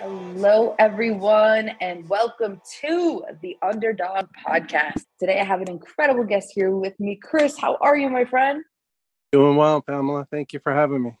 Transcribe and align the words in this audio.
Hello, 0.00 0.76
everyone, 0.78 1.72
and 1.80 2.08
welcome 2.08 2.62
to 2.82 3.24
the 3.42 3.56
Underdog 3.62 4.26
Podcast. 4.46 5.02
Today, 5.18 5.40
I 5.40 5.44
have 5.44 5.60
an 5.60 5.68
incredible 5.68 6.22
guest 6.22 6.52
here 6.54 6.70
with 6.70 6.98
me. 7.00 7.18
Chris, 7.20 7.58
how 7.58 7.76
are 7.80 7.96
you, 7.96 8.08
my 8.08 8.24
friend? 8.24 8.62
Doing 9.32 9.56
well, 9.56 9.82
Pamela. 9.82 10.24
Thank 10.30 10.52
you 10.52 10.60
for 10.60 10.72
having 10.72 11.02
me. 11.02 11.18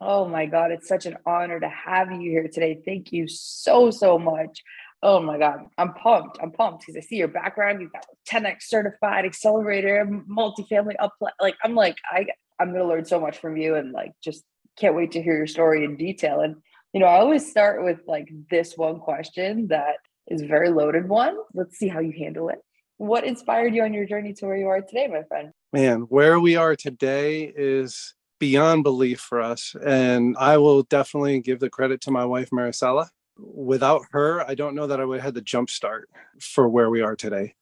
Oh, 0.00 0.26
my 0.26 0.46
God. 0.46 0.72
It's 0.72 0.88
such 0.88 1.06
an 1.06 1.16
honor 1.24 1.60
to 1.60 1.68
have 1.68 2.10
you 2.10 2.28
here 2.28 2.48
today. 2.48 2.82
Thank 2.84 3.12
you 3.12 3.28
so, 3.28 3.92
so 3.92 4.18
much. 4.18 4.64
Oh, 5.00 5.20
my 5.20 5.38
God. 5.38 5.66
I'm 5.78 5.94
pumped. 5.94 6.38
I'm 6.42 6.50
pumped 6.50 6.80
because 6.80 6.96
I 6.96 7.06
see 7.06 7.16
your 7.16 7.28
background. 7.28 7.80
You've 7.80 7.92
got 7.92 8.04
10X 8.28 8.62
certified 8.62 9.24
accelerator, 9.24 10.04
multifamily 10.28 10.96
up. 10.98 11.14
Like, 11.40 11.54
I'm 11.62 11.76
like, 11.76 11.98
I, 12.10 12.26
I'm 12.58 12.72
going 12.72 12.82
to 12.82 12.88
learn 12.88 13.04
so 13.04 13.20
much 13.20 13.38
from 13.38 13.56
you 13.56 13.76
and 13.76 13.92
like 13.92 14.10
just 14.24 14.42
can't 14.76 14.96
wait 14.96 15.12
to 15.12 15.22
hear 15.22 15.36
your 15.36 15.46
story 15.46 15.84
in 15.84 15.96
detail. 15.96 16.40
And 16.40 16.56
you 16.96 17.00
know, 17.00 17.08
I 17.08 17.18
always 17.18 17.46
start 17.46 17.84
with 17.84 18.00
like 18.06 18.30
this 18.50 18.72
one 18.74 19.00
question 19.00 19.66
that 19.66 19.96
is 20.28 20.40
a 20.40 20.46
very 20.46 20.70
loaded 20.70 21.06
one. 21.06 21.36
Let's 21.52 21.76
see 21.76 21.88
how 21.88 22.00
you 22.00 22.10
handle 22.10 22.48
it. 22.48 22.56
What 22.96 23.24
inspired 23.24 23.74
you 23.74 23.82
on 23.82 23.92
your 23.92 24.06
journey 24.06 24.32
to 24.32 24.46
where 24.46 24.56
you 24.56 24.68
are 24.68 24.80
today, 24.80 25.06
my 25.06 25.22
friend? 25.24 25.52
Man, 25.74 26.06
where 26.08 26.40
we 26.40 26.56
are 26.56 26.74
today 26.74 27.52
is 27.54 28.14
beyond 28.40 28.82
belief 28.82 29.20
for 29.20 29.42
us. 29.42 29.76
And 29.84 30.38
I 30.38 30.56
will 30.56 30.84
definitely 30.84 31.38
give 31.40 31.60
the 31.60 31.68
credit 31.68 32.00
to 32.00 32.10
my 32.10 32.24
wife, 32.24 32.48
Maricela. 32.48 33.08
Without 33.36 34.00
her, 34.12 34.48
I 34.48 34.54
don't 34.54 34.74
know 34.74 34.86
that 34.86 34.98
I 34.98 35.04
would 35.04 35.18
have 35.18 35.24
had 35.26 35.34
the 35.34 35.42
jump 35.42 35.68
start 35.68 36.08
for 36.40 36.66
where 36.66 36.88
we 36.88 37.02
are 37.02 37.14
today. 37.14 37.56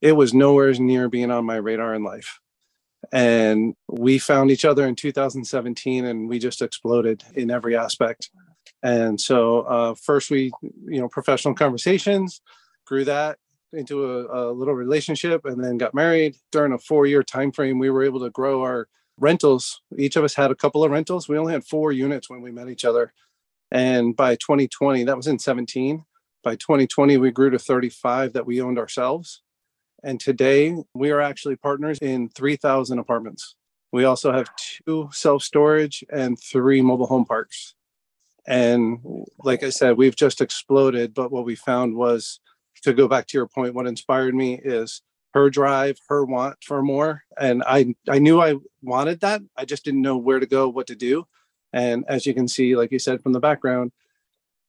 It 0.00 0.16
was 0.16 0.34
nowhere 0.34 0.72
near 0.72 1.08
being 1.08 1.30
on 1.30 1.44
my 1.44 1.58
radar 1.58 1.94
in 1.94 2.02
life. 2.02 2.40
And 3.12 3.74
we 3.88 4.18
found 4.18 4.50
each 4.50 4.64
other 4.64 4.84
in 4.84 4.96
2017 4.96 6.04
and 6.04 6.28
we 6.28 6.40
just 6.40 6.60
exploded 6.60 7.22
in 7.36 7.52
every 7.52 7.76
aspect. 7.76 8.30
And 8.84 9.18
so 9.18 9.62
uh, 9.62 9.94
first 9.94 10.30
we, 10.30 10.52
you 10.62 11.00
know, 11.00 11.08
professional 11.08 11.54
conversations, 11.54 12.42
grew 12.84 13.04
that 13.06 13.38
into 13.72 14.04
a, 14.04 14.50
a, 14.50 14.52
little 14.52 14.74
relationship, 14.74 15.46
and 15.46 15.64
then 15.64 15.78
got 15.78 15.94
married. 15.94 16.36
During 16.52 16.72
a 16.72 16.78
four-year 16.78 17.22
time 17.22 17.50
frame, 17.50 17.78
we 17.78 17.90
were 17.90 18.04
able 18.04 18.20
to 18.20 18.30
grow 18.30 18.60
our 18.60 18.86
rentals. 19.18 19.80
Each 19.96 20.16
of 20.16 20.22
us 20.22 20.34
had 20.34 20.50
a 20.50 20.54
couple 20.54 20.84
of 20.84 20.90
rentals. 20.90 21.28
We 21.28 21.38
only 21.38 21.54
had 21.54 21.64
four 21.64 21.92
units 21.92 22.28
when 22.28 22.42
we 22.42 22.52
met 22.52 22.68
each 22.68 22.84
other. 22.84 23.14
And 23.70 24.14
by 24.14 24.36
2020, 24.36 25.04
that 25.04 25.16
was 25.16 25.26
in 25.26 25.38
17. 25.38 26.04
By 26.42 26.56
2020, 26.56 27.16
we 27.16 27.30
grew 27.30 27.50
to 27.50 27.58
35 27.58 28.34
that 28.34 28.46
we 28.46 28.60
owned 28.60 28.78
ourselves. 28.78 29.40
And 30.02 30.20
today, 30.20 30.76
we 30.94 31.10
are 31.10 31.22
actually 31.22 31.56
partners 31.56 31.98
in 32.00 32.28
3,000 32.28 32.98
apartments. 32.98 33.56
We 33.92 34.04
also 34.04 34.30
have 34.30 34.50
two 34.56 35.08
self 35.12 35.42
storage 35.42 36.04
and 36.12 36.38
three 36.38 36.82
mobile 36.82 37.06
home 37.06 37.24
parks. 37.24 37.74
And 38.46 38.98
like 39.42 39.62
I 39.62 39.70
said, 39.70 39.96
we've 39.96 40.16
just 40.16 40.40
exploded. 40.40 41.14
But 41.14 41.32
what 41.32 41.44
we 41.44 41.54
found 41.54 41.96
was 41.96 42.40
to 42.82 42.92
go 42.92 43.08
back 43.08 43.26
to 43.28 43.38
your 43.38 43.46
point, 43.46 43.74
what 43.74 43.86
inspired 43.86 44.34
me 44.34 44.60
is 44.62 45.02
her 45.32 45.50
drive, 45.50 45.98
her 46.08 46.24
want 46.24 46.62
for 46.62 46.82
more. 46.82 47.24
And 47.38 47.62
I 47.66 47.94
I 48.08 48.18
knew 48.18 48.40
I 48.40 48.56
wanted 48.82 49.20
that. 49.20 49.42
I 49.56 49.64
just 49.64 49.84
didn't 49.84 50.02
know 50.02 50.16
where 50.16 50.40
to 50.40 50.46
go, 50.46 50.68
what 50.68 50.86
to 50.88 50.94
do. 50.94 51.26
And 51.72 52.04
as 52.08 52.24
you 52.24 52.34
can 52.34 52.46
see, 52.46 52.76
like 52.76 52.92
you 52.92 53.00
said 53.00 53.20
from 53.20 53.32
the 53.32 53.40
background, 53.40 53.90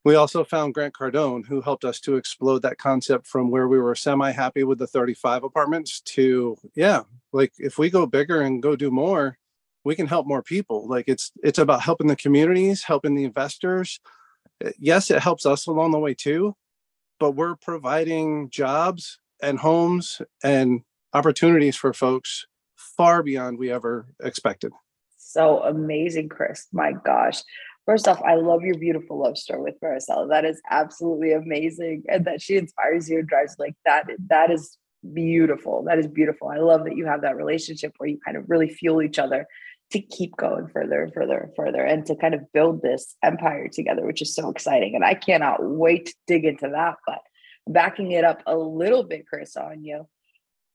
we 0.06 0.16
also 0.16 0.44
found 0.44 0.76
Grant 0.76 0.94
Cardone, 0.94 1.46
who 1.46 1.62
helped 1.62 1.84
us 1.84 2.00
to 2.02 2.16
explode 2.16 2.62
that 2.62 2.78
concept 2.78 3.26
from 3.26 3.50
where 3.50 3.68
we 3.68 3.80
were 3.80 3.96
semi 3.96 4.32
happy 4.32 4.64
with 4.64 4.78
the 4.78 4.88
35 4.88 5.44
apartments 5.44 6.00
to, 6.02 6.56
yeah, 6.76 7.02
like 7.34 7.54
if 7.58 7.78
we 7.78 7.90
go 7.90 8.06
bigger 8.06 8.42
and 8.42 8.62
go 8.62 8.76
do 8.76 8.92
more, 8.92 9.38
we 9.86 9.96
can 9.96 10.08
help 10.08 10.28
more 10.28 10.44
people 10.44 10.86
like 10.90 11.06
it's 11.08 11.32
it's 11.42 11.60
about 11.60 11.82
helping 11.82 12.08
the 12.08 12.16
communities 12.18 12.84
helping 12.84 13.16
the 13.16 13.24
investors. 13.24 14.02
Eh, 14.64 14.72
yes 14.80 15.10
it 15.10 15.22
helps 15.22 15.46
us 15.46 15.68
along 15.68 15.92
the 15.92 16.00
way 16.00 16.14
too 16.14 16.54
but 17.20 17.32
we're 17.32 17.56
providing 17.56 18.50
jobs 18.50 19.20
and 19.42 19.60
homes 19.60 20.22
and 20.44 20.82
opportunities 21.14 21.78
for 21.78 21.94
folks 21.94 22.46
far 22.76 23.24
beyond 23.24 23.58
we 23.58 23.72
ever 23.72 24.06
expected. 24.22 24.72
So 25.18 25.62
amazing 25.64 26.28
chris. 26.28 26.68
My 26.74 26.94
gosh. 27.06 27.42
First 27.86 28.08
off 28.08 28.22
i 28.24 28.36
love 28.36 28.64
your 28.64 28.78
beautiful 28.78 29.20
love 29.20 29.38
story 29.38 29.62
with 29.62 29.80
maricela. 29.80 30.28
That 30.28 30.44
is 30.46 30.62
absolutely 30.70 31.34
amazing 31.34 32.04
and 32.10 32.26
that 32.26 32.42
she 32.42 32.58
inspires 32.58 33.08
you 33.10 33.20
and 33.20 33.28
drives 33.28 33.56
like 33.60 33.76
that 33.86 34.08
that 34.30 34.50
is 34.52 34.78
beautiful. 35.14 35.84
That 35.84 36.00
is 36.00 36.08
beautiful. 36.08 36.48
I 36.48 36.58
love 36.58 36.84
that 36.86 36.98
you 36.98 37.06
have 37.06 37.22
that 37.22 37.36
relationship 37.36 37.94
where 37.98 38.10
you 38.10 38.20
kind 38.26 38.38
of 38.38 38.50
really 38.50 38.70
fuel 38.70 39.04
each 39.04 39.20
other 39.20 39.46
to 39.92 40.02
keep 40.02 40.36
going 40.36 40.68
further 40.68 41.04
and 41.04 41.14
further 41.14 41.38
and 41.38 41.56
further 41.56 41.84
and 41.84 42.06
to 42.08 42.16
kind 42.16 42.34
of 42.34 42.52
build 42.54 42.82
this 42.82 43.16
empire 43.24 43.68
together, 43.68 44.06
which 44.06 44.22
is 44.22 44.34
so 44.34 44.50
exciting. 44.50 44.96
And 44.96 45.06
I 45.06 45.14
cannot 45.14 45.64
wait 45.64 46.08
to 46.08 46.14
dig 46.28 46.46
into 46.46 46.70
that. 46.70 46.96
But 47.06 47.20
backing 47.68 48.12
it 48.12 48.24
up 48.24 48.42
a 48.46 48.56
little 48.56 49.04
bit, 49.04 49.28
Chris, 49.28 49.56
on 49.56 49.84
you. 49.84 50.08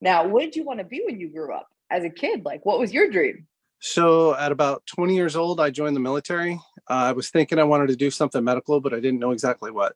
Now, 0.00 0.26
what 0.26 0.42
did 0.42 0.56
you 0.56 0.64
want 0.64 0.78
to 0.78 0.84
be 0.84 1.02
when 1.04 1.20
you 1.20 1.28
grew 1.28 1.52
up 1.52 1.68
as 1.90 2.04
a 2.04 2.10
kid? 2.10 2.44
Like, 2.44 2.64
what 2.64 2.78
was 2.78 2.92
your 2.92 3.10
dream? 3.10 3.46
So, 3.80 4.34
at 4.36 4.52
about 4.52 4.84
20 4.86 5.14
years 5.14 5.36
old, 5.36 5.60
I 5.60 5.70
joined 5.70 5.96
the 5.96 6.00
military. 6.00 6.60
Uh, 6.88 6.92
I 6.92 7.12
was 7.12 7.30
thinking 7.30 7.58
I 7.58 7.64
wanted 7.64 7.88
to 7.88 7.96
do 7.96 8.10
something 8.10 8.42
medical, 8.44 8.80
but 8.80 8.92
I 8.92 9.00
didn't 9.00 9.20
know 9.20 9.30
exactly 9.30 9.70
what. 9.70 9.94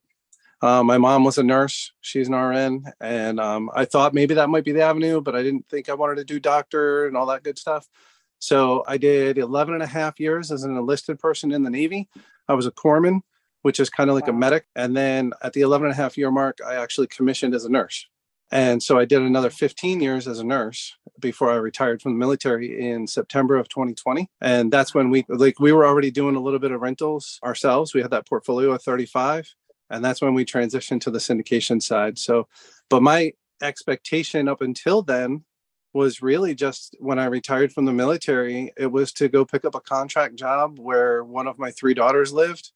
Uh, 0.62 0.82
my 0.82 0.96
mom 0.96 1.24
was 1.24 1.36
a 1.36 1.42
nurse. 1.42 1.92
She's 2.00 2.28
an 2.28 2.34
RN. 2.34 2.84
And 3.00 3.38
um, 3.38 3.70
I 3.74 3.84
thought 3.84 4.14
maybe 4.14 4.34
that 4.34 4.48
might 4.48 4.64
be 4.64 4.72
the 4.72 4.82
avenue, 4.82 5.20
but 5.20 5.36
I 5.36 5.42
didn't 5.42 5.68
think 5.68 5.88
I 5.88 5.94
wanted 5.94 6.16
to 6.16 6.24
do 6.24 6.40
doctor 6.40 7.06
and 7.06 7.16
all 7.16 7.26
that 7.26 7.42
good 7.42 7.58
stuff. 7.58 7.86
So 8.38 8.84
I 8.86 8.96
did 8.96 9.38
11 9.38 9.74
and 9.74 9.82
a 9.82 9.86
half 9.86 10.20
years 10.20 10.50
as 10.50 10.64
an 10.64 10.76
enlisted 10.76 11.18
person 11.18 11.52
in 11.52 11.62
the 11.62 11.70
Navy. 11.70 12.08
I 12.48 12.54
was 12.54 12.66
a 12.66 12.70
corpsman, 12.70 13.20
which 13.62 13.80
is 13.80 13.88
kind 13.88 14.10
of 14.10 14.14
like 14.14 14.26
wow. 14.26 14.34
a 14.34 14.36
medic. 14.36 14.66
And 14.76 14.96
then 14.96 15.32
at 15.42 15.52
the 15.54 15.62
11 15.62 15.86
and 15.86 15.92
a 15.92 15.96
half 15.96 16.18
year 16.18 16.30
mark, 16.30 16.58
I 16.66 16.74
actually 16.76 17.06
commissioned 17.06 17.54
as 17.54 17.64
a 17.64 17.70
nurse. 17.70 18.06
And 18.50 18.82
so 18.82 18.98
I 18.98 19.04
did 19.04 19.22
another 19.22 19.50
15 19.50 20.00
years 20.00 20.28
as 20.28 20.38
a 20.38 20.44
nurse 20.44 20.94
before 21.18 21.50
I 21.50 21.56
retired 21.56 22.02
from 22.02 22.12
the 22.12 22.18
military 22.18 22.88
in 22.88 23.06
September 23.06 23.56
of 23.56 23.68
2020. 23.68 24.28
And 24.40 24.72
that's 24.72 24.94
when 24.94 25.10
we 25.10 25.24
like 25.28 25.58
we 25.58 25.72
were 25.72 25.86
already 25.86 26.10
doing 26.10 26.36
a 26.36 26.40
little 26.40 26.58
bit 26.58 26.70
of 26.70 26.80
rentals 26.80 27.40
ourselves. 27.42 27.94
We 27.94 28.02
had 28.02 28.10
that 28.10 28.28
portfolio 28.28 28.72
of 28.72 28.82
35 28.82 29.52
and 29.90 30.04
that's 30.04 30.22
when 30.22 30.34
we 30.34 30.44
transitioned 30.44 31.00
to 31.02 31.10
the 31.10 31.18
syndication 31.18 31.82
side. 31.82 32.18
So 32.18 32.46
but 32.90 33.02
my 33.02 33.32
expectation 33.62 34.48
up 34.48 34.60
until 34.60 35.02
then 35.02 35.44
was 35.94 36.20
really 36.20 36.54
just 36.54 36.96
when 36.98 37.18
I 37.18 37.26
retired 37.26 37.72
from 37.72 37.84
the 37.84 37.92
military, 37.92 38.72
it 38.76 38.90
was 38.90 39.12
to 39.14 39.28
go 39.28 39.44
pick 39.44 39.64
up 39.64 39.74
a 39.74 39.80
contract 39.80 40.36
job 40.36 40.78
where 40.78 41.22
one 41.24 41.46
of 41.46 41.58
my 41.58 41.70
three 41.70 41.94
daughters 41.94 42.32
lived. 42.32 42.72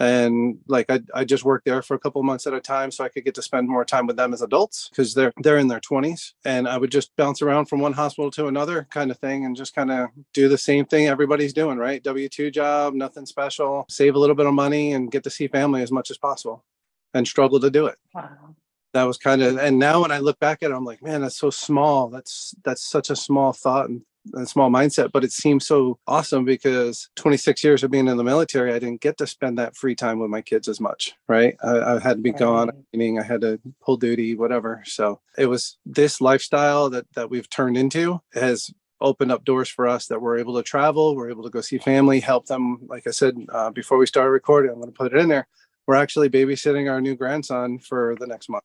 And 0.00 0.58
like 0.68 0.86
I, 0.88 1.00
I 1.12 1.24
just 1.24 1.44
worked 1.44 1.64
there 1.64 1.82
for 1.82 1.94
a 1.94 1.98
couple 1.98 2.22
months 2.22 2.46
at 2.46 2.52
a 2.52 2.60
time 2.60 2.92
so 2.92 3.02
I 3.02 3.08
could 3.08 3.24
get 3.24 3.34
to 3.34 3.42
spend 3.42 3.68
more 3.68 3.84
time 3.84 4.06
with 4.06 4.16
them 4.16 4.32
as 4.32 4.42
adults 4.42 4.88
because 4.90 5.12
they're 5.12 5.32
they're 5.38 5.58
in 5.58 5.66
their 5.66 5.80
20s. 5.80 6.34
And 6.44 6.68
I 6.68 6.78
would 6.78 6.92
just 6.92 7.16
bounce 7.16 7.42
around 7.42 7.66
from 7.66 7.80
one 7.80 7.94
hospital 7.94 8.30
to 8.32 8.46
another 8.46 8.86
kind 8.92 9.10
of 9.10 9.18
thing 9.18 9.44
and 9.44 9.56
just 9.56 9.74
kind 9.74 9.90
of 9.90 10.10
do 10.34 10.48
the 10.48 10.58
same 10.58 10.84
thing 10.84 11.08
everybody's 11.08 11.52
doing, 11.52 11.78
right? 11.78 12.04
W2 12.04 12.52
job, 12.52 12.94
nothing 12.94 13.26
special, 13.26 13.86
save 13.88 14.14
a 14.14 14.18
little 14.20 14.36
bit 14.36 14.46
of 14.46 14.54
money 14.54 14.92
and 14.92 15.10
get 15.10 15.24
to 15.24 15.30
see 15.30 15.48
family 15.48 15.82
as 15.82 15.90
much 15.90 16.12
as 16.12 16.18
possible 16.18 16.64
and 17.12 17.26
struggle 17.26 17.58
to 17.58 17.70
do 17.70 17.86
it. 17.86 17.96
Wow 18.14 18.54
that 18.94 19.04
was 19.04 19.18
kind 19.18 19.42
of 19.42 19.58
and 19.58 19.78
now 19.78 20.02
when 20.02 20.10
i 20.10 20.18
look 20.18 20.38
back 20.38 20.62
at 20.62 20.70
it 20.70 20.74
i'm 20.74 20.84
like 20.84 21.02
man 21.02 21.22
that's 21.22 21.38
so 21.38 21.50
small. 21.50 22.08
That's 22.08 22.54
that's 22.64 22.82
such 22.82 23.10
a 23.10 23.16
small 23.16 23.52
thought 23.52 23.88
and, 23.88 24.02
a 24.34 24.44
small 24.44 24.68
mindset. 24.68 25.10
But 25.10 25.24
it 25.24 25.32
seems 25.32 25.66
so 25.66 25.98
awesome 26.06 26.44
because 26.44 27.08
26 27.16 27.64
years 27.64 27.82
of 27.82 27.90
being 27.90 28.08
in 28.08 28.18
the 28.18 28.24
military 28.24 28.74
i 28.74 28.78
didn't 28.78 29.00
get 29.00 29.16
to 29.18 29.26
spend 29.26 29.58
that 29.58 29.74
free 29.74 29.94
time 29.94 30.18
with 30.18 30.28
my 30.28 30.42
kids 30.42 30.68
as 30.68 30.80
much 30.80 31.14
right? 31.28 31.56
I, 31.62 31.94
I 31.94 32.00
had 32.00 32.18
to 32.18 32.22
be 32.22 32.30
right. 32.32 32.38
gone 32.38 32.70
meaning 32.92 33.18
i 33.18 33.22
had 33.22 33.40
to 33.42 33.60
pull 33.82 33.96
duty 33.96 34.34
whatever. 34.34 34.82
So 34.84 35.20
it 35.38 35.46
was 35.46 35.78
this 35.86 36.20
lifestyle 36.20 36.90
that 36.90 37.06
that 37.14 37.30
we've 37.30 37.48
turned 37.48 37.78
into 37.78 38.20
has 38.34 38.70
opened 39.00 39.32
up 39.32 39.44
doors 39.44 39.68
for 39.68 39.86
us 39.86 40.06
that 40.08 40.20
we're 40.20 40.38
able 40.38 40.56
to 40.56 40.62
travel 40.62 41.14
we're 41.14 41.30
able 41.30 41.44
to 41.44 41.50
go 41.50 41.60
see 41.60 41.78
family 41.78 42.20
help 42.20 42.46
them. 42.46 42.78
Like 42.86 43.06
i 43.06 43.10
said 43.10 43.34
uh, 43.50 43.70
before 43.70 43.98
we 43.98 44.06
started 44.06 44.30
recording 44.30 44.72
i'm 44.72 44.80
going 44.80 44.92
to 44.92 44.98
put 44.98 45.12
it 45.12 45.18
in 45.18 45.28
there. 45.28 45.46
We're 45.86 45.94
actually 45.94 46.28
babysitting 46.28 46.90
our 46.90 47.00
new 47.00 47.16
grandson 47.16 47.78
for 47.78 48.14
the 48.20 48.26
next 48.26 48.50
month 48.50 48.64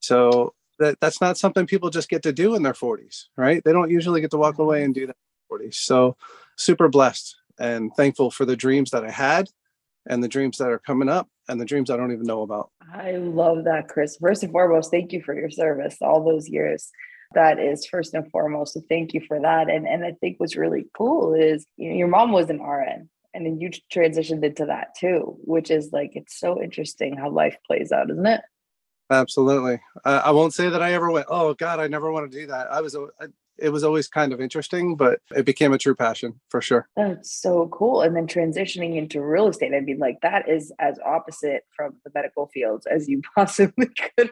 so 0.00 0.54
that 0.78 0.98
that's 1.00 1.20
not 1.20 1.36
something 1.36 1.66
people 1.66 1.90
just 1.90 2.08
get 2.08 2.22
to 2.22 2.32
do 2.32 2.54
in 2.54 2.62
their 2.62 2.72
40s, 2.72 3.24
right? 3.36 3.62
They 3.64 3.72
don't 3.72 3.90
usually 3.90 4.20
get 4.20 4.30
to 4.30 4.38
walk 4.38 4.58
away 4.58 4.84
and 4.84 4.94
do 4.94 5.06
that 5.06 5.16
40s. 5.50 5.74
So 5.74 6.16
super 6.56 6.88
blessed 6.88 7.36
and 7.58 7.92
thankful 7.96 8.30
for 8.30 8.44
the 8.44 8.56
dreams 8.56 8.90
that 8.90 9.04
I 9.04 9.10
had 9.10 9.48
and 10.06 10.22
the 10.22 10.28
dreams 10.28 10.58
that 10.58 10.68
are 10.68 10.78
coming 10.78 11.08
up 11.08 11.28
and 11.48 11.60
the 11.60 11.64
dreams 11.64 11.90
I 11.90 11.96
don't 11.96 12.12
even 12.12 12.26
know 12.26 12.42
about. 12.42 12.70
I 12.92 13.12
love 13.12 13.64
that, 13.64 13.88
Chris. 13.88 14.16
First 14.20 14.42
and 14.42 14.52
foremost, 14.52 14.90
thank 14.90 15.12
you 15.12 15.22
for 15.22 15.34
your 15.34 15.50
service 15.50 15.96
all 16.00 16.24
those 16.24 16.48
years. 16.48 16.90
That 17.34 17.58
is 17.58 17.86
first 17.86 18.14
and 18.14 18.30
foremost. 18.30 18.74
So 18.74 18.82
thank 18.88 19.12
you 19.12 19.20
for 19.20 19.40
that. 19.40 19.68
And 19.68 19.86
and 19.86 20.04
I 20.04 20.12
think 20.12 20.40
what's 20.40 20.56
really 20.56 20.86
cool 20.96 21.34
is 21.34 21.66
you 21.76 21.90
know, 21.90 21.96
your 21.96 22.08
mom 22.08 22.32
was 22.32 22.48
an 22.48 22.62
RN 22.62 23.10
and 23.34 23.46
then 23.46 23.60
you 23.60 23.70
transitioned 23.92 24.44
into 24.44 24.66
that 24.66 24.94
too, 24.98 25.36
which 25.42 25.70
is 25.70 25.90
like 25.92 26.12
it's 26.14 26.38
so 26.38 26.62
interesting 26.62 27.16
how 27.16 27.30
life 27.30 27.56
plays 27.66 27.92
out, 27.92 28.10
isn't 28.10 28.26
it? 28.26 28.40
Absolutely. 29.10 29.80
I, 30.04 30.18
I 30.18 30.30
won't 30.30 30.54
say 30.54 30.68
that 30.68 30.82
I 30.82 30.92
ever 30.92 31.10
went, 31.10 31.26
oh 31.28 31.54
God, 31.54 31.80
I 31.80 31.88
never 31.88 32.10
want 32.12 32.30
to 32.30 32.38
do 32.38 32.46
that. 32.48 32.70
I 32.70 32.80
was, 32.80 32.96
I, 32.96 33.26
it 33.58 33.70
was 33.70 33.84
always 33.84 34.08
kind 34.08 34.32
of 34.32 34.40
interesting, 34.40 34.96
but 34.96 35.20
it 35.34 35.44
became 35.44 35.72
a 35.72 35.78
true 35.78 35.94
passion 35.94 36.40
for 36.48 36.62
sure. 36.62 36.88
That's 36.96 37.32
so 37.32 37.68
cool. 37.68 38.02
And 38.02 38.14
then 38.14 38.26
transitioning 38.26 38.96
into 38.96 39.20
real 39.20 39.48
estate, 39.48 39.74
I 39.74 39.80
mean, 39.80 39.98
like 39.98 40.20
that 40.22 40.48
is 40.48 40.72
as 40.78 40.98
opposite 41.04 41.64
from 41.74 41.96
the 42.04 42.10
medical 42.14 42.46
fields 42.46 42.86
as 42.86 43.08
you 43.08 43.20
possibly 43.34 43.88
could 44.16 44.30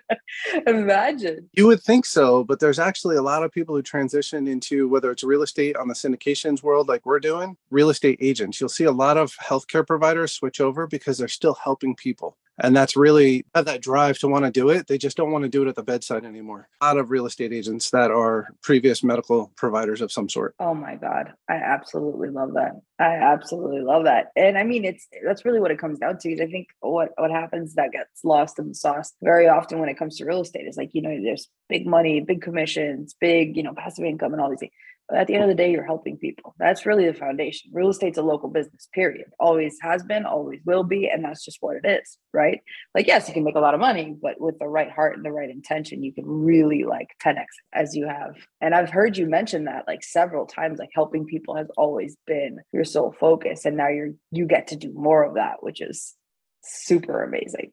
imagine. 0.66 1.48
You 1.52 1.66
would 1.66 1.82
think 1.82 2.06
so, 2.06 2.44
but 2.44 2.60
there's 2.60 2.78
actually 2.78 3.16
a 3.16 3.22
lot 3.22 3.42
of 3.42 3.52
people 3.52 3.74
who 3.74 3.82
transition 3.82 4.46
into 4.46 4.88
whether 4.88 5.10
it's 5.10 5.24
real 5.24 5.42
estate 5.42 5.76
on 5.76 5.88
the 5.88 5.94
syndications 5.94 6.62
world, 6.62 6.88
like 6.88 7.04
we're 7.04 7.20
doing, 7.20 7.56
real 7.70 7.90
estate 7.90 8.18
agents. 8.20 8.60
You'll 8.60 8.68
see 8.68 8.84
a 8.84 8.92
lot 8.92 9.16
of 9.16 9.34
healthcare 9.36 9.86
providers 9.86 10.32
switch 10.32 10.60
over 10.60 10.86
because 10.86 11.18
they're 11.18 11.28
still 11.28 11.54
helping 11.54 11.96
people 11.96 12.36
and 12.58 12.76
that's 12.76 12.96
really 12.96 13.44
have 13.54 13.66
that 13.66 13.82
drive 13.82 14.18
to 14.18 14.28
want 14.28 14.44
to 14.44 14.50
do 14.50 14.70
it. 14.70 14.86
They 14.86 14.98
just 14.98 15.16
don't 15.16 15.32
want 15.32 15.44
to 15.44 15.48
do 15.48 15.62
it 15.62 15.68
at 15.68 15.74
the 15.74 15.82
bedside 15.82 16.24
anymore. 16.24 16.68
A 16.80 16.86
lot 16.86 16.98
of 16.98 17.10
real 17.10 17.26
estate 17.26 17.52
agents 17.52 17.90
that 17.90 18.10
are 18.10 18.48
previous 18.62 19.02
medical 19.02 19.52
providers 19.56 20.00
of 20.00 20.12
some 20.12 20.28
sort. 20.28 20.54
Oh 20.58 20.74
my 20.74 20.96
god. 20.96 21.32
I 21.48 21.54
absolutely 21.54 22.28
love 22.28 22.54
that. 22.54 22.80
I 22.98 23.14
absolutely 23.16 23.82
love 23.82 24.04
that. 24.04 24.32
And 24.36 24.56
i 24.56 24.64
mean 24.64 24.84
it's 24.84 25.06
that's 25.24 25.44
really 25.44 25.60
what 25.60 25.70
it 25.70 25.78
comes 25.78 25.98
down 25.98 26.18
to 26.18 26.42
i 26.42 26.46
think 26.46 26.68
what 26.80 27.10
what 27.16 27.30
happens 27.30 27.74
that 27.74 27.92
gets 27.92 28.24
lost 28.24 28.58
in 28.58 28.68
the 28.68 28.74
sauce 28.74 29.12
very 29.22 29.48
often 29.48 29.78
when 29.78 29.88
it 29.88 29.98
comes 29.98 30.16
to 30.16 30.24
real 30.24 30.42
estate 30.42 30.66
is 30.66 30.76
like 30.76 30.90
you 30.92 31.02
know 31.02 31.16
there's 31.22 31.48
big 31.68 31.86
money 31.86 32.20
big 32.20 32.42
commissions 32.42 33.14
big 33.20 33.56
you 33.56 33.62
know 33.62 33.74
passive 33.74 34.04
income 34.04 34.32
and 34.32 34.40
all 34.40 34.50
these 34.50 34.60
things 34.60 34.72
at 35.14 35.28
the 35.28 35.34
end 35.34 35.44
of 35.44 35.48
the 35.48 35.54
day, 35.54 35.70
you're 35.70 35.84
helping 35.84 36.16
people. 36.16 36.54
That's 36.58 36.84
really 36.84 37.06
the 37.06 37.14
foundation. 37.14 37.70
Real 37.72 37.90
estate's 37.90 38.18
a 38.18 38.22
local 38.22 38.48
business, 38.48 38.88
period. 38.92 39.26
Always 39.38 39.76
has 39.80 40.02
been, 40.02 40.26
always 40.26 40.60
will 40.64 40.82
be. 40.82 41.08
And 41.08 41.24
that's 41.24 41.44
just 41.44 41.58
what 41.60 41.76
it 41.76 41.88
is, 41.88 42.18
right? 42.32 42.60
Like, 42.94 43.06
yes, 43.06 43.28
you 43.28 43.34
can 43.34 43.44
make 43.44 43.54
a 43.54 43.60
lot 43.60 43.74
of 43.74 43.80
money, 43.80 44.16
but 44.20 44.40
with 44.40 44.58
the 44.58 44.66
right 44.66 44.90
heart 44.90 45.16
and 45.16 45.24
the 45.24 45.30
right 45.30 45.48
intention, 45.48 46.02
you 46.02 46.12
can 46.12 46.24
really 46.26 46.82
like 46.82 47.08
10x 47.24 47.44
as 47.72 47.94
you 47.94 48.08
have. 48.08 48.34
And 48.60 48.74
I've 48.74 48.90
heard 48.90 49.16
you 49.16 49.26
mention 49.26 49.64
that 49.64 49.84
like 49.86 50.02
several 50.02 50.44
times, 50.44 50.80
like 50.80 50.90
helping 50.92 51.24
people 51.24 51.54
has 51.56 51.68
always 51.76 52.16
been 52.26 52.58
your 52.72 52.84
sole 52.84 53.14
focus. 53.20 53.64
And 53.64 53.76
now 53.76 53.88
you're, 53.88 54.10
you 54.32 54.46
get 54.46 54.66
to 54.68 54.76
do 54.76 54.92
more 54.92 55.22
of 55.22 55.34
that, 55.34 55.62
which 55.62 55.80
is 55.80 56.16
super 56.64 57.22
amazing. 57.22 57.70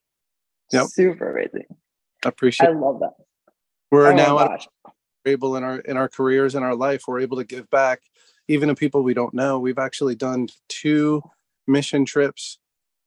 Yep. 0.72 0.88
Super 0.90 1.32
amazing. 1.32 1.66
I 2.24 2.30
appreciate 2.30 2.70
I 2.70 2.74
love 2.74 3.00
that. 3.00 3.14
We're 3.92 4.12
oh 4.12 4.16
now 4.16 4.40
at 4.40 4.68
able 5.26 5.56
in 5.56 5.64
our 5.64 5.80
in 5.80 5.98
our 5.98 6.10
careers 6.10 6.56
in 6.56 6.64
our 6.64 6.76
life 6.76 7.04
we're 7.08 7.20
able 7.20 7.38
to 7.38 7.44
give 7.44 7.70
back 7.70 8.02
even 8.48 8.70
to 8.70 8.76
people 8.76 9.04
we 9.04 9.14
don't 9.14 9.34
know. 9.34 9.60
We've 9.60 9.80
actually 9.80 10.16
done 10.16 10.50
two 10.68 11.22
mission 11.68 12.06
trips 12.06 12.60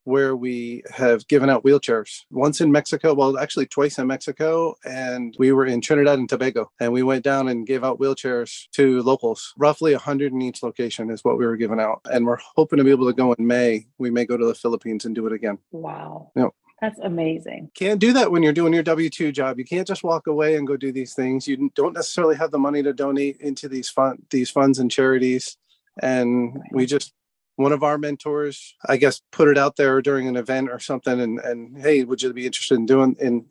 where 0.05 0.37
we 0.37 0.85
have 0.95 1.27
given 1.27 1.51
out 1.51 1.65
wheelchairs. 1.65 2.21
Once 2.31 2.61
in 2.61 2.71
mexico 2.71 3.13
well 3.13 3.37
actually 3.39 3.67
twice 3.67 3.99
in 3.99 4.07
mexico 4.07 4.77
and 4.85 5.35
we 5.39 5.51
were 5.51 5.67
in 5.67 5.81
trinidad 5.81 6.19
and 6.19 6.29
tobago 6.29 6.71
and 6.81 6.93
we 6.93 7.03
went 7.03 7.25
down 7.25 7.49
and 7.49 7.67
gave 7.67 7.83
out 7.83 7.99
wheelchairs 7.99 8.69
to 8.73 9.03
locals. 9.03 9.53
Roughly 9.59 9.93
100 9.93 10.33
in 10.33 10.41
each 10.43 10.63
location 10.63 11.11
is 11.11 11.25
what 11.25 11.39
we 11.39 11.45
were 11.45 11.57
giving 11.57 11.81
out 11.81 12.01
and 12.11 12.25
we're 12.25 12.39
hoping 12.55 12.79
to 12.79 12.85
be 12.85 12.93
able 12.93 13.07
to 13.07 13.13
go 13.13 13.33
in 13.33 13.47
may. 13.47 13.87
We 13.99 14.11
may 14.11 14.25
go 14.25 14.37
to 14.37 14.47
the 14.47 14.55
philippines 14.55 15.05
and 15.05 15.15
do 15.15 15.27
it 15.27 15.33
again. 15.33 15.59
Wow. 15.73 16.31
Yep. 16.37 16.51
That's 16.81 16.99
amazing. 17.01 17.71
Can't 17.75 18.01
do 18.01 18.13
that 18.13 18.31
when 18.31 18.43
you're 18.43 18.53
doing 18.53 18.75
your 18.75 18.83
W 18.83 19.09
2 19.09 19.33
job. 19.33 19.59
You 19.59 19.65
can't 19.65 19.87
just 19.87 20.05
walk 20.05 20.27
away 20.27 20.57
and 20.57 20.67
go 20.67 20.77
do 20.77 20.93
these 20.93 21.15
things. 21.15 21.49
You 21.49 21.71
don't 21.75 21.95
necessarily 21.95 22.37
have 22.37 22.51
the 22.51 22.59
money 22.59 22.83
to 22.83 22.93
donate 22.93 23.39
into 23.41 23.69
these 23.69 23.89
fund 23.89 24.23
these 24.31 24.51
funds 24.51 24.79
and 24.79 24.91
charities. 24.91 25.57
And 26.03 26.61
we 26.73 26.85
just 26.85 27.15
one 27.57 27.73
of 27.73 27.83
our 27.83 27.97
mentors, 27.97 28.75
I 28.87 28.99
guess, 28.99 29.23
put 29.33 29.49
it 29.49 29.57
out 29.57 29.77
there 29.77 30.03
during 30.03 30.29
an 30.29 30.37
event 30.37 30.71
or 30.71 30.79
something 30.79 31.19
and 31.19 31.39
and 31.41 31.79
hey, 31.79 32.05
would 32.05 32.21
you 32.21 32.33
be 32.35 32.47
interested 32.47 32.75
in 32.75 32.85
doing 32.85 33.17
in 33.21 33.47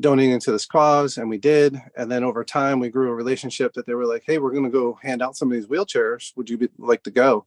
donating 0.00 0.30
into 0.30 0.52
this 0.52 0.66
cause? 0.66 1.18
And 1.18 1.28
we 1.28 1.38
did. 1.38 1.82
And 1.96 2.08
then 2.08 2.22
over 2.22 2.44
time 2.44 2.78
we 2.78 2.90
grew 2.90 3.10
a 3.10 3.14
relationship 3.14 3.72
that 3.72 3.86
they 3.86 3.94
were 3.94 4.06
like, 4.06 4.22
hey, 4.24 4.38
we're 4.38 4.54
gonna 4.54 4.70
go 4.70 4.96
hand 5.02 5.20
out 5.20 5.36
some 5.36 5.50
of 5.50 5.54
these 5.54 5.66
wheelchairs. 5.66 6.32
Would 6.36 6.48
you 6.48 6.58
be 6.58 6.68
like 6.78 7.02
to 7.02 7.10
go? 7.10 7.44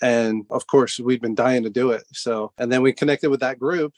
And 0.00 0.46
of 0.48 0.66
course, 0.66 0.98
we'd 0.98 1.20
been 1.20 1.34
dying 1.34 1.64
to 1.64 1.70
do 1.70 1.90
it. 1.90 2.04
So, 2.14 2.52
and 2.56 2.72
then 2.72 2.80
we 2.80 2.94
connected 2.94 3.28
with 3.28 3.40
that 3.40 3.58
group 3.58 3.92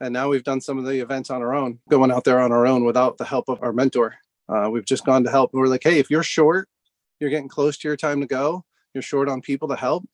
and 0.00 0.12
now 0.12 0.28
we've 0.28 0.44
done 0.44 0.60
some 0.60 0.78
of 0.78 0.84
the 0.84 1.00
events 1.00 1.30
on 1.30 1.42
our 1.42 1.54
own, 1.54 1.78
going 1.88 2.10
out 2.10 2.24
there 2.24 2.40
on 2.40 2.52
our 2.52 2.66
own 2.66 2.84
without 2.84 3.18
the 3.18 3.24
help 3.24 3.48
of 3.48 3.62
our 3.62 3.72
mentor. 3.72 4.14
Uh, 4.48 4.68
we've 4.70 4.86
just 4.86 5.04
gone 5.04 5.24
to 5.24 5.30
help. 5.30 5.50
We're 5.52 5.66
like, 5.66 5.82
hey, 5.82 5.98
if 5.98 6.10
you're 6.10 6.22
short, 6.22 6.68
you're 7.20 7.30
getting 7.30 7.48
close 7.48 7.76
to 7.78 7.88
your 7.88 7.96
time 7.96 8.20
to 8.20 8.26
go, 8.26 8.64
you're 8.94 9.02
short 9.02 9.28
on 9.28 9.40
people 9.40 9.68
to 9.68 9.76
help, 9.76 10.04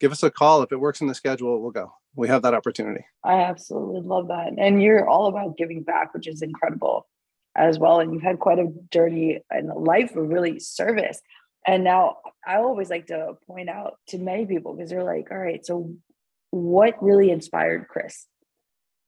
give 0.00 0.12
us 0.12 0.22
a 0.22 0.30
call. 0.30 0.62
If 0.62 0.72
it 0.72 0.80
works 0.80 1.00
in 1.00 1.06
the 1.06 1.14
schedule, 1.14 1.60
we'll 1.60 1.70
go. 1.70 1.92
We 2.14 2.28
have 2.28 2.42
that 2.42 2.54
opportunity. 2.54 3.04
I 3.24 3.40
absolutely 3.40 4.02
love 4.02 4.28
that. 4.28 4.52
And 4.58 4.82
you're 4.82 5.08
all 5.08 5.26
about 5.26 5.56
giving 5.56 5.82
back, 5.82 6.12
which 6.12 6.28
is 6.28 6.42
incredible 6.42 7.06
as 7.56 7.78
well. 7.78 8.00
And 8.00 8.12
you've 8.12 8.22
had 8.22 8.38
quite 8.38 8.58
a 8.58 8.72
journey 8.90 9.40
in 9.50 9.68
life 9.68 10.14
of 10.14 10.28
really 10.28 10.60
service. 10.60 11.20
And 11.66 11.84
now 11.84 12.16
I 12.46 12.56
always 12.56 12.90
like 12.90 13.06
to 13.06 13.34
point 13.46 13.70
out 13.70 13.94
to 14.08 14.18
many 14.18 14.46
people 14.46 14.74
because 14.74 14.90
they're 14.90 15.04
like, 15.04 15.28
all 15.30 15.38
right, 15.38 15.64
so 15.64 15.94
what 16.50 17.02
really 17.02 17.30
inspired 17.30 17.86
Chris? 17.88 18.26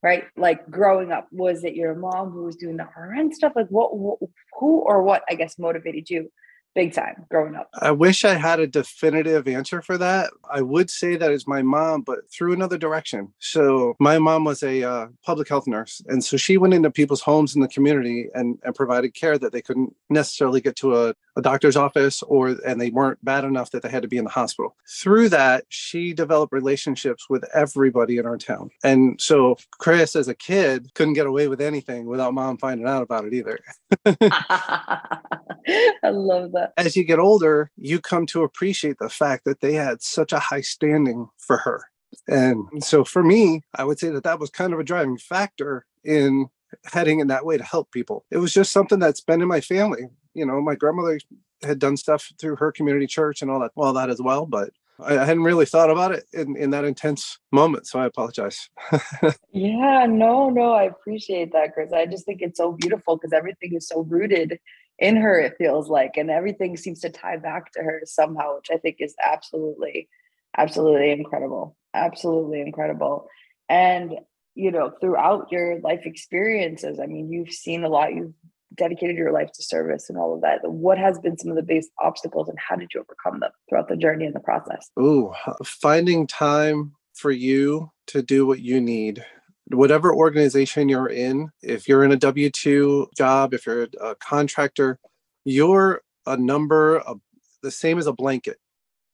Right? 0.04 0.24
Like 0.36 0.70
growing 0.70 1.12
up, 1.12 1.26
was 1.32 1.64
it 1.64 1.74
your 1.74 1.94
mom 1.94 2.30
who 2.30 2.44
was 2.44 2.56
doing 2.56 2.76
the 2.76 2.86
RN 2.94 3.32
stuff? 3.32 3.54
Like 3.56 3.68
what, 3.68 3.90
who 3.90 4.78
or 4.80 5.02
what, 5.02 5.22
I 5.30 5.34
guess, 5.34 5.58
motivated 5.58 6.10
you 6.10 6.30
big 6.74 6.92
time 6.92 7.24
growing 7.30 7.54
up? 7.54 7.70
I 7.80 7.90
wish 7.90 8.22
I 8.22 8.34
had 8.34 8.60
a 8.60 8.66
definitive 8.66 9.48
answer 9.48 9.80
for 9.80 9.96
that. 9.96 10.30
I 10.48 10.60
would 10.60 10.90
say 10.90 11.16
that 11.16 11.32
it's 11.32 11.46
my 11.46 11.62
mom, 11.62 12.02
but 12.02 12.30
through 12.30 12.52
another 12.52 12.76
direction. 12.76 13.32
So 13.38 13.94
my 13.98 14.18
mom 14.18 14.44
was 14.44 14.62
a 14.62 14.82
uh, 14.82 15.06
public 15.24 15.48
health 15.48 15.66
nurse, 15.66 16.02
and 16.06 16.22
so 16.22 16.36
she 16.36 16.58
went 16.58 16.74
into 16.74 16.90
people's 16.90 17.22
homes 17.22 17.54
in 17.54 17.62
the 17.62 17.68
community 17.68 18.28
and, 18.34 18.58
and 18.62 18.74
provided 18.74 19.14
care 19.14 19.38
that 19.38 19.52
they 19.52 19.62
couldn't 19.62 19.96
necessarily 20.10 20.60
get 20.60 20.76
to 20.76 20.96
a, 20.96 21.14
a 21.36 21.42
doctor's 21.42 21.76
office, 21.76 22.22
or 22.22 22.56
and 22.66 22.81
they 22.81 22.90
weren't 22.90 23.25
bad 23.25 23.44
enough 23.44 23.70
that 23.70 23.82
they 23.82 23.88
had 23.88 24.02
to 24.02 24.08
be 24.08 24.19
in 24.19 24.25
the 24.25 24.31
hospital. 24.31 24.76
Through 24.88 25.31
that, 25.31 25.64
she 25.69 26.12
developed 26.12 26.52
relationships 26.52 27.28
with 27.28 27.44
everybody 27.54 28.19
in 28.19 28.26
our 28.26 28.38
town, 28.38 28.70
and 28.82 29.20
so 29.20 29.56
Chris, 29.78 30.16
as 30.16 30.28
a 30.28 30.34
kid, 30.34 30.92
couldn't 30.94 31.14
get 31.14 31.26
away 31.26 31.48
with 31.48 31.60
anything 31.60 32.06
without 32.06 32.34
mom 32.34 32.58
finding 32.58 32.86
out 32.86 33.02
about 33.02 33.25
it 33.25 33.34
either. 33.34 33.58
I 36.04 36.10
love 36.10 36.52
that. 36.52 36.72
As 36.76 36.96
you 36.96 37.04
get 37.04 37.19
older, 37.19 37.70
you 37.76 38.00
come 38.00 38.26
to 38.26 38.43
appreciate 38.43 38.98
the 38.98 39.08
fact 39.08 39.44
that 39.44 39.60
they 39.60 39.74
had 39.74 40.03
such 40.03 40.32
a 40.32 40.38
high 40.38 40.60
standing 40.60 41.29
for 41.38 41.56
her. 41.58 41.84
And 42.29 42.84
so 42.84 43.05
for 43.05 43.22
me, 43.22 43.62
I 43.74 43.84
would 43.84 43.98
say 43.98 44.10
that 44.10 44.24
that 44.24 44.38
was 44.38 44.50
kind 44.50 44.72
of 44.72 44.79
a 44.79 44.84
driving 44.84 45.19
factor 45.19 45.86
in 46.05 46.48
heading 46.93 47.20
in 47.20 47.29
that 47.29 47.44
way 47.44 47.56
to 47.56 47.64
help 47.64 47.91
people. 47.93 48.24
It 48.31 48.38
was 48.38 48.53
just 48.53 48.72
something 48.72 48.98
that's 48.98 49.20
been 49.20 49.43
in 49.43 49.48
my 49.48 49.60
family. 49.60 50.08
You 50.34 50.46
know, 50.46 50.60
my 50.60 50.74
grandmother 50.74 51.19
had 51.62 51.79
done 51.79 51.96
stuff 51.96 52.32
through 52.38 52.56
her 52.56 52.72
community 52.72 53.06
church 53.06 53.43
and 53.43 53.50
all 53.50 53.60
that, 53.60 53.70
all 53.76 53.93
that 53.94 54.10
as 54.10 54.20
well. 54.20 54.46
But 54.46 54.70
I, 55.00 55.24
hadn't 55.24 55.43
really 55.43 55.67
thought 55.67 55.91
about 55.91 56.12
it 56.12 56.24
in, 56.32 56.56
in 56.56 56.70
that 56.70 56.84
intense 56.84 57.38
moment. 57.50 57.86
So 57.86 57.98
I 57.98 58.06
apologize. 58.06 58.69
yeah, 59.53 60.06
no, 60.08 60.50
no, 60.50 60.72
I 60.72 60.84
appreciate 60.84 61.53
that, 61.53 61.74
Chris. 61.74 61.93
I 61.93 62.06
just 62.06 62.26
think 62.26 62.43
it's 62.43 62.58
so 62.58 62.72
beautiful 62.72 63.17
because 63.17 63.32
everything 63.32 63.74
is 63.74 63.88
so 63.88 64.03
rooted 64.03 64.58
in 64.98 65.17
her, 65.17 65.41
it 65.41 65.56
feels 65.58 65.88
like, 65.88 66.17
and 66.17 66.31
everything 66.31 66.76
seems 66.76 67.00
to 67.00 67.10
tie 67.10 67.36
back 67.36 67.72
to 67.72 67.82
her 67.82 68.03
somehow, 68.05 68.56
which 68.56 68.69
I 68.72 68.76
think 68.76 68.98
is 69.00 69.14
absolutely, 69.22 70.08
absolutely 70.56 71.10
incredible. 71.10 71.76
Absolutely 71.94 72.60
incredible. 72.60 73.29
And, 73.69 74.14
you 74.55 74.70
know, 74.70 74.93
throughout 75.00 75.50
your 75.50 75.81
life 75.81 76.03
experiences, 76.05 77.00
I 77.00 77.06
mean, 77.06 77.32
you've 77.32 77.53
seen 77.53 77.82
a 77.82 77.88
lot, 77.88 78.14
you've 78.14 78.34
dedicated 78.76 79.16
your 79.16 79.32
life 79.32 79.50
to 79.52 79.62
service 79.62 80.08
and 80.08 80.19
all 80.19 80.34
of 80.34 80.40
that. 80.43 80.60
What 80.62 80.98
has 80.98 81.19
been 81.19 81.38
some 81.38 81.50
of 81.50 81.56
the 81.56 81.62
biggest 81.62 81.90
obstacles 82.00 82.48
and 82.48 82.58
how 82.58 82.76
did 82.76 82.88
you 82.94 83.00
overcome 83.00 83.40
them 83.40 83.50
throughout 83.69 83.88
the 83.88 83.96
journey 83.96 84.26
and 84.26 84.34
the 84.34 84.40
process? 84.40 84.90
Oh, 84.96 85.34
finding 85.64 86.26
time 86.26 86.93
for 87.14 87.31
you 87.31 87.90
to 88.08 88.22
do 88.22 88.46
what 88.46 88.60
you 88.60 88.81
need. 88.81 89.24
Whatever 89.69 90.14
organization 90.14 90.88
you're 90.88 91.08
in, 91.08 91.50
if 91.62 91.88
you're 91.88 92.04
in 92.04 92.12
a 92.12 92.16
W 92.16 92.50
2 92.50 93.08
job, 93.16 93.54
if 93.54 93.66
you're 93.66 93.88
a 94.00 94.14
contractor, 94.16 94.98
you're 95.44 96.02
a 96.26 96.36
number 96.36 96.98
of 96.98 97.20
the 97.62 97.70
same 97.70 97.98
as 97.98 98.06
a 98.06 98.12
blanket 98.12 98.58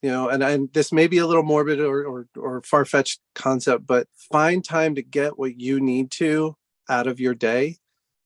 you 0.03 0.11
know 0.11 0.29
and, 0.29 0.43
and 0.43 0.73
this 0.73 0.93
may 0.93 1.07
be 1.07 1.19
a 1.19 1.27
little 1.27 1.43
morbid 1.43 1.81
or, 1.81 2.05
or, 2.05 2.27
or 2.37 2.63
far-fetched 2.63 3.21
concept 3.35 3.87
but 3.87 4.07
find 4.31 4.65
time 4.65 4.95
to 4.95 5.03
get 5.03 5.39
what 5.39 5.59
you 5.59 5.81
need 5.81 6.11
to 6.11 6.57
out 6.89 7.07
of 7.07 7.21
your 7.21 7.35
day 7.35 7.77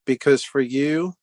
because 0.06 0.42
for 0.42 0.60
you 0.60 1.14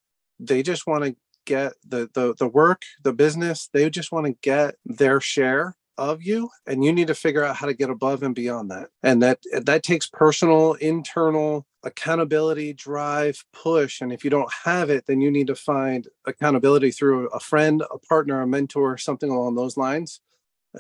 they 0.42 0.64
just 0.64 0.88
want 0.88 1.04
to 1.04 1.16
get 1.46 1.74
the, 1.88 2.10
the 2.14 2.36
the 2.38 2.48
work 2.48 2.84
the 3.04 3.14
business 3.14 3.68
they 3.74 3.90
just 3.90 4.12
want 4.12 4.28
to 4.28 4.34
get 4.44 4.76
their 4.86 5.20
share 5.20 5.76
of 5.98 6.22
you 6.22 6.50
and 6.68 6.84
you 6.84 6.94
need 6.94 7.08
to 7.08 7.16
figure 7.16 7.44
out 7.44 7.56
how 7.56 7.66
to 7.66 7.74
get 7.74 7.90
above 7.90 8.22
and 8.22 8.36
beyond 8.36 8.70
that 8.70 8.90
and 9.02 9.24
that 9.24 9.40
that 9.64 9.82
takes 9.82 10.08
personal 10.08 10.74
internal 10.74 11.66
accountability, 11.84 12.74
drive, 12.74 13.44
push. 13.54 14.02
And 14.02 14.12
if 14.12 14.24
you 14.24 14.30
don't 14.30 14.52
have 14.64 14.90
it, 14.90 15.06
then 15.08 15.22
you 15.22 15.32
need 15.32 15.48
to 15.48 15.56
find 15.56 16.08
accountability 16.26 16.92
through 16.92 17.28
a 17.30 17.40
friend, 17.40 17.84
a 17.92 17.98
partner, 17.98 18.42
a 18.42 18.48
mentor, 18.48 18.98
something 18.98 19.30
along 19.30 19.56
those 19.56 19.78
lines 19.78 20.22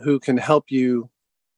who 0.03 0.19
can 0.19 0.37
help 0.37 0.65
you 0.69 1.09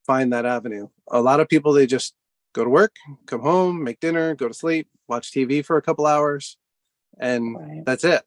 find 0.05 0.33
that 0.33 0.45
avenue. 0.45 0.87
A 1.11 1.21
lot 1.21 1.39
of 1.39 1.49
people, 1.49 1.73
they 1.73 1.85
just 1.85 2.13
go 2.53 2.63
to 2.63 2.69
work, 2.69 2.95
come 3.25 3.41
home, 3.41 3.83
make 3.83 3.99
dinner, 3.99 4.35
go 4.35 4.47
to 4.47 4.53
sleep, 4.53 4.87
watch 5.07 5.31
TV 5.31 5.63
for 5.63 5.77
a 5.77 5.81
couple 5.81 6.05
hours, 6.05 6.57
and 7.19 7.55
right. 7.55 7.85
that's 7.85 8.03
it. 8.03 8.23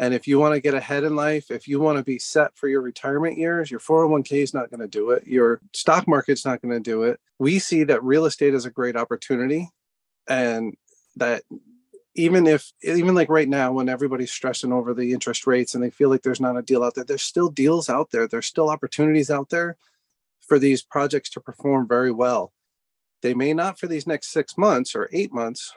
And 0.00 0.14
if 0.14 0.28
you 0.28 0.38
want 0.38 0.54
to 0.54 0.60
get 0.60 0.74
ahead 0.74 1.02
in 1.02 1.16
life, 1.16 1.50
if 1.50 1.66
you 1.66 1.80
want 1.80 1.98
to 1.98 2.04
be 2.04 2.20
set 2.20 2.56
for 2.56 2.68
your 2.68 2.80
retirement 2.80 3.36
years, 3.36 3.70
your 3.70 3.80
401k 3.80 4.42
is 4.42 4.54
not 4.54 4.70
going 4.70 4.80
to 4.80 4.86
do 4.86 5.10
it. 5.10 5.26
Your 5.26 5.60
stock 5.72 6.06
market's 6.06 6.44
not 6.44 6.62
going 6.62 6.72
to 6.72 6.80
do 6.80 7.02
it. 7.02 7.18
We 7.40 7.58
see 7.58 7.82
that 7.84 8.04
real 8.04 8.24
estate 8.24 8.54
is 8.54 8.64
a 8.64 8.70
great 8.70 8.96
opportunity 8.96 9.70
and 10.28 10.76
that 11.16 11.42
even 12.14 12.46
if 12.46 12.72
even 12.82 13.14
like 13.14 13.28
right 13.28 13.48
now 13.48 13.72
when 13.72 13.88
everybody's 13.88 14.32
stressing 14.32 14.72
over 14.72 14.92
the 14.92 15.12
interest 15.12 15.46
rates 15.46 15.74
and 15.74 15.82
they 15.82 15.90
feel 15.90 16.10
like 16.10 16.22
there's 16.22 16.40
not 16.40 16.56
a 16.56 16.62
deal 16.62 16.82
out 16.82 16.94
there 16.94 17.04
there's 17.04 17.22
still 17.22 17.48
deals 17.48 17.88
out 17.88 18.10
there 18.10 18.26
there's 18.26 18.46
still 18.46 18.68
opportunities 18.68 19.30
out 19.30 19.50
there 19.50 19.76
for 20.40 20.58
these 20.58 20.82
projects 20.82 21.30
to 21.30 21.40
perform 21.40 21.86
very 21.86 22.10
well 22.10 22.52
they 23.22 23.34
may 23.34 23.54
not 23.54 23.78
for 23.78 23.86
these 23.86 24.06
next 24.06 24.32
six 24.32 24.58
months 24.58 24.94
or 24.94 25.08
eight 25.12 25.32
months 25.32 25.72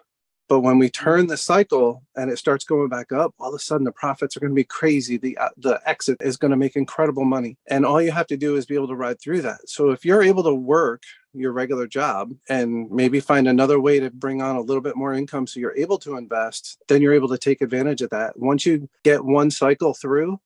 but 0.51 0.59
when 0.59 0.77
we 0.77 0.89
turn 0.89 1.27
the 1.27 1.37
cycle 1.37 2.03
and 2.17 2.29
it 2.29 2.37
starts 2.37 2.65
going 2.65 2.89
back 2.89 3.13
up, 3.13 3.33
all 3.39 3.47
of 3.47 3.55
a 3.55 3.59
sudden 3.59 3.85
the 3.85 3.91
profits 3.93 4.35
are 4.35 4.41
going 4.41 4.51
to 4.51 4.53
be 4.53 4.65
crazy. 4.65 5.15
The 5.15 5.37
uh, 5.37 5.47
the 5.55 5.79
exit 5.85 6.17
is 6.19 6.35
going 6.35 6.51
to 6.51 6.57
make 6.57 6.75
incredible 6.75 7.23
money, 7.23 7.57
and 7.69 7.85
all 7.85 8.01
you 8.01 8.11
have 8.11 8.27
to 8.27 8.35
do 8.35 8.57
is 8.57 8.65
be 8.65 8.75
able 8.75 8.89
to 8.89 8.95
ride 8.97 9.21
through 9.21 9.43
that. 9.43 9.69
So 9.69 9.91
if 9.91 10.03
you're 10.03 10.21
able 10.21 10.43
to 10.43 10.53
work 10.53 11.03
your 11.33 11.53
regular 11.53 11.87
job 11.87 12.33
and 12.49 12.91
maybe 12.91 13.21
find 13.21 13.47
another 13.47 13.79
way 13.79 14.01
to 14.01 14.09
bring 14.09 14.41
on 14.41 14.57
a 14.57 14.61
little 14.61 14.81
bit 14.81 14.97
more 14.97 15.13
income 15.13 15.47
so 15.47 15.57
you're 15.57 15.77
able 15.77 15.97
to 15.99 16.17
invest, 16.17 16.79
then 16.89 17.01
you're 17.01 17.13
able 17.13 17.29
to 17.29 17.37
take 17.37 17.61
advantage 17.61 18.01
of 18.01 18.09
that. 18.09 18.37
Once 18.37 18.65
you 18.65 18.89
get 19.05 19.23
one 19.23 19.51
cycle 19.51 19.93
through, 19.93 20.37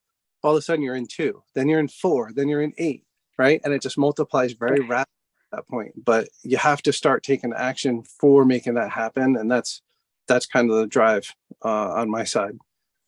all 0.44 0.52
of 0.52 0.60
a 0.60 0.62
sudden 0.62 0.84
you're 0.84 0.96
in 0.96 1.08
two, 1.08 1.42
then 1.56 1.68
you're 1.68 1.80
in 1.80 1.88
four, 1.88 2.32
then 2.32 2.48
you're 2.48 2.62
in 2.62 2.74
eight, 2.78 3.06
right? 3.40 3.60
And 3.64 3.74
it 3.74 3.82
just 3.82 3.98
multiplies 3.98 4.54
very 4.54 4.82
rapidly 4.82 5.16
at 5.52 5.58
that 5.58 5.68
point. 5.68 5.94
But 6.06 6.30
you 6.44 6.58
have 6.58 6.84
to 6.84 6.94
start 6.94 7.24
taking 7.24 7.54
action 7.58 8.04
for 8.04 8.46
making 8.46 8.76
that 8.76 8.92
happen. 8.92 9.36
And 9.38 9.50
that's 9.50 9.82
that's 10.28 10.46
kind 10.46 10.70
of 10.70 10.78
the 10.78 10.88
drive 10.88 11.34
uh, 11.64 11.94
on 11.94 12.10
my 12.10 12.24
side 12.24 12.58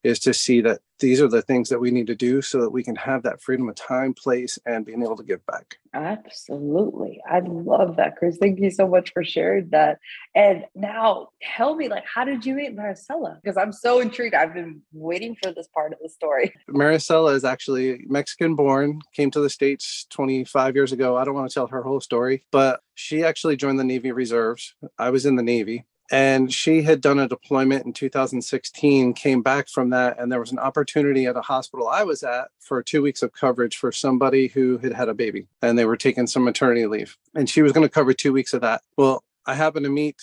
is 0.03 0.19
to 0.19 0.33
see 0.33 0.61
that 0.61 0.79
these 0.99 1.21
are 1.21 1.27
the 1.27 1.41
things 1.41 1.69
that 1.69 1.79
we 1.79 1.91
need 1.91 2.07
to 2.07 2.15
do 2.15 2.41
so 2.41 2.61
that 2.61 2.71
we 2.71 2.83
can 2.83 2.95
have 2.95 3.21
that 3.23 3.41
freedom 3.41 3.69
of 3.69 3.75
time, 3.75 4.13
place, 4.13 4.57
and 4.65 4.85
being 4.85 5.03
able 5.03 5.15
to 5.15 5.23
give 5.23 5.45
back. 5.45 5.77
Absolutely. 5.93 7.21
I 7.29 7.39
love 7.39 7.97
that, 7.97 8.15
Chris. 8.15 8.37
Thank 8.37 8.59
you 8.59 8.71
so 8.71 8.87
much 8.87 9.11
for 9.13 9.23
sharing 9.23 9.69
that. 9.69 9.99
And 10.33 10.65
now 10.73 11.29
tell 11.41 11.75
me, 11.75 11.87
like, 11.87 12.03
how 12.05 12.23
did 12.23 12.45
you 12.45 12.55
meet 12.55 12.75
Maricela? 12.75 13.39
Because 13.41 13.57
I'm 13.57 13.71
so 13.71 13.99
intrigued. 13.99 14.33
I've 14.33 14.53
been 14.53 14.81
waiting 14.91 15.35
for 15.41 15.51
this 15.51 15.67
part 15.67 15.93
of 15.93 15.99
the 16.01 16.09
story. 16.09 16.53
Maricela 16.69 17.35
is 17.35 17.43
actually 17.43 18.03
Mexican 18.07 18.55
born, 18.55 19.01
came 19.13 19.29
to 19.31 19.39
the 19.39 19.49
States 19.49 20.07
25 20.09 20.75
years 20.75 20.91
ago. 20.93 21.17
I 21.17 21.25
don't 21.25 21.35
want 21.35 21.49
to 21.49 21.53
tell 21.53 21.67
her 21.67 21.83
whole 21.83 22.01
story, 22.01 22.43
but 22.51 22.79
she 22.95 23.23
actually 23.23 23.55
joined 23.55 23.79
the 23.79 23.83
Navy 23.83 24.11
Reserves. 24.11 24.73
I 24.97 25.11
was 25.11 25.25
in 25.25 25.35
the 25.35 25.43
Navy 25.43 25.85
and 26.11 26.53
she 26.53 26.81
had 26.81 27.01
done 27.01 27.19
a 27.19 27.27
deployment 27.27 27.85
in 27.85 27.93
2016 27.93 29.13
came 29.13 29.41
back 29.41 29.67
from 29.67 29.89
that 29.89 30.17
and 30.19 30.31
there 30.31 30.39
was 30.39 30.51
an 30.51 30.59
opportunity 30.59 31.25
at 31.25 31.35
a 31.35 31.41
hospital 31.41 31.87
i 31.87 32.03
was 32.03 32.23
at 32.23 32.49
for 32.59 32.81
two 32.81 33.01
weeks 33.01 33.21
of 33.21 33.33
coverage 33.33 33.77
for 33.77 33.91
somebody 33.91 34.47
who 34.47 34.77
had 34.77 34.93
had 34.93 35.09
a 35.09 35.13
baby 35.13 35.47
and 35.61 35.77
they 35.77 35.85
were 35.85 35.97
taking 35.97 36.27
some 36.27 36.43
maternity 36.43 36.85
leave 36.85 37.17
and 37.35 37.49
she 37.49 37.61
was 37.61 37.71
going 37.71 37.85
to 37.85 37.93
cover 37.93 38.13
two 38.13 38.33
weeks 38.33 38.53
of 38.53 38.61
that 38.61 38.81
well 38.97 39.23
i 39.45 39.53
happened 39.53 39.83
to 39.83 39.91
meet 39.91 40.15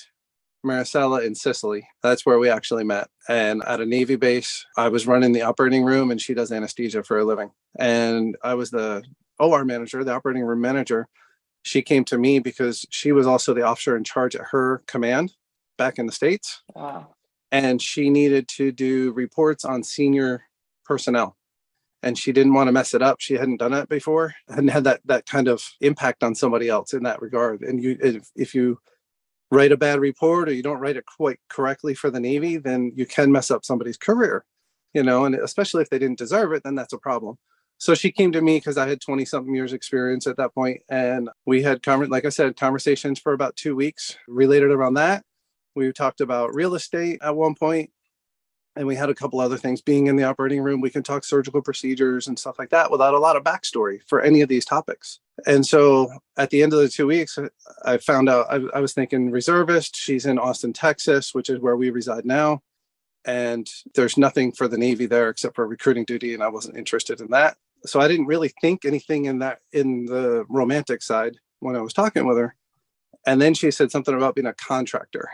Maricela 0.64 1.22
in 1.24 1.34
Sicily. 1.34 1.86
That's 2.02 2.24
where 2.24 2.38
we 2.38 2.48
actually 2.48 2.84
met. 2.84 3.08
And 3.28 3.62
at 3.66 3.82
a 3.82 3.84
Navy 3.86 4.16
base, 4.16 4.64
I 4.78 4.88
was 4.88 5.06
running 5.06 5.32
the 5.32 5.42
operating 5.42 5.84
room 5.84 6.10
and 6.10 6.18
she 6.18 6.32
does 6.32 6.50
anesthesia 6.50 7.04
for 7.04 7.18
a 7.18 7.24
living. 7.24 7.50
And 7.78 8.34
I 8.42 8.54
was 8.54 8.70
the 8.70 9.04
OR 9.38 9.64
manager, 9.64 10.02
the 10.02 10.14
operating 10.14 10.42
room 10.42 10.62
manager. 10.62 11.06
She 11.64 11.82
came 11.82 12.04
to 12.06 12.16
me 12.18 12.38
because 12.38 12.86
she 12.90 13.12
was 13.12 13.26
also 13.26 13.52
the 13.52 13.62
officer 13.62 13.94
in 13.94 14.04
charge 14.04 14.34
at 14.34 14.46
her 14.52 14.82
command 14.86 15.34
back 15.76 15.98
in 15.98 16.06
the 16.06 16.12
States. 16.12 16.62
Wow. 16.74 17.14
And 17.50 17.80
she 17.80 18.10
needed 18.10 18.48
to 18.56 18.72
do 18.72 19.12
reports 19.12 19.64
on 19.64 19.82
senior 19.82 20.44
personnel. 20.84 21.36
And 22.02 22.18
she 22.18 22.32
didn't 22.32 22.54
want 22.54 22.68
to 22.68 22.72
mess 22.72 22.92
it 22.92 23.00
up. 23.00 23.20
She 23.20 23.34
hadn't 23.34 23.58
done 23.58 23.72
it 23.72 23.88
before, 23.88 24.34
hadn't 24.48 24.68
had 24.68 24.84
that 24.84 25.00
that 25.06 25.26
kind 25.26 25.48
of 25.48 25.62
impact 25.80 26.22
on 26.22 26.34
somebody 26.34 26.68
else 26.68 26.92
in 26.92 27.02
that 27.04 27.22
regard. 27.22 27.62
And 27.62 27.82
you 27.82 27.96
if, 28.00 28.28
if 28.36 28.54
you 28.54 28.78
write 29.50 29.72
a 29.72 29.76
bad 29.76 30.00
report 30.00 30.48
or 30.48 30.52
you 30.52 30.62
don't 30.62 30.80
write 30.80 30.96
it 30.96 31.06
quite 31.06 31.38
correctly 31.48 31.94
for 31.94 32.10
the 32.10 32.20
Navy, 32.20 32.56
then 32.56 32.92
you 32.94 33.06
can 33.06 33.32
mess 33.32 33.50
up 33.50 33.64
somebody's 33.64 33.96
career, 33.96 34.44
you 34.92 35.02
know, 35.02 35.24
and 35.24 35.34
especially 35.34 35.82
if 35.82 35.90
they 35.90 35.98
didn't 35.98 36.18
deserve 36.18 36.52
it, 36.52 36.62
then 36.64 36.74
that's 36.74 36.92
a 36.92 36.98
problem. 36.98 37.38
So 37.78 37.94
she 37.94 38.12
came 38.12 38.32
to 38.32 38.40
me 38.40 38.56
because 38.56 38.78
I 38.78 38.88
had 38.88 39.00
20 39.00 39.24
something 39.24 39.54
years 39.54 39.72
experience 39.72 40.26
at 40.26 40.36
that 40.36 40.54
point, 40.54 40.82
And 40.88 41.28
we 41.46 41.62
had, 41.62 41.86
like 41.86 42.24
I 42.24 42.30
said, 42.30 42.56
conversations 42.56 43.18
for 43.18 43.32
about 43.32 43.56
two 43.56 43.76
weeks 43.76 44.16
related 44.28 44.70
around 44.70 44.94
that. 44.94 45.24
We 45.74 45.92
talked 45.92 46.20
about 46.20 46.54
real 46.54 46.74
estate 46.74 47.18
at 47.22 47.34
one 47.34 47.54
point, 47.54 47.90
and 48.76 48.86
we 48.86 48.96
had 48.96 49.10
a 49.10 49.14
couple 49.14 49.40
other 49.40 49.56
things. 49.56 49.80
Being 49.80 50.06
in 50.06 50.16
the 50.16 50.24
operating 50.24 50.62
room, 50.62 50.80
we 50.80 50.90
can 50.90 51.02
talk 51.02 51.24
surgical 51.24 51.62
procedures 51.62 52.28
and 52.28 52.38
stuff 52.38 52.58
like 52.58 52.70
that 52.70 52.90
without 52.90 53.14
a 53.14 53.18
lot 53.18 53.36
of 53.36 53.44
backstory 53.44 54.00
for 54.06 54.20
any 54.20 54.40
of 54.40 54.48
these 54.48 54.64
topics. 54.64 55.20
And 55.46 55.66
so 55.66 56.10
at 56.36 56.50
the 56.50 56.62
end 56.62 56.72
of 56.72 56.78
the 56.78 56.88
two 56.88 57.06
weeks, 57.06 57.38
I 57.84 57.98
found 57.98 58.28
out 58.28 58.46
I, 58.48 58.60
I 58.76 58.80
was 58.80 58.92
thinking 58.92 59.30
reservist. 59.30 59.96
She's 59.96 60.26
in 60.26 60.38
Austin, 60.38 60.72
Texas, 60.72 61.34
which 61.34 61.48
is 61.48 61.60
where 61.60 61.76
we 61.76 61.90
reside 61.90 62.24
now. 62.24 62.62
And 63.24 63.68
there's 63.94 64.18
nothing 64.18 64.52
for 64.52 64.68
the 64.68 64.78
Navy 64.78 65.06
there 65.06 65.30
except 65.30 65.56
for 65.56 65.66
recruiting 65.66 66.04
duty, 66.04 66.34
and 66.34 66.42
I 66.42 66.48
wasn't 66.48 66.76
interested 66.76 67.20
in 67.20 67.30
that. 67.30 67.56
So 67.86 68.00
I 68.00 68.08
didn't 68.08 68.26
really 68.26 68.52
think 68.60 68.84
anything 68.84 69.24
in 69.24 69.38
that 69.40 69.60
in 69.72 70.06
the 70.06 70.44
romantic 70.48 71.02
side 71.02 71.38
when 71.60 71.74
I 71.74 71.80
was 71.80 71.92
talking 71.92 72.26
with 72.26 72.38
her. 72.38 72.54
And 73.26 73.40
then 73.40 73.54
she 73.54 73.70
said 73.70 73.90
something 73.90 74.14
about 74.14 74.34
being 74.34 74.46
a 74.46 74.52
contractor 74.52 75.30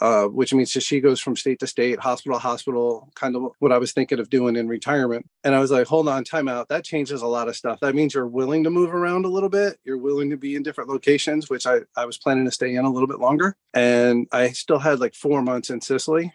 uh, 0.00 0.24
which 0.24 0.54
means 0.54 0.70
she 0.70 1.00
goes 1.00 1.20
from 1.20 1.36
state 1.36 1.58
to 1.60 1.66
state, 1.66 1.98
hospital 1.98 2.38
to 2.38 2.42
hospital, 2.42 3.10
kind 3.14 3.36
of 3.36 3.52
what 3.58 3.72
I 3.72 3.78
was 3.78 3.92
thinking 3.92 4.20
of 4.20 4.30
doing 4.30 4.56
in 4.56 4.68
retirement. 4.68 5.28
And 5.44 5.54
I 5.54 5.60
was 5.60 5.70
like, 5.70 5.86
hold 5.86 6.08
on, 6.08 6.24
time 6.24 6.48
out. 6.48 6.68
That 6.68 6.84
changes 6.84 7.22
a 7.22 7.26
lot 7.26 7.48
of 7.48 7.56
stuff. 7.56 7.80
That 7.80 7.94
means 7.94 8.14
you're 8.14 8.26
willing 8.26 8.64
to 8.64 8.70
move 8.70 8.94
around 8.94 9.24
a 9.24 9.28
little 9.28 9.48
bit. 9.48 9.78
You're 9.84 9.98
willing 9.98 10.30
to 10.30 10.36
be 10.36 10.56
in 10.56 10.62
different 10.62 10.90
locations, 10.90 11.50
which 11.50 11.66
I, 11.66 11.80
I 11.96 12.04
was 12.04 12.18
planning 12.18 12.44
to 12.44 12.50
stay 12.50 12.74
in 12.74 12.84
a 12.84 12.90
little 12.90 13.08
bit 13.08 13.18
longer. 13.18 13.56
And 13.74 14.26
I 14.32 14.50
still 14.50 14.78
had 14.78 15.00
like 15.00 15.14
four 15.14 15.42
months 15.42 15.70
in 15.70 15.80
Sicily. 15.80 16.32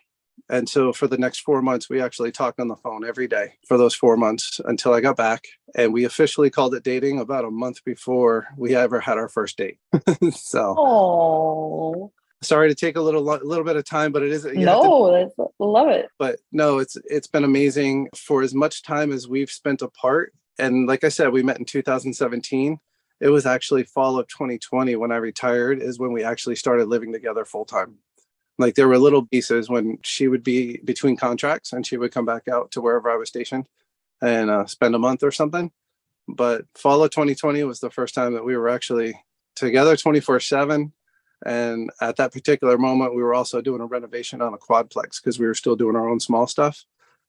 And 0.49 0.67
so 0.67 0.91
for 0.91 1.07
the 1.07 1.17
next 1.17 1.39
four 1.39 1.61
months, 1.61 1.89
we 1.89 2.01
actually 2.01 2.31
talked 2.31 2.59
on 2.59 2.67
the 2.67 2.75
phone 2.75 3.05
every 3.05 3.27
day 3.27 3.53
for 3.67 3.77
those 3.77 3.95
four 3.95 4.17
months 4.17 4.59
until 4.65 4.93
I 4.93 4.99
got 4.99 5.15
back. 5.15 5.45
And 5.75 5.93
we 5.93 6.03
officially 6.03 6.49
called 6.49 6.75
it 6.75 6.83
dating 6.83 7.19
about 7.19 7.45
a 7.45 7.51
month 7.51 7.83
before 7.85 8.47
we 8.57 8.75
ever 8.75 8.99
had 8.99 9.17
our 9.17 9.29
first 9.29 9.57
date. 9.57 9.77
so, 10.31 10.75
oh, 10.77 12.11
sorry 12.43 12.69
to 12.69 12.75
take 12.75 12.95
a 12.95 13.01
little 13.01 13.21
a 13.33 13.43
little 13.43 13.63
bit 13.63 13.75
of 13.75 13.85
time 13.85 14.11
but 14.11 14.23
it 14.23 14.31
is 14.31 14.45
no 14.45 15.27
to, 15.35 15.47
love 15.59 15.89
it. 15.89 16.07
But 16.19 16.39
no 16.51 16.79
it's 16.79 16.97
it's 17.05 17.27
been 17.27 17.43
amazing 17.43 18.09
for 18.15 18.41
as 18.41 18.53
much 18.53 18.83
time 18.83 19.11
as 19.11 19.27
we've 19.27 19.51
spent 19.51 19.81
apart. 19.81 20.33
And 20.59 20.87
like 20.87 21.03
i 21.03 21.09
said 21.09 21.29
we 21.29 21.43
met 21.43 21.59
in 21.59 21.65
2017 21.65 22.77
it 23.19 23.29
was 23.29 23.45
actually 23.45 23.83
fall 23.83 24.19
of 24.19 24.27
2020 24.27 24.95
when 24.97 25.11
i 25.11 25.15
retired 25.15 25.81
is 25.81 25.97
when 25.97 26.11
we 26.11 26.23
actually 26.23 26.55
started 26.55 26.87
living 26.87 27.11
together 27.11 27.43
full 27.43 27.65
time 27.65 27.95
like 28.59 28.75
there 28.75 28.87
were 28.87 28.99
little 28.99 29.25
pieces 29.25 29.67
when 29.67 29.97
she 30.03 30.27
would 30.27 30.43
be 30.43 30.77
between 30.83 31.17
contracts 31.17 31.73
and 31.73 31.87
she 31.87 31.97
would 31.97 32.11
come 32.11 32.25
back 32.25 32.47
out 32.47 32.69
to 32.69 32.81
wherever 32.81 33.09
i 33.09 33.15
was 33.15 33.29
stationed 33.29 33.67
and 34.23 34.49
uh, 34.49 34.65
spend 34.65 34.95
a 34.95 34.99
month 34.99 35.21
or 35.21 35.31
something. 35.31 35.71
But 36.27 36.65
fall 36.75 37.03
of 37.03 37.11
2020 37.11 37.63
was 37.65 37.81
the 37.81 37.91
first 37.91 38.15
time 38.15 38.33
that 38.33 38.45
we 38.45 38.55
were 38.55 38.69
actually 38.69 39.21
together 39.55 39.95
24 39.95 40.39
7 40.39 40.93
and 41.45 41.89
at 42.01 42.15
that 42.17 42.31
particular 42.31 42.77
moment, 42.77 43.15
we 43.15 43.23
were 43.23 43.33
also 43.33 43.61
doing 43.61 43.81
a 43.81 43.85
renovation 43.85 44.41
on 44.41 44.53
a 44.53 44.57
quadplex 44.57 45.21
because 45.21 45.39
we 45.39 45.45
were 45.45 45.53
still 45.53 45.75
doing 45.75 45.95
our 45.95 46.09
own 46.09 46.19
small 46.19 46.47
stuff. 46.47 46.83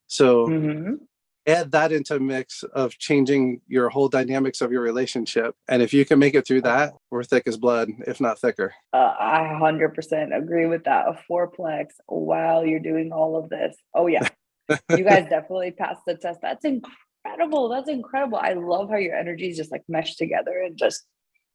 So 0.06 0.46
mm-hmm. 0.46 0.94
add 1.46 1.72
that 1.72 1.92
into 1.92 2.16
a 2.16 2.20
mix 2.20 2.62
of 2.62 2.96
changing 2.98 3.60
your 3.66 3.88
whole 3.88 4.08
dynamics 4.08 4.60
of 4.60 4.70
your 4.70 4.82
relationship. 4.82 5.54
And 5.68 5.82
if 5.82 5.92
you 5.92 6.04
can 6.04 6.18
make 6.18 6.34
it 6.34 6.46
through 6.46 6.62
that, 6.62 6.94
we're 7.10 7.24
thick 7.24 7.44
as 7.46 7.56
blood, 7.56 7.90
if 8.06 8.20
not 8.20 8.38
thicker. 8.38 8.74
Uh, 8.92 9.14
I 9.18 9.58
100% 9.60 10.36
agree 10.36 10.66
with 10.66 10.84
that. 10.84 11.08
A 11.08 11.18
fourplex 11.30 11.86
while 12.06 12.64
you're 12.64 12.80
doing 12.80 13.12
all 13.12 13.36
of 13.36 13.48
this. 13.48 13.76
Oh, 13.94 14.06
yeah. 14.06 14.28
you 14.68 14.76
guys 15.04 15.28
definitely 15.28 15.72
passed 15.72 16.02
the 16.06 16.16
test. 16.16 16.40
That's 16.42 16.64
incredible. 16.64 17.68
That's 17.68 17.88
incredible. 17.88 18.38
I 18.38 18.52
love 18.52 18.90
how 18.90 18.96
your 18.96 19.16
energies 19.16 19.56
just 19.56 19.72
like 19.72 19.84
mesh 19.88 20.16
together 20.16 20.62
and 20.64 20.76
just 20.76 21.04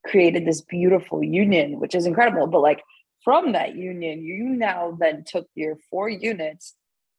created 0.05 0.45
this 0.45 0.61
beautiful 0.61 1.23
union, 1.23 1.79
which 1.79 1.95
is 1.95 2.05
incredible. 2.05 2.47
But 2.47 2.61
like 2.61 2.83
from 3.23 3.51
that 3.53 3.75
union, 3.75 4.23
you 4.23 4.45
now 4.49 4.97
then 4.99 5.23
took 5.25 5.47
your 5.55 5.77
four 5.89 6.09
units 6.09 6.75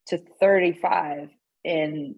to 0.09 0.19
35 0.41 1.31
in 1.65 2.17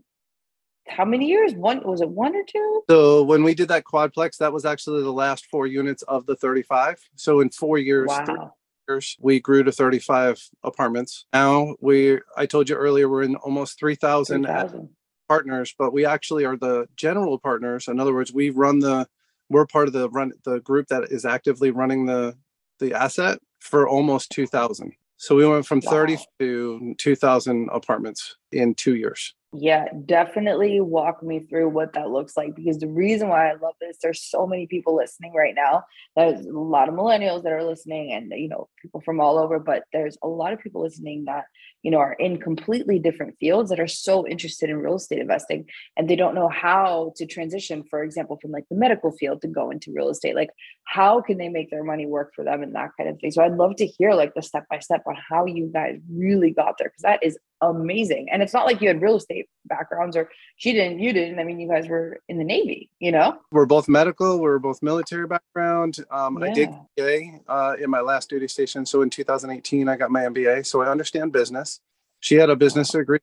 how 0.88 1.04
many 1.04 1.26
years? 1.26 1.54
One 1.54 1.82
was 1.84 2.00
it 2.00 2.08
one 2.08 2.34
or 2.34 2.42
two? 2.44 2.82
So 2.90 3.22
when 3.22 3.44
we 3.44 3.54
did 3.54 3.68
that 3.68 3.84
quadplex, 3.84 4.38
that 4.38 4.52
was 4.52 4.64
actually 4.64 5.02
the 5.02 5.12
last 5.12 5.46
four 5.46 5.66
units 5.66 6.02
of 6.02 6.26
the 6.26 6.36
35. 6.36 6.98
So 7.16 7.40
in 7.40 7.50
four 7.50 7.78
years, 7.78 8.08
wow. 8.08 8.54
years, 8.88 9.16
we 9.20 9.40
grew 9.40 9.62
to 9.62 9.72
35 9.72 10.42
apartments. 10.62 11.26
Now 11.32 11.76
we, 11.80 12.18
I 12.36 12.46
told 12.46 12.68
you 12.68 12.76
earlier, 12.76 13.08
we're 13.08 13.22
in 13.22 13.36
almost 13.36 13.78
3,000 13.78 14.42
3,000. 14.42 14.88
partners, 15.28 15.74
but 15.78 15.92
we 15.92 16.04
actually 16.04 16.44
are 16.44 16.56
the 16.56 16.86
general 16.96 17.38
partners. 17.38 17.88
In 17.88 18.00
other 18.00 18.14
words, 18.14 18.32
we 18.32 18.50
run 18.50 18.80
the, 18.80 19.06
we're 19.52 19.66
part 19.66 19.86
of 19.86 19.92
the 19.92 20.08
run, 20.10 20.32
the 20.44 20.60
group 20.60 20.88
that 20.88 21.04
is 21.10 21.24
actively 21.24 21.70
running 21.70 22.06
the, 22.06 22.36
the 22.80 22.94
asset 22.94 23.38
for 23.60 23.88
almost 23.88 24.30
2,000. 24.32 24.92
So 25.16 25.36
we 25.36 25.46
went 25.46 25.66
from 25.66 25.80
30 25.80 26.14
Wow. 26.16 26.22
to 26.40 26.94
2,000 26.98 27.68
apartments 27.72 28.36
in 28.52 28.74
two 28.74 28.96
years. 28.96 29.34
Yeah, 29.54 29.88
definitely 30.06 30.80
walk 30.80 31.22
me 31.22 31.40
through 31.40 31.68
what 31.68 31.92
that 31.92 32.08
looks 32.08 32.38
like 32.38 32.56
because 32.56 32.78
the 32.78 32.88
reason 32.88 33.28
why 33.28 33.50
I 33.50 33.52
love 33.52 33.74
this, 33.82 33.98
there's 34.02 34.22
so 34.22 34.46
many 34.46 34.66
people 34.66 34.96
listening 34.96 35.34
right 35.34 35.54
now. 35.54 35.84
There's 36.16 36.46
a 36.46 36.58
lot 36.58 36.88
of 36.88 36.94
millennials 36.94 37.42
that 37.42 37.52
are 37.52 37.62
listening 37.62 38.14
and 38.14 38.32
you 38.34 38.48
know, 38.48 38.70
people 38.80 39.02
from 39.02 39.20
all 39.20 39.36
over, 39.36 39.58
but 39.58 39.84
there's 39.92 40.16
a 40.22 40.26
lot 40.26 40.54
of 40.54 40.60
people 40.60 40.80
listening 40.80 41.26
that, 41.26 41.44
you 41.82 41.90
know, 41.90 41.98
are 41.98 42.14
in 42.14 42.40
completely 42.40 42.98
different 42.98 43.36
fields 43.40 43.68
that 43.68 43.78
are 43.78 43.86
so 43.86 44.26
interested 44.26 44.70
in 44.70 44.78
real 44.78 44.96
estate 44.96 45.18
investing 45.18 45.66
and 45.98 46.08
they 46.08 46.16
don't 46.16 46.34
know 46.34 46.48
how 46.48 47.12
to 47.16 47.26
transition, 47.26 47.84
for 47.90 48.02
example, 48.02 48.38
from 48.40 48.52
like 48.52 48.64
the 48.70 48.76
medical 48.76 49.12
field 49.12 49.42
to 49.42 49.48
go 49.48 49.68
into 49.68 49.92
real 49.92 50.08
estate. 50.08 50.34
Like 50.34 50.50
how 50.84 51.20
can 51.20 51.36
they 51.36 51.50
make 51.50 51.70
their 51.70 51.84
money 51.84 52.06
work 52.06 52.32
for 52.34 52.42
them 52.42 52.62
and 52.62 52.74
that 52.74 52.92
kind 52.96 53.10
of 53.10 53.20
thing. 53.20 53.30
So 53.30 53.42
I'd 53.42 53.52
love 53.52 53.76
to 53.76 53.86
hear 53.86 54.14
like 54.14 54.32
the 54.32 54.40
step 54.40 54.64
by 54.70 54.78
step 54.78 55.02
on 55.06 55.16
how 55.28 55.44
you 55.44 55.70
guys 55.70 55.98
really 56.10 56.52
got 56.52 56.78
there 56.78 56.88
because 56.88 57.02
that 57.02 57.22
is 57.22 57.36
amazing. 57.62 58.28
And 58.30 58.42
it's 58.42 58.52
not 58.52 58.66
like 58.66 58.80
you 58.80 58.88
had 58.88 59.00
real 59.00 59.16
estate 59.16 59.48
backgrounds 59.66 60.16
or 60.16 60.28
she 60.56 60.72
didn't, 60.72 60.98
you 60.98 61.12
didn't. 61.12 61.38
I 61.38 61.44
mean, 61.44 61.60
you 61.60 61.68
guys 61.68 61.88
were 61.88 62.20
in 62.28 62.36
the 62.36 62.44
Navy, 62.44 62.90
you 62.98 63.12
know? 63.12 63.38
We're 63.52 63.66
both 63.66 63.88
medical. 63.88 64.40
We're 64.40 64.58
both 64.58 64.82
military 64.82 65.26
background. 65.26 65.98
Um, 66.10 66.42
I 66.42 66.52
did 66.52 66.68
Yeah. 66.70 67.04
MBA 67.04 67.40
uh, 67.48 67.76
in 67.80 67.88
my 67.88 68.00
last 68.00 68.28
duty 68.28 68.48
station. 68.48 68.84
So 68.84 69.02
in 69.02 69.10
2018, 69.10 69.88
I 69.88 69.96
got 69.96 70.10
my 70.10 70.22
MBA. 70.22 70.66
So 70.66 70.82
I 70.82 70.88
understand 70.90 71.32
business. 71.32 71.80
She 72.20 72.34
had 72.34 72.50
a 72.50 72.56
business 72.56 72.90
degree. 72.90 73.18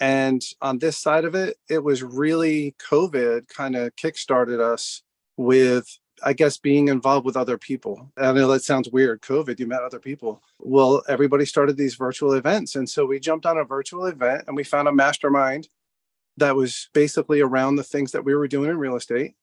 And 0.00 0.42
on 0.60 0.78
this 0.78 0.96
side 0.96 1.24
of 1.24 1.34
it, 1.34 1.58
it 1.68 1.84
was 1.84 2.02
really 2.02 2.74
COVID 2.90 3.48
kind 3.48 3.76
of 3.76 3.94
kickstarted 3.96 4.60
us 4.60 5.02
with, 5.36 5.86
I 6.24 6.32
guess, 6.32 6.56
being 6.56 6.88
involved 6.88 7.26
with 7.26 7.36
other 7.36 7.58
people. 7.58 8.10
I 8.16 8.32
know 8.32 8.48
that 8.52 8.62
sounds 8.62 8.88
weird. 8.90 9.22
COVID, 9.22 9.58
you 9.58 9.66
met 9.66 9.82
other 9.82 9.98
people. 9.98 10.42
Well, 10.58 11.02
everybody 11.08 11.44
started 11.44 11.76
these 11.76 11.94
virtual 11.96 12.34
events. 12.34 12.74
And 12.76 12.88
so 12.88 13.04
we 13.06 13.18
jumped 13.20 13.46
on 13.46 13.58
a 13.58 13.64
virtual 13.64 14.06
event 14.06 14.44
and 14.46 14.56
we 14.56 14.64
found 14.64 14.88
a 14.88 14.92
mastermind 14.92 15.68
that 16.36 16.56
was 16.56 16.88
basically 16.94 17.40
around 17.40 17.76
the 17.76 17.82
things 17.82 18.12
that 18.12 18.24
we 18.24 18.34
were 18.34 18.48
doing 18.48 18.70
in 18.70 18.78
real 18.78 18.96
estate. 18.96 19.34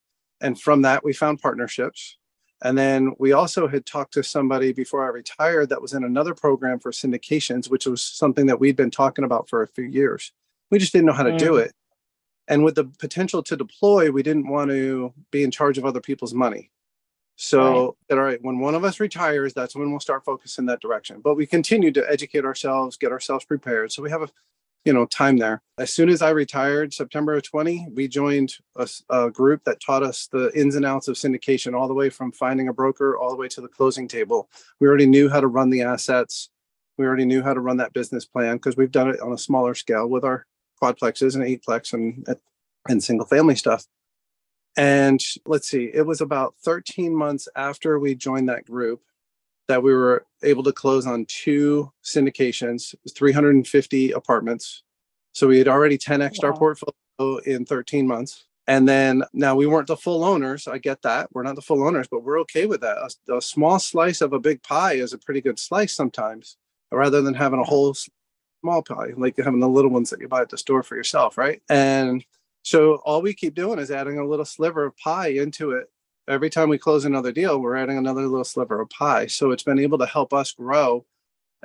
And 0.41 0.59
from 0.59 0.81
that, 0.83 1.03
we 1.03 1.13
found 1.13 1.39
partnerships. 1.39 2.17
And 2.61 2.77
then 2.77 3.13
we 3.19 3.31
also 3.31 3.67
had 3.67 3.85
talked 3.85 4.13
to 4.15 4.23
somebody 4.23 4.73
before 4.73 5.03
I 5.05 5.09
retired 5.09 5.69
that 5.69 5.81
was 5.81 5.93
in 5.93 6.03
another 6.03 6.33
program 6.33 6.79
for 6.79 6.91
syndications, 6.91 7.69
which 7.69 7.85
was 7.85 8.01
something 8.01 8.47
that 8.47 8.59
we'd 8.59 8.75
been 8.75 8.91
talking 8.91 9.23
about 9.23 9.47
for 9.47 9.61
a 9.61 9.67
few 9.67 9.85
years. 9.85 10.33
We 10.71 10.79
just 10.79 10.91
didn't 10.91 11.05
know 11.05 11.13
how 11.13 11.23
to 11.23 11.37
do 11.37 11.51
Mm. 11.53 11.65
it. 11.65 11.73
And 12.49 12.63
with 12.63 12.75
the 12.75 12.85
potential 12.85 13.41
to 13.43 13.55
deploy, 13.55 14.11
we 14.11 14.23
didn't 14.23 14.49
want 14.49 14.71
to 14.71 15.13
be 15.31 15.43
in 15.43 15.51
charge 15.51 15.77
of 15.77 15.85
other 15.85 16.01
people's 16.01 16.33
money. 16.33 16.71
So, 17.35 17.95
all 18.11 18.17
right, 18.17 18.43
when 18.43 18.59
one 18.59 18.75
of 18.75 18.83
us 18.83 18.99
retires, 18.99 19.53
that's 19.53 19.73
when 19.73 19.91
we'll 19.91 20.01
start 20.01 20.25
focusing 20.25 20.63
in 20.63 20.65
that 20.65 20.81
direction. 20.81 21.21
But 21.21 21.35
we 21.35 21.45
continue 21.45 21.91
to 21.93 22.11
educate 22.11 22.43
ourselves, 22.43 22.97
get 22.97 23.13
ourselves 23.13 23.45
prepared. 23.45 23.93
So 23.93 24.03
we 24.03 24.09
have 24.09 24.23
a 24.23 24.29
you 24.85 24.93
know 24.93 25.05
time 25.05 25.37
there 25.37 25.61
as 25.77 25.91
soon 25.91 26.07
as 26.07 26.21
i 26.21 26.29
retired 26.29 26.93
september 26.93 27.33
of 27.33 27.43
20 27.43 27.89
we 27.93 28.07
joined 28.07 28.55
a 29.09 29.29
group 29.29 29.61
that 29.65 29.81
taught 29.81 30.03
us 30.03 30.27
the 30.31 30.51
ins 30.57 30.75
and 30.75 30.85
outs 30.85 31.09
of 31.09 31.17
syndication 31.17 31.77
all 31.77 31.87
the 31.87 31.93
way 31.93 32.09
from 32.09 32.31
finding 32.31 32.69
a 32.69 32.73
broker 32.73 33.17
all 33.17 33.29
the 33.29 33.35
way 33.35 33.49
to 33.49 33.59
the 33.59 33.67
closing 33.67 34.07
table 34.07 34.49
we 34.79 34.87
already 34.87 35.05
knew 35.05 35.29
how 35.29 35.41
to 35.41 35.47
run 35.47 35.69
the 35.69 35.81
assets 35.81 36.49
we 36.97 37.05
already 37.05 37.25
knew 37.25 37.43
how 37.43 37.53
to 37.53 37.59
run 37.59 37.77
that 37.77 37.93
business 37.93 38.25
plan 38.25 38.55
because 38.55 38.77
we've 38.77 38.91
done 38.91 39.09
it 39.09 39.19
on 39.19 39.33
a 39.33 39.37
smaller 39.37 39.75
scale 39.75 40.07
with 40.07 40.23
our 40.23 40.45
quadplexes 40.81 41.35
and 41.35 41.43
eightplex 41.43 41.93
and 41.93 42.25
and 42.87 43.03
single 43.03 43.27
family 43.27 43.55
stuff 43.55 43.85
and 44.77 45.19
let's 45.45 45.67
see 45.67 45.91
it 45.93 46.05
was 46.05 46.21
about 46.21 46.55
13 46.63 47.13
months 47.13 47.47
after 47.55 47.99
we 47.99 48.15
joined 48.15 48.49
that 48.49 48.65
group 48.65 49.01
that 49.69 49.83
we 49.83 49.93
were 49.93 50.25
able 50.43 50.63
to 50.63 50.73
close 50.73 51.05
on 51.05 51.25
two 51.25 51.91
syndications, 52.03 52.95
350 53.15 54.11
apartments. 54.11 54.81
So 55.33 55.47
we 55.47 55.59
had 55.59 55.67
already 55.67 55.97
10x 55.97 56.43
our 56.43 56.53
portfolio 56.53 57.37
in 57.45 57.65
13 57.65 58.07
months. 58.07 58.45
And 58.65 58.89
then 58.89 59.23
now 59.31 59.55
we 59.55 59.67
weren't 59.67 59.87
the 59.87 59.95
full 59.95 60.23
owners. 60.23 60.67
I 60.67 60.79
get 60.79 61.03
that. 61.03 61.29
We're 61.33 61.43
not 61.43 61.55
the 61.55 61.61
full 61.61 61.85
owners, 61.85 62.07
but 62.09 62.23
we're 62.23 62.39
okay 62.41 62.65
with 62.65 62.81
that. 62.81 62.97
A, 63.29 63.37
a 63.37 63.41
small 63.41 63.79
slice 63.79 64.21
of 64.21 64.33
a 64.33 64.39
big 64.39 64.63
pie 64.63 64.93
is 64.93 65.13
a 65.13 65.19
pretty 65.19 65.41
good 65.41 65.59
slice 65.59 65.93
sometimes, 65.93 66.57
rather 66.91 67.21
than 67.21 67.35
having 67.35 67.59
a 67.59 67.63
whole 67.63 67.95
small 68.61 68.81
pie, 68.81 69.13
like 69.17 69.37
having 69.37 69.59
the 69.59 69.69
little 69.69 69.91
ones 69.91 70.09
that 70.09 70.21
you 70.21 70.27
buy 70.27 70.41
at 70.41 70.49
the 70.49 70.57
store 70.57 70.83
for 70.83 70.95
yourself, 70.95 71.37
right? 71.37 71.61
And 71.69 72.23
so 72.61 72.95
all 73.05 73.21
we 73.21 73.33
keep 73.33 73.55
doing 73.55 73.79
is 73.79 73.91
adding 73.91 74.19
a 74.19 74.27
little 74.27 74.45
sliver 74.45 74.85
of 74.85 74.97
pie 74.97 75.29
into 75.29 75.71
it 75.71 75.89
every 76.29 76.49
time 76.49 76.69
we 76.69 76.77
close 76.77 77.05
another 77.05 77.31
deal, 77.31 77.59
we're 77.59 77.75
adding 77.75 77.97
another 77.97 78.21
little 78.27 78.43
sliver 78.43 78.79
of 78.79 78.89
pie. 78.89 79.25
So 79.25 79.51
it's 79.51 79.63
been 79.63 79.79
able 79.79 79.97
to 79.97 80.05
help 80.05 80.33
us 80.33 80.51
grow. 80.51 81.05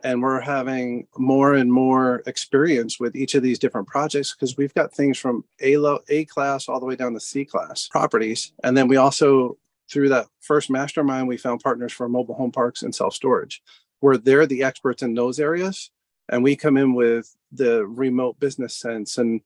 And 0.03 0.21
we're 0.21 0.41
having 0.41 1.07
more 1.17 1.55
and 1.55 1.73
more 1.73 2.25
experience 2.27 2.99
with 2.99 3.15
each 3.15 3.37
of 3.37 3.45
these 3.45 3.61
different 3.61 3.87
projects 3.87 4.35
because 4.35 4.57
we've 4.57 4.75
got 4.75 4.93
things 4.93 5.19
from 5.19 5.45
A 5.61 5.77
low 5.77 6.01
A 6.09 6.25
class 6.25 6.69
all 6.69 6.81
the 6.81 6.87
way 6.87 6.97
down 6.97 7.15
to 7.15 7.21
C 7.21 7.45
class 7.45 7.87
properties. 7.87 8.53
And 8.65 8.77
then 8.77 8.89
we 8.89 8.97
also, 8.97 9.57
through 9.89 10.09
that 10.09 10.27
first 10.41 10.69
mastermind, 10.69 11.29
we 11.29 11.37
found 11.37 11.61
partners 11.61 11.93
for 11.93 12.09
mobile 12.09 12.35
home 12.35 12.51
parks 12.51 12.83
and 12.83 12.93
self-storage, 12.93 13.63
where 14.01 14.17
they're 14.17 14.47
the 14.47 14.65
experts 14.65 15.05
in 15.05 15.15
those 15.15 15.39
areas. 15.39 15.93
And 16.29 16.43
we 16.43 16.57
come 16.57 16.77
in 16.77 16.95
with 16.95 17.35
the 17.53 17.87
remote 17.87 18.41
business 18.41 18.77
sense 18.77 19.19
and 19.19 19.41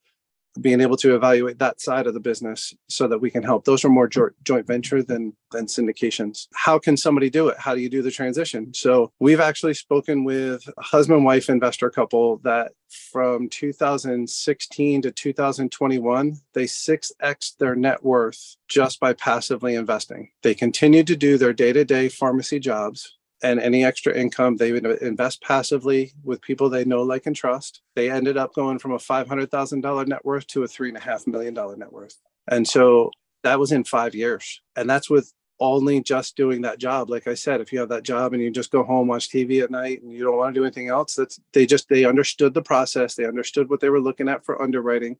being 0.59 0.81
able 0.81 0.97
to 0.97 1.15
evaluate 1.15 1.59
that 1.59 1.79
side 1.79 2.07
of 2.07 2.13
the 2.13 2.19
business 2.19 2.73
so 2.87 3.07
that 3.07 3.19
we 3.19 3.29
can 3.29 3.43
help. 3.43 3.65
Those 3.65 3.85
are 3.85 3.89
more 3.89 4.07
jo- 4.07 4.29
joint 4.43 4.67
venture 4.67 5.03
than 5.03 5.33
than 5.51 5.65
syndications. 5.65 6.47
How 6.53 6.77
can 6.77 6.97
somebody 6.97 7.29
do 7.29 7.47
it? 7.47 7.57
How 7.57 7.73
do 7.73 7.81
you 7.81 7.89
do 7.89 8.01
the 8.01 8.11
transition? 8.11 8.73
So 8.73 9.11
we've 9.19 9.39
actually 9.39 9.73
spoken 9.73 10.23
with 10.23 10.67
a 10.77 10.81
husband 10.81 11.23
wife 11.25 11.49
investor 11.49 11.89
couple 11.89 12.37
that 12.43 12.73
from 12.89 13.49
2016 13.49 15.01
to 15.03 15.11
2021 15.11 16.37
they 16.53 16.65
6x 16.65 17.57
their 17.57 17.75
net 17.75 18.03
worth 18.03 18.55
just 18.67 18.99
by 18.99 19.13
passively 19.13 19.75
investing. 19.75 20.29
They 20.43 20.55
continued 20.55 21.07
to 21.07 21.15
do 21.15 21.37
their 21.37 21.53
day-to-day 21.53 22.09
pharmacy 22.09 22.59
jobs 22.59 23.17
and 23.41 23.59
any 23.59 23.85
extra 23.85 24.13
income 24.13 24.57
they 24.57 24.71
would 24.71 24.85
invest 25.01 25.41
passively 25.41 26.11
with 26.23 26.41
people 26.41 26.69
they 26.69 26.85
know 26.85 27.03
like 27.03 27.25
and 27.25 27.35
trust. 27.35 27.81
They 27.95 28.09
ended 28.09 28.37
up 28.37 28.53
going 28.53 28.79
from 28.79 28.91
a 28.91 28.97
$500000 28.97 30.07
net 30.07 30.25
worth 30.25 30.47
to 30.47 30.63
a 30.63 30.67
$3.5 30.67 31.27
million 31.27 31.53
net 31.53 31.91
worth. 31.91 32.17
And 32.47 32.67
so 32.67 33.11
that 33.43 33.59
was 33.59 33.71
in 33.71 33.83
five 33.83 34.13
years. 34.13 34.61
And 34.75 34.89
that's 34.89 35.09
with 35.09 35.33
only 35.61 36.01
just 36.01 36.37
doing 36.37 36.61
that 36.61 36.79
job. 36.79 37.09
Like 37.09 37.27
i 37.27 37.33
said 37.33 37.59
if 37.59 37.73
you 37.73 37.79
have 37.79 37.89
that 37.89 38.03
job 38.03 38.33
and 38.33 38.41
you 38.41 38.49
just 38.49 38.71
go 38.71 38.83
home 38.83 39.07
watch 39.07 39.29
tv 39.29 39.61
at 39.61 39.71
night 39.71 40.01
and 40.01 40.11
you 40.11 40.23
don't 40.23 40.37
want 40.37 40.53
to 40.53 40.59
do 40.59 40.63
anything 40.63 40.87
else 40.87 41.15
that's 41.15 41.37
they 41.51 41.65
just 41.65 41.89
they 41.89 42.05
understood 42.05 42.53
the 42.53 42.61
process. 42.61 43.15
They 43.15 43.25
understood 43.25 43.69
what 43.69 43.81
they 43.81 43.89
were 43.89 43.99
looking 43.99 44.29
at 44.29 44.45
for 44.45 44.61
underwriting. 44.61 45.17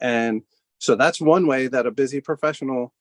And 0.00 0.42
so 0.78 0.96
that's 0.96 1.20
one 1.20 1.46
way 1.46 1.66
that 1.68 1.86
a 1.86 1.90
busy 1.90 2.20
professional 2.20 2.92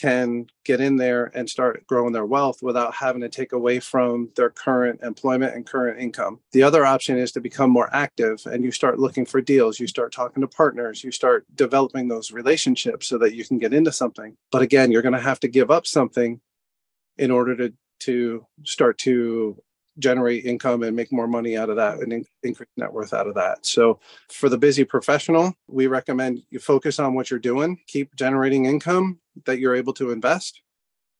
can 0.00 0.46
get 0.64 0.80
in 0.80 0.96
there 0.96 1.30
and 1.34 1.48
start 1.48 1.86
growing 1.86 2.12
their 2.12 2.26
wealth 2.26 2.62
without 2.62 2.94
having 2.94 3.22
to 3.22 3.28
take 3.28 3.52
away 3.52 3.80
from 3.80 4.30
their 4.36 4.50
current 4.50 5.00
employment 5.02 5.54
and 5.54 5.66
current 5.66 6.00
income. 6.00 6.40
The 6.52 6.62
other 6.62 6.84
option 6.84 7.18
is 7.18 7.32
to 7.32 7.40
become 7.40 7.70
more 7.70 7.94
active 7.94 8.42
and 8.46 8.64
you 8.64 8.70
start 8.70 8.98
looking 8.98 9.26
for 9.26 9.40
deals, 9.40 9.80
you 9.80 9.86
start 9.86 10.12
talking 10.12 10.40
to 10.40 10.48
partners, 10.48 11.02
you 11.02 11.10
start 11.10 11.46
developing 11.54 12.08
those 12.08 12.32
relationships 12.32 13.06
so 13.06 13.18
that 13.18 13.34
you 13.34 13.44
can 13.44 13.58
get 13.58 13.74
into 13.74 13.92
something. 13.92 14.36
But 14.50 14.62
again, 14.62 14.90
you're 14.90 15.02
going 15.02 15.14
to 15.14 15.20
have 15.20 15.40
to 15.40 15.48
give 15.48 15.70
up 15.70 15.86
something 15.86 16.40
in 17.16 17.30
order 17.30 17.56
to 17.56 17.72
to 17.98 18.46
start 18.64 18.98
to 18.98 19.60
generate 19.98 20.44
income 20.44 20.82
and 20.82 20.94
make 20.94 21.12
more 21.12 21.26
money 21.26 21.56
out 21.56 21.70
of 21.70 21.76
that 21.76 21.98
and 21.98 22.12
in- 22.12 22.26
increase 22.42 22.68
net 22.76 22.92
worth 22.92 23.14
out 23.14 23.26
of 23.26 23.34
that. 23.34 23.64
So 23.64 23.98
for 24.30 24.48
the 24.48 24.58
busy 24.58 24.84
professional, 24.84 25.54
we 25.68 25.86
recommend 25.86 26.42
you 26.50 26.58
focus 26.58 26.98
on 26.98 27.14
what 27.14 27.30
you're 27.30 27.40
doing, 27.40 27.78
keep 27.86 28.14
generating 28.14 28.66
income 28.66 29.18
that 29.44 29.58
you're 29.58 29.76
able 29.76 29.92
to 29.94 30.10
invest 30.10 30.62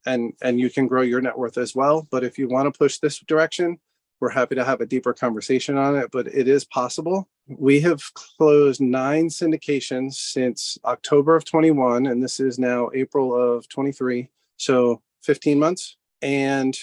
and 0.07 0.33
and 0.41 0.59
you 0.59 0.71
can 0.71 0.87
grow 0.87 1.03
your 1.03 1.21
net 1.21 1.37
worth 1.37 1.59
as 1.59 1.75
well, 1.75 2.07
but 2.11 2.25
if 2.25 2.39
you 2.39 2.49
want 2.49 2.73
to 2.73 2.79
push 2.79 2.99
this 2.99 3.19
direction, 3.21 3.79
we're 4.21 4.31
happy 4.31 4.55
to 4.55 4.65
have 4.65 4.81
a 4.81 4.87
deeper 4.87 5.13
conversation 5.13 5.77
on 5.77 5.97
it, 5.97 6.11
but 6.11 6.27
it 6.29 6.49
is 6.49 6.65
possible. 6.65 7.29
We 7.49 7.81
have 7.81 8.03
closed 8.15 8.81
9 8.81 9.29
syndications 9.29 10.15
since 10.15 10.79
October 10.85 11.37
of 11.37 11.45
21 11.45 12.07
and 12.07 12.23
this 12.23 12.41
is 12.41 12.59
now 12.59 12.89
April 12.95 13.35
of 13.35 13.69
23. 13.69 14.31
So 14.57 15.03
15 15.23 15.59
months 15.59 15.97
and 16.23 16.77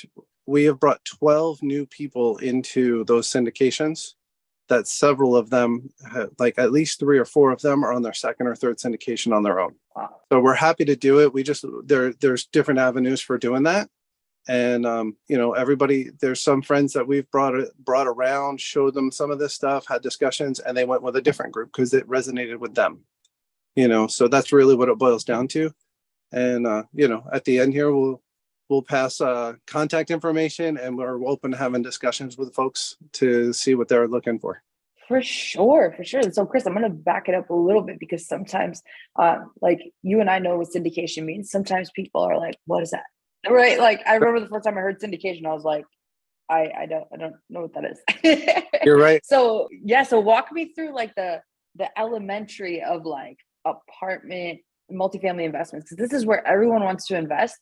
we 0.45 0.65
have 0.65 0.79
brought 0.79 1.05
12 1.05 1.63
new 1.63 1.85
people 1.85 2.37
into 2.37 3.03
those 3.05 3.27
syndications 3.27 4.13
that 4.69 4.87
several 4.87 5.35
of 5.35 5.49
them 5.49 5.89
have, 6.11 6.29
like 6.39 6.57
at 6.57 6.71
least 6.71 6.99
three 6.99 7.17
or 7.17 7.25
four 7.25 7.51
of 7.51 7.61
them 7.61 7.83
are 7.83 7.93
on 7.93 8.01
their 8.01 8.13
second 8.13 8.47
or 8.47 8.55
third 8.55 8.77
syndication 8.77 9.35
on 9.35 9.43
their 9.43 9.59
own. 9.59 9.75
Wow. 9.95 10.15
so 10.31 10.39
we're 10.39 10.55
happy 10.55 10.85
to 10.85 10.95
do 10.95 11.19
it. 11.19 11.33
We 11.33 11.43
just 11.43 11.65
there 11.85 12.13
there's 12.13 12.47
different 12.47 12.79
avenues 12.79 13.21
for 13.21 13.37
doing 13.37 13.63
that. 13.63 13.89
And 14.47 14.85
um, 14.85 15.15
you 15.27 15.37
know 15.37 15.53
everybody 15.53 16.09
there's 16.19 16.41
some 16.41 16.61
friends 16.61 16.93
that 16.93 17.07
we've 17.07 17.29
brought 17.29 17.53
brought 17.79 18.07
around 18.07 18.59
showed 18.59 18.93
them 18.93 19.11
some 19.11 19.31
of 19.31 19.39
this 19.39 19.53
stuff 19.53 19.85
had 19.87 20.01
discussions 20.01 20.59
and 20.59 20.75
they 20.75 20.85
went 20.85 21.03
with 21.03 21.15
a 21.15 21.21
different 21.21 21.53
group 21.53 21.71
because 21.71 21.93
it 21.93 22.07
resonated 22.07 22.57
with 22.57 22.73
them. 22.73 23.01
You 23.75 23.87
know 23.87 24.07
so 24.07 24.27
that's 24.27 24.51
really 24.51 24.75
what 24.75 24.89
it 24.89 24.97
boils 24.97 25.23
down 25.23 25.47
to. 25.49 25.71
And 26.31 26.65
uh, 26.65 26.83
you 26.93 27.07
know 27.07 27.23
at 27.31 27.45
the 27.45 27.59
end 27.59 27.73
here 27.73 27.93
we'll 27.93 28.22
we'll 28.69 28.81
pass 28.81 29.21
uh, 29.21 29.53
contact 29.67 30.11
information 30.11 30.77
and 30.77 30.97
we're 30.97 31.25
open 31.27 31.51
to 31.51 31.57
having 31.57 31.81
discussions 31.81 32.37
with 32.37 32.53
folks 32.53 32.97
to 33.13 33.53
see 33.53 33.75
what 33.75 33.87
they're 33.87 34.07
looking 34.07 34.39
for. 34.39 34.61
For 35.07 35.21
sure 35.21 35.93
for 35.95 36.03
sure. 36.03 36.23
So 36.31 36.45
chris 36.45 36.65
i'm 36.65 36.73
going 36.73 36.83
to 36.83 36.89
back 36.89 37.27
it 37.27 37.35
up 37.35 37.49
a 37.49 37.53
little 37.53 37.81
bit 37.81 37.99
because 37.99 38.25
sometimes 38.25 38.81
uh, 39.19 39.39
like 39.61 39.79
you 40.01 40.21
and 40.21 40.29
i 40.29 40.39
know 40.39 40.57
what 40.57 40.69
syndication 40.69 41.25
means. 41.25 41.51
Sometimes 41.51 41.91
people 41.91 42.21
are 42.21 42.37
like 42.37 42.55
what 42.65 42.83
is 42.83 42.91
that? 42.91 43.03
Right? 43.49 43.79
Like 43.79 44.01
i 44.07 44.15
remember 44.15 44.39
the 44.39 44.47
first 44.47 44.63
time 44.63 44.77
i 44.77 44.81
heard 44.81 45.01
syndication 45.01 45.45
i 45.45 45.53
was 45.53 45.65
like 45.65 45.85
i 46.49 46.71
i 46.77 46.85
don't 46.85 47.05
i 47.13 47.17
don't 47.17 47.35
know 47.49 47.61
what 47.61 47.73
that 47.73 47.85
is. 47.85 48.63
You're 48.85 48.97
right. 48.97 49.23
So 49.25 49.67
yeah 49.83 50.03
so 50.03 50.19
walk 50.19 50.51
me 50.51 50.73
through 50.73 50.95
like 50.95 51.13
the 51.15 51.41
the 51.75 51.89
elementary 51.99 52.81
of 52.81 53.05
like 53.05 53.37
apartment 53.65 54.61
multifamily 54.91 55.43
investments 55.43 55.89
because 55.89 55.97
this 56.09 56.17
is 56.17 56.25
where 56.25 56.45
everyone 56.47 56.83
wants 56.83 57.07
to 57.07 57.17
invest 57.17 57.57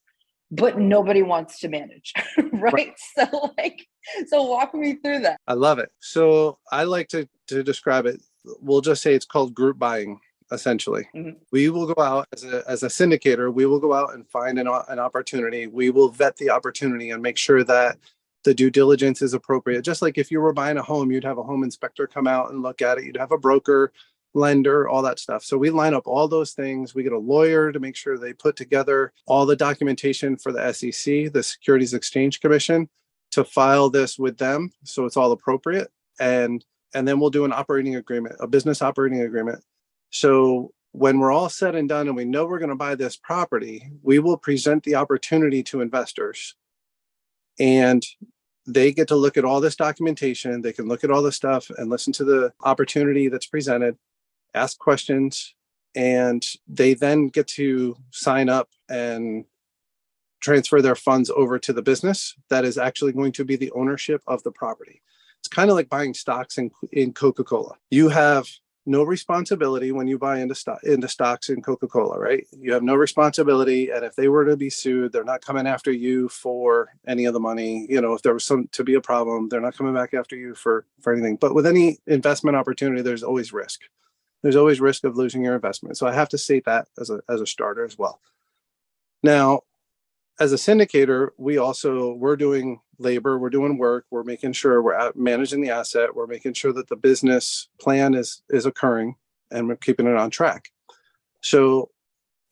but 0.52 0.78
nobody 0.78 1.24
wants 1.24 1.60
to 1.60 1.70
manage 1.70 2.14
right? 2.54 2.74
right 2.74 2.94
so 3.16 3.54
like 3.58 3.88
so 4.28 4.44
walk 4.44 4.74
me 4.74 4.96
through 4.96 5.20
that 5.20 5.40
i 5.48 5.54
love 5.54 5.80
it 5.80 5.90
so 6.00 6.58
i 6.72 6.84
like 6.84 7.08
to 7.08 7.28
to 7.48 7.64
describe 7.64 8.06
it 8.06 8.22
we'll 8.60 8.82
just 8.82 9.02
say 9.02 9.14
it's 9.14 9.26
called 9.26 9.54
group 9.54 9.80
buying 9.80 10.20
essentially. 10.52 11.08
Mm-hmm. 11.16 11.38
We 11.52 11.70
will 11.70 11.92
go 11.94 12.02
out 12.02 12.28
as 12.34 12.44
a, 12.44 12.64
as 12.68 12.84
a 12.84 12.88
syndicator, 12.88 13.54
we 13.54 13.66
will 13.66 13.80
go 13.80 13.94
out 13.94 14.14
and 14.14 14.28
find 14.30 14.60
an, 14.60 14.68
an 14.90 15.00
opportunity. 15.00 15.68
We 15.68 15.90
will 15.90 16.10
vet 16.10 16.36
the 16.38 16.50
opportunity 16.50 17.10
and 17.12 17.22
make 17.22 17.38
sure 17.38 17.64
that 17.64 17.98
the 18.44 18.54
due 18.54 18.70
diligence 18.70 19.22
is 19.22 19.34
appropriate. 19.34 19.84
Just 19.84 20.02
like 20.02 20.18
if 20.18 20.32
you 20.32 20.42
were 20.42 20.54
buying 20.54 20.78
a 20.78 20.84
home, 20.84 21.12
you'd 21.12 21.24
have 21.24 21.38
a 21.38 21.44
home 21.44 21.64
inspector 21.64 22.08
come 22.08 22.28
out 22.28 22.52
and 22.52 22.62
look 22.62 22.82
at 22.82 22.98
it, 22.98 23.06
you'd 23.06 23.18
have 23.18 23.32
a 23.32 23.38
broker, 23.38 23.94
lender, 24.34 24.88
all 24.88 25.02
that 25.02 25.20
stuff. 25.20 25.44
So 25.44 25.58
we 25.58 25.70
line 25.70 25.94
up 25.94 26.08
all 26.08 26.28
those 26.28 26.54
things. 26.54 26.96
We 26.96 27.04
get 27.04 27.12
a 27.12 27.18
lawyer 27.18 27.72
to 27.72 27.80
make 27.80 27.96
sure 27.96 28.18
they 28.18 28.34
put 28.34 28.56
together 28.56 29.12
all 29.26 29.46
the 29.46 29.56
documentation 29.56 30.38
for 30.38 30.52
the 30.52 30.72
SEC, 30.74 31.34
the 31.34 31.44
Securities 31.44 31.94
Exchange 31.94 32.40
Commission, 32.40 32.90
to 33.32 33.44
file 33.44 33.90
this 33.90 34.18
with 34.18 34.38
them 34.38 34.72
so 34.84 35.06
it's 35.06 35.18
all 35.18 35.32
appropriate. 35.32 35.92
And 36.20 36.64
and 36.94 37.08
then 37.08 37.20
we'll 37.22 37.30
do 37.30 37.46
an 37.46 37.54
operating 37.54 37.96
agreement, 37.96 38.36
a 38.40 38.48
business 38.48 38.82
operating 38.82 39.22
agreement 39.22 39.64
so 40.12 40.74
when 40.92 41.20
we're 41.20 41.32
all 41.32 41.50
said 41.50 41.74
and 41.74 41.90
done 41.90 42.08
and 42.08 42.16
we 42.16 42.26
know 42.26 42.46
we're 42.46 42.60
going 42.60 42.70
to 42.70 42.76
buy 42.76 42.96
this 42.96 43.16
property, 43.16 43.90
we 44.04 44.20
will 44.20 44.38
present 44.38 44.84
the 44.84 44.96
opportunity 44.96 45.64
to 45.64 45.82
investors. 45.82 46.56
And 47.60 48.06
they 48.68 48.92
get 48.92 49.08
to 49.08 49.16
look 49.16 49.38
at 49.38 49.46
all 49.46 49.62
this 49.62 49.76
documentation. 49.76 50.62
They 50.62 50.74
can 50.74 50.88
look 50.88 51.04
at 51.04 51.10
all 51.10 51.22
the 51.22 51.32
stuff 51.32 51.72
and 51.78 51.90
listen 51.90 52.14
to 52.14 52.26
the 52.26 52.54
opportunity 52.62 53.30
that's 53.30 53.48
presented, 53.48 53.98
ask 54.54 54.78
questions, 54.78 55.56
and 55.96 56.46
they 56.68 56.94
then 56.94 57.28
get 57.28 57.48
to 57.48 57.96
sign 58.12 58.50
up 58.50 58.70
and 58.90 59.46
transfer 60.40 60.82
their 60.82 60.96
funds 60.96 61.30
over 61.30 61.60
to 61.60 61.74
the 61.74 61.82
business 61.82 62.36
that 62.50 62.66
is 62.66 62.78
actually 62.78 63.12
going 63.12 63.32
to 63.32 63.46
be 63.46 63.56
the 63.56 63.72
ownership 63.72 64.22
of 64.28 64.42
the 64.44 64.52
property. 64.52 65.02
It's 65.40 65.48
kind 65.48 65.70
of 65.70 65.76
like 65.76 65.90
buying 65.90 66.14
stocks 66.14 66.58
in, 66.58 66.72
in 66.92 67.14
Coca 67.14 67.44
Cola. 67.44 67.76
You 67.90 68.10
have 68.10 68.48
no 68.86 69.04
responsibility 69.04 69.92
when 69.92 70.08
you 70.08 70.18
buy 70.18 70.40
into 70.40 70.56
stock 70.56 70.84
into 70.84 71.08
stocks 71.08 71.50
in 71.50 71.62
Coca-Cola, 71.62 72.20
right? 72.20 72.46
You 72.52 72.74
have 72.74 72.84
no 72.84 72.96
responsibility, 72.96 73.92
and 73.92 74.04
if 74.04 74.16
they 74.16 74.28
were 74.28 74.46
to 74.46 74.58
be 74.58 74.70
sued, 74.70 75.12
they're 75.12 75.24
not 75.24 75.42
coming 75.42 75.68
after 75.68 75.92
you 75.92 76.30
for 76.30 76.90
any 77.08 77.26
of 77.26 77.34
the 77.34 77.40
money. 77.40 77.86
You 77.90 78.02
know, 78.02 78.14
if 78.14 78.22
there 78.24 78.34
was 78.34 78.46
some 78.46 78.70
to 78.72 78.84
be 78.84 78.96
a 78.96 79.02
problem, 79.02 79.50
they're 79.50 79.62
not 79.62 79.78
coming 79.78 79.94
back 79.94 80.14
after 80.14 80.36
you 80.36 80.56
for 80.56 80.86
for 81.00 81.14
anything. 81.14 81.36
But 81.36 81.54
with 81.54 81.68
any 81.68 82.00
investment 82.08 82.58
opportunity, 82.58 83.02
there's 83.02 83.24
always 83.24 83.54
risk. 83.54 83.82
There's 84.42 84.56
always 84.56 84.82
risk 84.82 85.04
of 85.04 85.16
losing 85.16 85.44
your 85.44 85.56
investment. 85.56 85.98
So 85.98 86.08
I 86.08 86.14
have 86.14 86.30
to 86.30 86.38
state 86.38 86.66
that 86.66 86.88
as 87.00 87.10
a 87.10 87.22
as 87.30 87.42
a 87.42 87.46
starter 87.46 87.86
as 87.86 87.98
well. 87.98 88.20
Now, 89.24 89.62
as 90.40 90.54
a 90.54 90.56
syndicator, 90.56 91.30
we 91.38 91.58
also 91.58 92.14
we're 92.14 92.36
doing 92.36 92.80
labor, 92.98 93.38
we're 93.38 93.50
doing 93.50 93.78
work, 93.78 94.06
we're 94.10 94.24
making 94.24 94.54
sure 94.54 94.82
we're 94.82 95.12
managing 95.16 95.62
the 95.62 95.70
asset, 95.70 96.16
we're 96.16 96.28
making 96.28 96.54
sure 96.54 96.74
that 96.74 96.88
the 96.90 96.96
business 96.96 97.70
plan 97.80 98.14
is 98.14 98.42
is 98.50 98.66
occurring, 98.66 99.16
and 99.52 99.68
we're 99.68 99.76
keeping 99.76 100.08
it 100.08 100.16
on 100.16 100.30
track. 100.30 100.70
So, 101.42 101.92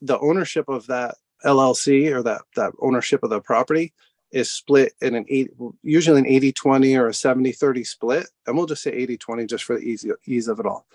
the 0.01 0.19
ownership 0.19 0.69
of 0.69 0.87
that 0.87 1.15
LLC 1.43 2.11
or 2.13 2.21
that 2.23 2.41
that 2.55 2.73
ownership 2.79 3.23
of 3.23 3.29
the 3.29 3.41
property 3.41 3.93
is 4.31 4.51
split 4.51 4.93
in 5.01 5.15
an 5.15 5.25
eight, 5.29 5.49
usually 5.81 6.19
an 6.19 6.27
80 6.27 6.51
20 6.51 6.95
or 6.95 7.07
a 7.07 7.13
70 7.13 7.51
30 7.51 7.83
split. 7.83 8.27
And 8.45 8.55
we'll 8.55 8.67
just 8.67 8.83
say 8.83 8.91
80 8.91 9.17
20 9.17 9.45
just 9.45 9.63
for 9.63 9.77
the 9.77 9.81
easy, 9.81 10.11
ease 10.25 10.47
of 10.47 10.59
it 10.59 10.65
all. 10.65 10.85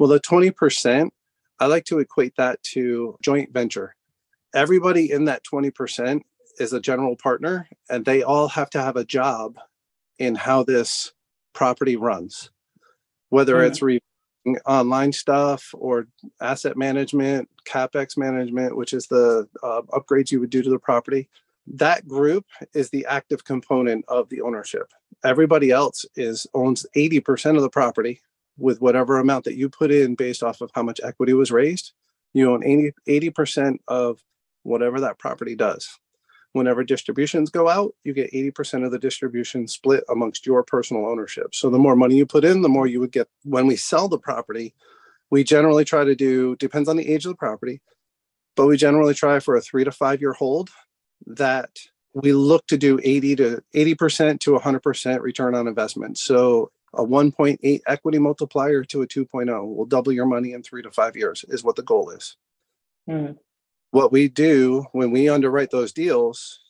Well, 0.00 0.08
the 0.08 0.18
20%, 0.18 1.10
I 1.58 1.66
like 1.66 1.84
to 1.84 1.98
equate 1.98 2.34
that 2.38 2.62
to 2.72 3.18
joint 3.20 3.52
venture. 3.52 3.94
Everybody 4.54 5.12
in 5.12 5.26
that 5.26 5.42
20% 5.44 6.22
is 6.58 6.72
a 6.72 6.80
general 6.80 7.16
partner 7.16 7.68
and 7.90 8.06
they 8.06 8.22
all 8.22 8.48
have 8.48 8.70
to 8.70 8.80
have 8.80 8.96
a 8.96 9.04
job 9.04 9.58
in 10.18 10.36
how 10.36 10.62
this 10.62 11.12
property 11.52 11.96
runs 11.96 12.50
whether 13.30 13.56
mm. 13.56 13.66
it's 13.66 13.82
re- 13.82 14.00
online 14.66 15.12
stuff 15.12 15.74
or 15.76 16.06
asset 16.40 16.76
management 16.76 17.48
capex 17.64 18.16
management 18.16 18.76
which 18.76 18.92
is 18.92 19.06
the 19.06 19.48
uh, 19.62 19.82
upgrades 19.92 20.30
you 20.30 20.38
would 20.38 20.50
do 20.50 20.62
to 20.62 20.70
the 20.70 20.78
property 20.78 21.28
that 21.66 22.06
group 22.06 22.44
is 22.74 22.90
the 22.90 23.06
active 23.06 23.44
component 23.44 24.04
of 24.06 24.28
the 24.28 24.40
ownership 24.42 24.92
everybody 25.24 25.70
else 25.70 26.04
is 26.14 26.46
owns 26.54 26.86
80% 26.94 27.56
of 27.56 27.62
the 27.62 27.70
property 27.70 28.20
with 28.60 28.80
whatever 28.80 29.18
amount 29.18 29.44
that 29.44 29.56
you 29.56 29.68
put 29.68 29.90
in 29.90 30.14
based 30.14 30.42
off 30.42 30.60
of 30.60 30.70
how 30.74 30.82
much 30.82 31.00
equity 31.02 31.32
was 31.32 31.50
raised 31.50 31.92
you 32.32 32.52
own 32.52 32.64
80, 32.64 32.92
80% 33.08 33.78
of 33.88 34.20
whatever 34.62 35.00
that 35.00 35.18
property 35.18 35.56
does 35.56 35.98
whenever 36.52 36.82
distributions 36.82 37.50
go 37.50 37.68
out, 37.68 37.94
you 38.04 38.12
get 38.12 38.32
80% 38.32 38.84
of 38.84 38.90
the 38.90 38.98
distribution 38.98 39.68
split 39.68 40.04
amongst 40.08 40.46
your 40.46 40.62
personal 40.62 41.06
ownership. 41.06 41.54
So 41.54 41.70
the 41.70 41.78
more 41.78 41.94
money 41.94 42.16
you 42.16 42.26
put 42.26 42.44
in, 42.44 42.62
the 42.62 42.68
more 42.68 42.86
you 42.86 43.00
would 43.00 43.12
get. 43.12 43.28
When 43.44 43.66
we 43.66 43.76
sell 43.76 44.08
the 44.08 44.18
property, 44.18 44.74
we 45.30 45.44
generally 45.44 45.84
try 45.84 46.04
to 46.04 46.16
do, 46.16 46.56
depends 46.56 46.88
on 46.88 46.96
the 46.96 47.08
age 47.08 47.24
of 47.24 47.30
the 47.30 47.36
property, 47.36 47.80
but 48.56 48.66
we 48.66 48.76
generally 48.76 49.14
try 49.14 49.38
for 49.38 49.56
a 49.56 49.60
three 49.60 49.84
to 49.84 49.92
five 49.92 50.20
year 50.20 50.32
hold 50.32 50.70
that 51.26 51.70
we 52.14 52.32
look 52.32 52.66
to 52.66 52.76
do 52.76 52.98
80 53.02 53.36
to 53.36 53.62
80% 53.74 54.40
to 54.40 54.58
100% 54.58 55.20
return 55.20 55.54
on 55.54 55.68
investment. 55.68 56.18
So 56.18 56.72
a 56.94 57.04
1.8 57.04 57.80
equity 57.86 58.18
multiplier 58.18 58.84
to 58.84 59.02
a 59.02 59.06
2.0 59.06 59.74
will 59.74 59.86
double 59.86 60.12
your 60.12 60.26
money 60.26 60.52
in 60.52 60.62
three 60.62 60.82
to 60.82 60.90
five 60.90 61.16
years, 61.16 61.44
is 61.48 61.62
what 61.62 61.76
the 61.76 61.82
goal 61.82 62.10
is. 62.10 62.36
Mm 63.08 63.36
what 63.90 64.12
we 64.12 64.28
do 64.28 64.86
when 64.92 65.10
we 65.10 65.28
underwrite 65.28 65.70
those 65.70 65.92
deals, 65.92 66.60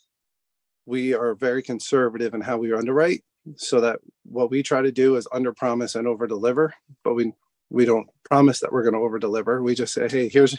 we 0.87 1.15
are 1.15 1.35
very 1.35 1.63
conservative 1.63 2.35
in 2.35 2.41
how 2.41 2.57
we 2.57 2.73
underwrite 2.73 3.23
so 3.57 3.81
that 3.81 4.01
what 4.25 4.51
we 4.51 4.63
try 4.63 4.83
to 4.83 4.93
do 4.93 5.17
is 5.17 5.29
under 5.33 5.53
promise 5.53 5.95
and 5.95 6.07
over 6.07 6.27
deliver, 6.27 6.75
but 7.05 7.15
we 7.15 7.33
we 7.73 7.85
don't 7.85 8.09
promise 8.25 8.59
that 8.59 8.73
we're 8.73 8.83
going 8.83 8.95
to 8.95 8.99
over 8.99 9.21
deliver. 9.21 9.63
We 9.63 9.77
just 9.77 9.95
say, 9.95 10.09
hey, 10.09 10.29
here's 10.29 10.57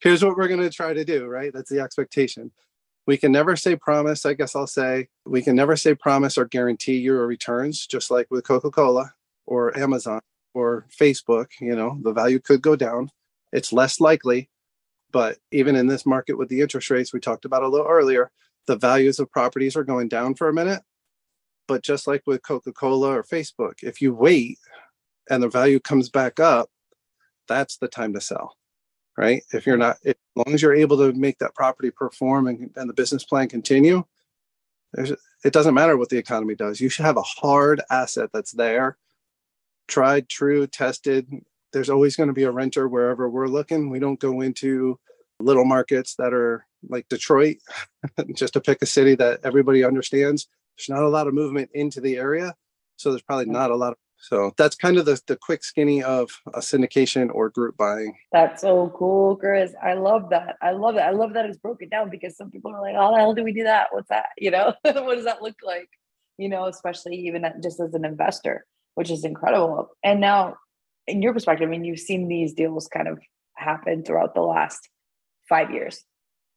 here's 0.00 0.24
what 0.24 0.36
we're 0.36 0.48
going 0.48 0.60
to 0.60 0.70
try 0.70 0.92
to 0.92 1.04
do, 1.04 1.26
right? 1.26 1.52
That's 1.52 1.70
the 1.70 1.80
expectation. 1.80 2.52
We 3.06 3.16
can 3.16 3.32
never 3.32 3.56
say 3.56 3.74
promise, 3.76 4.24
I 4.24 4.34
guess 4.34 4.54
I'll 4.54 4.66
say. 4.66 5.08
We 5.26 5.42
can 5.42 5.56
never 5.56 5.76
say 5.76 5.94
promise 5.94 6.38
or 6.38 6.44
guarantee 6.44 6.98
your 6.98 7.26
returns, 7.26 7.86
just 7.86 8.10
like 8.10 8.28
with 8.30 8.44
Coca-Cola 8.44 9.12
or 9.46 9.76
Amazon 9.76 10.20
or 10.54 10.86
Facebook, 10.88 11.46
you 11.60 11.74
know, 11.74 11.98
the 12.02 12.12
value 12.12 12.38
could 12.38 12.62
go 12.62 12.76
down. 12.76 13.10
It's 13.52 13.72
less 13.72 14.00
likely, 14.00 14.50
but 15.10 15.38
even 15.50 15.76
in 15.76 15.86
this 15.86 16.06
market 16.06 16.38
with 16.38 16.48
the 16.48 16.60
interest 16.60 16.90
rates 16.90 17.12
we 17.12 17.20
talked 17.20 17.44
about 17.44 17.62
a 17.62 17.68
little 17.68 17.86
earlier, 17.86 18.30
the 18.66 18.76
values 18.76 19.18
of 19.18 19.30
properties 19.30 19.76
are 19.76 19.84
going 19.84 20.08
down 20.08 20.34
for 20.34 20.48
a 20.48 20.54
minute. 20.54 20.82
But 21.66 21.82
just 21.82 22.06
like 22.06 22.22
with 22.26 22.42
Coca 22.42 22.72
Cola 22.72 23.18
or 23.18 23.24
Facebook, 23.24 23.82
if 23.82 24.00
you 24.00 24.14
wait 24.14 24.58
and 25.30 25.42
the 25.42 25.48
value 25.48 25.80
comes 25.80 26.08
back 26.08 26.38
up, 26.38 26.68
that's 27.48 27.78
the 27.78 27.88
time 27.88 28.12
to 28.14 28.20
sell, 28.20 28.56
right? 29.16 29.42
If 29.52 29.66
you're 29.66 29.76
not, 29.76 29.96
as 30.04 30.14
long 30.36 30.54
as 30.54 30.62
you're 30.62 30.74
able 30.74 30.96
to 30.98 31.12
make 31.12 31.38
that 31.38 31.54
property 31.54 31.90
perform 31.90 32.46
and, 32.46 32.70
and 32.76 32.88
the 32.88 32.94
business 32.94 33.24
plan 33.24 33.48
continue, 33.48 34.04
there's, 34.92 35.12
it 35.44 35.52
doesn't 35.52 35.74
matter 35.74 35.96
what 35.96 36.08
the 36.08 36.18
economy 36.18 36.54
does. 36.54 36.80
You 36.80 36.88
should 36.88 37.04
have 37.04 37.16
a 37.16 37.22
hard 37.22 37.82
asset 37.90 38.30
that's 38.32 38.52
there, 38.52 38.96
tried, 39.88 40.28
true, 40.28 40.66
tested, 40.66 41.28
there's 41.72 41.90
always 41.90 42.16
going 42.16 42.28
to 42.28 42.34
be 42.34 42.44
a 42.44 42.50
renter 42.50 42.86
wherever 42.88 43.28
we're 43.28 43.48
looking. 43.48 43.90
We 43.90 43.98
don't 43.98 44.20
go 44.20 44.40
into 44.40 44.98
little 45.40 45.64
markets 45.64 46.14
that 46.16 46.32
are 46.32 46.66
like 46.88 47.08
Detroit, 47.08 47.56
just 48.34 48.52
to 48.54 48.60
pick 48.60 48.82
a 48.82 48.86
city 48.86 49.14
that 49.16 49.40
everybody 49.42 49.84
understands. 49.84 50.48
There's 50.76 50.88
not 50.88 51.02
a 51.02 51.08
lot 51.08 51.26
of 51.26 51.34
movement 51.34 51.70
into 51.74 52.00
the 52.00 52.16
area. 52.16 52.54
So 52.96 53.10
there's 53.10 53.22
probably 53.22 53.46
not 53.46 53.70
a 53.70 53.76
lot 53.76 53.92
of 53.92 53.98
So 54.22 54.54
that's 54.56 54.76
kind 54.76 54.98
of 54.98 55.04
the, 55.04 55.20
the 55.26 55.34
quick 55.34 55.64
skinny 55.64 56.00
of 56.00 56.30
a 56.54 56.60
syndication 56.60 57.28
or 57.34 57.50
group 57.50 57.76
buying. 57.76 58.16
That's 58.30 58.62
so 58.62 58.92
cool, 58.96 59.34
Chris. 59.34 59.74
I 59.82 59.94
love 59.94 60.30
that. 60.30 60.56
I 60.62 60.70
love 60.70 60.94
it. 60.94 61.00
I 61.00 61.10
love 61.10 61.32
that 61.32 61.44
it's 61.44 61.58
broken 61.58 61.88
down 61.88 62.08
because 62.08 62.36
some 62.36 62.48
people 62.48 62.72
are 62.72 62.80
like, 62.80 62.94
"How 62.94 63.10
the 63.10 63.16
hell 63.16 63.34
do 63.34 63.42
we 63.42 63.52
do 63.52 63.64
that? 63.64 63.88
What's 63.90 64.08
that? 64.10 64.26
You 64.38 64.52
know, 64.52 64.74
what 64.82 65.16
does 65.16 65.24
that 65.24 65.42
look 65.42 65.56
like?" 65.64 65.88
You 66.38 66.48
know, 66.48 66.66
especially 66.66 67.16
even 67.26 67.44
just 67.60 67.80
as 67.80 67.94
an 67.94 68.04
investor, 68.04 68.64
which 68.94 69.10
is 69.10 69.24
incredible. 69.24 69.88
And 70.04 70.20
now, 70.20 70.54
in 71.08 71.20
your 71.20 71.32
perspective, 71.32 71.68
I 71.68 71.70
mean, 71.70 71.84
you've 71.84 71.98
seen 71.98 72.28
these 72.28 72.52
deals 72.52 72.86
kind 72.86 73.08
of 73.08 73.18
happen 73.56 74.04
throughout 74.04 74.36
the 74.36 74.42
last 74.42 74.88
five 75.48 75.72
years, 75.72 76.04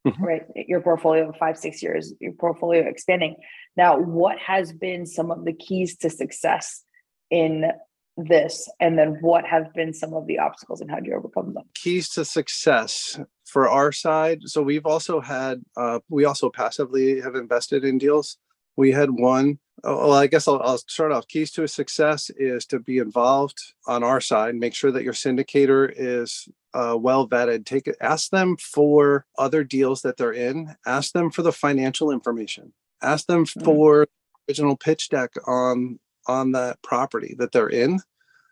mm-hmm. 0.06 0.24
right? 0.24 0.44
Your 0.56 0.82
portfolio 0.82 1.30
of 1.30 1.36
five, 1.38 1.58
six 1.58 1.82
years, 1.82 2.14
your 2.20 2.34
portfolio 2.34 2.88
expanding. 2.88 3.38
Now, 3.76 3.98
what 3.98 4.38
has 4.38 4.72
been 4.72 5.08
some 5.08 5.32
of 5.32 5.46
the 5.46 5.54
keys 5.54 5.98
to 5.98 6.12
success 6.12 6.84
in 7.30 7.72
this? 8.18 8.70
And 8.80 8.98
then 8.98 9.18
what 9.22 9.46
have 9.46 9.74
been 9.74 9.94
some 9.94 10.14
of 10.14 10.28
the 10.28 10.40
obstacles 10.40 10.82
and 10.82 10.90
how 10.90 11.00
do 11.00 11.10
you 11.10 11.16
overcome 11.16 11.54
them? 11.54 11.64
Keys 11.74 12.10
to 12.10 12.26
success 12.26 13.20
for 13.46 13.70
our 13.70 13.92
side. 13.92 14.40
So 14.46 14.62
we've 14.62 14.86
also 14.86 15.20
had, 15.20 15.62
uh, 15.76 16.00
we 16.10 16.26
also 16.26 16.50
passively 16.50 17.22
have 17.22 17.36
invested 17.36 17.84
in 17.84 17.98
deals. 17.98 18.38
We 18.78 18.92
had 18.92 19.12
one. 19.12 19.60
Oh, 19.84 20.10
well, 20.10 20.14
I 20.14 20.28
guess 20.28 20.48
I'll, 20.48 20.62
I'll 20.62 20.78
start 20.78 21.12
off. 21.12 21.28
Keys 21.28 21.52
to 21.52 21.68
success 21.68 22.30
is 22.38 22.66
to 22.68 22.80
be 22.80 22.98
involved 22.98 23.58
on 23.88 24.04
our 24.04 24.22
side. 24.22 24.56
Make 24.56 24.74
sure 24.74 24.92
that 24.92 25.04
your 25.04 25.14
syndicator 25.14 25.94
is 25.96 26.48
uh, 26.74 26.98
well 27.00 27.28
vetted. 27.28 27.66
Take 27.66 27.88
it. 27.88 27.96
Ask 28.02 28.32
them 28.32 28.58
for 28.58 29.26
other 29.38 29.64
deals 29.64 30.02
that 30.02 30.18
they're 30.18 30.32
in. 30.32 30.76
Ask 30.86 31.14
them 31.14 31.30
for 31.30 31.42
the 31.42 31.52
financial 31.52 32.12
information. 32.12 32.74
Ask 33.02 33.28
them 33.28 33.46
mm-hmm. 33.46 33.64
for 33.64 34.08
original 34.50 34.78
pitch 34.78 35.10
deck 35.10 35.32
on 35.46 36.00
on 36.28 36.52
that 36.54 36.82
property 36.82 37.36
that 37.38 37.52
they're 37.52 37.70
in, 37.70 38.00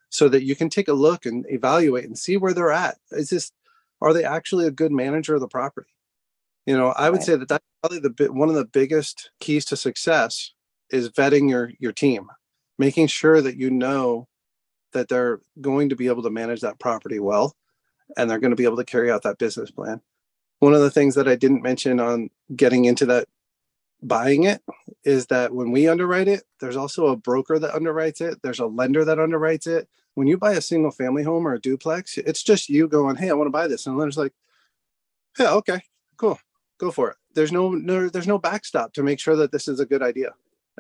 so 0.09 0.29
that 0.29 0.43
you 0.43 0.55
can 0.55 0.69
take 0.69 0.87
a 0.87 0.93
look 0.93 1.25
and 1.25 1.45
evaluate 1.49 2.05
and 2.05 2.17
see 2.17 2.37
where 2.37 2.53
they're 2.53 2.71
at. 2.71 2.97
Is 3.11 3.29
this 3.29 3.51
are 4.01 4.13
they 4.13 4.23
actually 4.23 4.67
a 4.67 4.71
good 4.71 4.91
manager 4.91 5.35
of 5.35 5.41
the 5.41 5.47
property? 5.47 5.89
You 6.65 6.77
know, 6.77 6.89
I 6.89 7.09
would 7.09 7.17
right. 7.17 7.25
say 7.25 7.35
that 7.35 7.47
that's 7.47 7.65
probably 7.81 7.99
the 7.99 8.09
bit 8.09 8.33
one 8.33 8.49
of 8.49 8.55
the 8.55 8.65
biggest 8.65 9.31
keys 9.39 9.65
to 9.65 9.77
success 9.77 10.51
is 10.89 11.09
vetting 11.09 11.49
your 11.49 11.71
your 11.79 11.91
team, 11.91 12.29
making 12.77 13.07
sure 13.07 13.41
that 13.41 13.57
you 13.57 13.69
know 13.69 14.27
that 14.93 15.09
they're 15.09 15.39
going 15.59 15.89
to 15.89 15.95
be 15.95 16.07
able 16.07 16.23
to 16.23 16.29
manage 16.29 16.61
that 16.61 16.79
property 16.79 17.19
well 17.19 17.55
and 18.15 18.29
they're 18.29 18.39
going 18.39 18.51
to 18.51 18.57
be 18.57 18.65
able 18.65 18.77
to 18.77 18.85
carry 18.85 19.11
out 19.11 19.23
that 19.23 19.37
business 19.37 19.71
plan. 19.71 20.01
One 20.59 20.73
of 20.73 20.81
the 20.81 20.91
things 20.91 21.15
that 21.15 21.27
I 21.27 21.35
didn't 21.35 21.63
mention 21.63 21.99
on 21.99 22.29
getting 22.55 22.85
into 22.85 23.05
that 23.07 23.27
buying 24.07 24.43
it 24.43 24.61
is 25.03 25.27
that 25.27 25.53
when 25.53 25.71
we 25.71 25.87
underwrite 25.87 26.27
it, 26.27 26.43
there's 26.59 26.75
also 26.75 27.07
a 27.07 27.15
broker 27.15 27.59
that 27.59 27.73
underwrites 27.73 28.21
it, 28.21 28.41
there's 28.41 28.59
a 28.59 28.65
lender 28.65 29.05
that 29.05 29.17
underwrites 29.17 29.67
it. 29.67 29.87
When 30.15 30.27
you 30.27 30.37
buy 30.37 30.53
a 30.53 30.61
single 30.61 30.91
family 30.91 31.23
home 31.23 31.47
or 31.47 31.53
a 31.53 31.61
duplex, 31.61 32.17
it's 32.17 32.43
just 32.43 32.69
you 32.69 32.87
going, 32.87 33.15
"Hey, 33.15 33.29
I 33.29 33.33
want 33.33 33.47
to 33.47 33.51
buy 33.51 33.67
this." 33.67 33.85
And 33.85 33.95
the 33.95 33.99
lender's 33.99 34.17
like, 34.17 34.33
"Yeah, 35.39 35.53
okay. 35.53 35.81
Cool. 36.17 36.39
Go 36.77 36.91
for 36.91 37.09
it." 37.09 37.17
There's 37.33 37.51
no, 37.51 37.71
no 37.71 38.09
there's 38.09 38.27
no 38.27 38.37
backstop 38.37 38.93
to 38.93 39.03
make 39.03 39.19
sure 39.19 39.35
that 39.35 39.51
this 39.51 39.67
is 39.67 39.79
a 39.79 39.85
good 39.85 40.03
idea. 40.03 40.33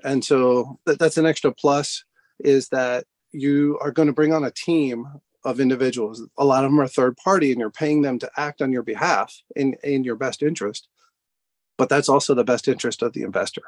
And 0.03 0.23
so 0.23 0.79
that, 0.85 0.99
that's 0.99 1.17
an 1.17 1.25
extra 1.25 1.51
plus 1.51 2.03
is 2.39 2.69
that 2.69 3.05
you 3.31 3.79
are 3.81 3.91
going 3.91 4.07
to 4.07 4.13
bring 4.13 4.33
on 4.33 4.43
a 4.43 4.51
team 4.51 5.07
of 5.43 5.59
individuals. 5.59 6.21
A 6.37 6.45
lot 6.45 6.63
of 6.63 6.71
them 6.71 6.79
are 6.79 6.87
third 6.87 7.17
party 7.17 7.51
and 7.51 7.59
you're 7.59 7.69
paying 7.69 8.01
them 8.01 8.19
to 8.19 8.31
act 8.37 8.61
on 8.61 8.71
your 8.71 8.83
behalf 8.83 9.41
in, 9.55 9.75
in 9.83 10.03
your 10.03 10.15
best 10.15 10.41
interest. 10.41 10.87
But 11.83 11.89
that's 11.89 12.07
also 12.07 12.33
the 12.33 12.45
best 12.45 12.69
interest 12.69 13.01
of 13.01 13.11
the 13.11 13.23
investor. 13.23 13.61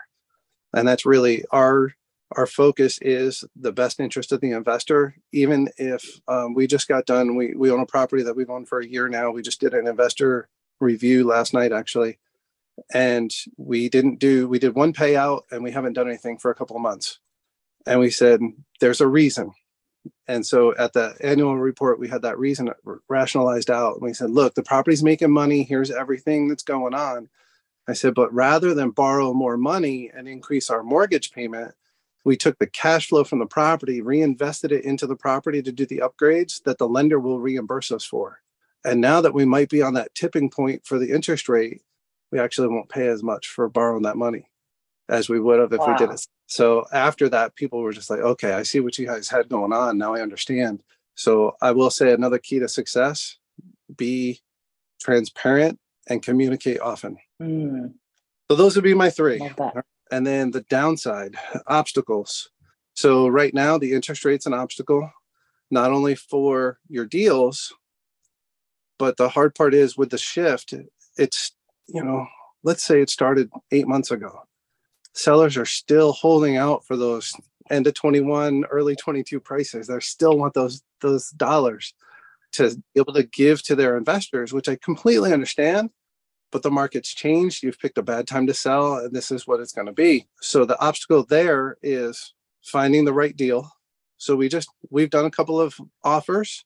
And 0.73 0.87
that's 0.87 1.05
really 1.05 1.43
our 1.51 1.93
our 2.37 2.47
focus 2.47 2.97
is 3.01 3.43
the 3.57 3.73
best 3.73 3.99
interest 3.99 4.31
of 4.31 4.39
the 4.39 4.51
investor. 4.51 5.17
Even 5.33 5.67
if 5.77 6.21
um, 6.29 6.53
we 6.53 6.65
just 6.65 6.87
got 6.87 7.05
done, 7.05 7.35
we, 7.35 7.53
we 7.55 7.69
own 7.69 7.81
a 7.81 7.85
property 7.85 8.23
that 8.23 8.33
we've 8.37 8.49
owned 8.49 8.69
for 8.69 8.79
a 8.79 8.87
year 8.87 9.09
now. 9.09 9.31
We 9.31 9.41
just 9.41 9.59
did 9.59 9.73
an 9.73 9.85
investor 9.85 10.47
review 10.79 11.25
last 11.27 11.53
night, 11.53 11.73
actually. 11.73 12.17
And 12.93 13.35
we 13.57 13.89
didn't 13.89 14.19
do, 14.19 14.47
we 14.47 14.59
did 14.59 14.75
one 14.75 14.93
payout 14.93 15.41
and 15.51 15.61
we 15.61 15.71
haven't 15.71 15.93
done 15.93 16.07
anything 16.07 16.37
for 16.37 16.51
a 16.51 16.55
couple 16.55 16.77
of 16.77 16.81
months. 16.81 17.19
And 17.85 17.99
we 17.99 18.11
said, 18.11 18.39
there's 18.79 19.01
a 19.01 19.07
reason 19.07 19.51
and 20.27 20.45
so 20.45 20.75
at 20.75 20.93
the 20.93 21.15
annual 21.21 21.57
report, 21.57 21.99
we 21.99 22.07
had 22.07 22.23
that 22.23 22.39
reason 22.39 22.69
rationalized 23.07 23.69
out. 23.69 23.95
And 23.95 24.03
we 24.03 24.13
said, 24.13 24.29
look, 24.29 24.55
the 24.55 24.63
property's 24.63 25.03
making 25.03 25.31
money. 25.31 25.63
Here's 25.63 25.91
everything 25.91 26.47
that's 26.47 26.63
going 26.63 26.93
on. 26.93 27.29
I 27.87 27.93
said, 27.93 28.15
but 28.15 28.33
rather 28.33 28.73
than 28.73 28.89
borrow 28.89 29.33
more 29.33 29.57
money 29.57 30.11
and 30.13 30.27
increase 30.27 30.69
our 30.69 30.83
mortgage 30.83 31.31
payment, 31.31 31.73
we 32.23 32.35
took 32.35 32.57
the 32.57 32.67
cash 32.67 33.09
flow 33.09 33.23
from 33.23 33.39
the 33.39 33.45
property, 33.45 34.01
reinvested 34.01 34.71
it 34.71 34.83
into 34.83 35.05
the 35.05 35.15
property 35.15 35.61
to 35.61 35.71
do 35.71 35.85
the 35.85 36.01
upgrades 36.03 36.63
that 36.63 36.79
the 36.79 36.87
lender 36.87 37.19
will 37.19 37.39
reimburse 37.39 37.91
us 37.91 38.03
for. 38.03 38.41
And 38.83 39.01
now 39.01 39.21
that 39.21 39.33
we 39.33 39.45
might 39.45 39.69
be 39.69 39.81
on 39.81 39.93
that 39.93 40.15
tipping 40.15 40.49
point 40.49 40.85
for 40.85 40.97
the 40.97 41.11
interest 41.11 41.47
rate, 41.47 41.81
we 42.31 42.39
actually 42.39 42.69
won't 42.69 42.89
pay 42.89 43.07
as 43.07 43.21
much 43.21 43.47
for 43.47 43.69
borrowing 43.69 44.03
that 44.03 44.17
money 44.17 44.49
as 45.07 45.29
we 45.29 45.39
would 45.39 45.59
have 45.59 45.71
if 45.71 45.79
wow. 45.79 45.91
we 45.91 45.97
did 45.97 46.09
it 46.09 46.25
so 46.47 46.85
after 46.91 47.27
that, 47.29 47.55
people 47.55 47.81
were 47.81 47.93
just 47.93 48.09
like, 48.09 48.19
okay, 48.19 48.53
I 48.53 48.63
see 48.63 48.79
what 48.79 48.97
you 48.97 49.07
guys 49.07 49.29
had 49.29 49.49
going 49.49 49.73
on. 49.73 49.97
Now 49.97 50.13
I 50.13 50.21
understand. 50.21 50.83
So 51.15 51.55
I 51.61 51.71
will 51.71 51.89
say 51.89 52.13
another 52.13 52.37
key 52.37 52.59
to 52.59 52.67
success 52.67 53.37
be 53.95 54.41
transparent 54.99 55.79
and 56.07 56.21
communicate 56.21 56.79
often. 56.79 57.17
Mm. 57.41 57.93
So 58.49 58.57
those 58.57 58.75
would 58.75 58.83
be 58.83 58.93
my 58.93 59.09
three. 59.09 59.39
And 60.11 60.25
then 60.25 60.51
the 60.51 60.61
downside, 60.61 61.35
obstacles. 61.67 62.49
So 62.93 63.27
right 63.27 63.53
now, 63.53 63.77
the 63.77 63.93
interest 63.93 64.23
rate's 64.23 64.45
an 64.45 64.53
obstacle, 64.53 65.11
not 65.71 65.91
only 65.91 66.15
for 66.15 66.79
your 66.87 67.05
deals, 67.05 67.73
but 68.97 69.17
the 69.17 69.29
hard 69.29 69.55
part 69.55 69.73
is 69.73 69.97
with 69.97 70.11
the 70.11 70.17
shift, 70.17 70.73
it's, 71.17 71.51
you 71.87 72.03
know, 72.03 72.27
let's 72.63 72.83
say 72.83 73.01
it 73.01 73.09
started 73.09 73.49
eight 73.71 73.87
months 73.87 74.11
ago 74.11 74.45
sellers 75.15 75.55
are 75.57 75.65
still 75.65 76.11
holding 76.11 76.57
out 76.57 76.85
for 76.85 76.95
those 76.95 77.33
end 77.71 77.87
of 77.87 77.93
21 77.95 78.65
early 78.65 78.95
22 78.95 79.39
prices 79.39 79.87
they 79.87 79.99
still 79.99 80.37
want 80.37 80.53
those 80.53 80.83
those 81.01 81.29
dollars 81.31 81.93
to 82.55 82.75
be 82.93 82.99
able 82.99 83.13
to 83.13 83.23
give 83.23 83.63
to 83.63 83.75
their 83.75 83.97
investors 83.97 84.53
which 84.53 84.69
i 84.69 84.75
completely 84.75 85.33
understand 85.33 85.89
but 86.55 86.63
the 86.63 86.71
market's 86.71 87.13
changed. 87.13 87.63
You've 87.63 87.79
picked 87.79 87.97
a 87.97 88.01
bad 88.01 88.27
time 88.27 88.47
to 88.47 88.53
sell 88.53 88.95
and 88.95 89.13
this 89.13 89.29
is 89.29 89.45
what 89.45 89.59
it's 89.59 89.73
going 89.73 89.87
to 89.87 89.91
be. 89.91 90.27
So 90.39 90.63
the 90.63 90.79
obstacle 90.79 91.25
there 91.25 91.77
is 91.83 92.33
finding 92.63 93.03
the 93.03 93.11
right 93.11 93.35
deal. 93.35 93.71
So 94.15 94.37
we 94.37 94.47
just 94.47 94.69
we've 94.89 95.09
done 95.09 95.25
a 95.25 95.31
couple 95.31 95.59
of 95.59 95.75
offers 96.01 96.63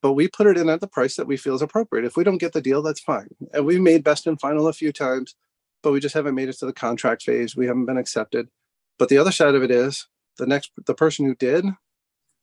but 0.00 0.12
we 0.12 0.28
put 0.28 0.46
it 0.46 0.56
in 0.56 0.68
at 0.68 0.80
the 0.80 0.86
price 0.86 1.16
that 1.16 1.26
we 1.26 1.36
feel 1.36 1.56
is 1.56 1.62
appropriate. 1.62 2.04
If 2.04 2.16
we 2.16 2.22
don't 2.22 2.38
get 2.38 2.52
the 2.52 2.60
deal 2.60 2.82
that's 2.82 3.00
fine. 3.00 3.26
And 3.52 3.66
we've 3.66 3.80
made 3.80 4.04
best 4.04 4.28
and 4.28 4.40
final 4.40 4.68
a 4.68 4.72
few 4.72 4.92
times 4.92 5.34
but 5.82 5.90
we 5.90 5.98
just 5.98 6.14
haven't 6.14 6.36
made 6.36 6.48
it 6.48 6.58
to 6.58 6.66
the 6.66 6.72
contract 6.72 7.22
phase. 7.22 7.56
We 7.56 7.66
haven't 7.66 7.86
been 7.86 7.98
accepted. 7.98 8.48
But 8.96 9.08
the 9.08 9.18
other 9.18 9.32
side 9.32 9.56
of 9.56 9.62
it 9.64 9.72
is 9.72 10.06
the 10.38 10.46
next 10.46 10.70
the 10.86 10.94
person 10.94 11.26
who 11.26 11.34
did, 11.34 11.64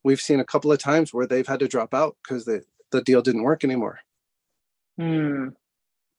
we've 0.03 0.19
seen 0.19 0.41
a 0.41 0.45
couple 0.45 0.71
of 0.71 0.79
times 0.79 1.13
where 1.13 1.27
they've 1.27 1.47
had 1.47 1.59
to 1.59 1.67
drop 1.69 1.93
out 1.93 2.17
because 2.21 2.43
the, 2.43 2.63
the 2.93 3.03
deal 3.03 3.21
didn't 3.21 3.43
work 3.43 3.63
anymore. 3.63 3.99
Hmm. 4.97 5.49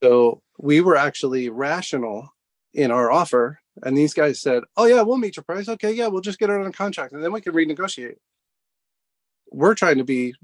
So 0.02 0.42
we 0.58 0.80
were 0.80 0.96
actually 0.96 1.48
rational 1.48 2.28
in 2.74 2.90
our 2.90 3.10
offer. 3.10 3.60
And 3.82 3.96
these 3.96 4.12
guys 4.12 4.40
said, 4.40 4.64
Oh 4.76 4.84
yeah, 4.84 5.02
we'll 5.02 5.16
meet 5.16 5.36
your 5.36 5.44
price. 5.44 5.68
Okay, 5.68 5.92
yeah, 5.92 6.08
we'll 6.08 6.20
just 6.20 6.38
get 6.38 6.50
it 6.50 6.60
on 6.60 6.66
a 6.66 6.72
contract 6.72 7.12
and 7.12 7.24
then 7.24 7.32
we 7.32 7.40
can 7.40 7.54
renegotiate. 7.54 8.16
We're 9.50 9.74
trying 9.74 9.98
to 9.98 10.04
be 10.04 10.34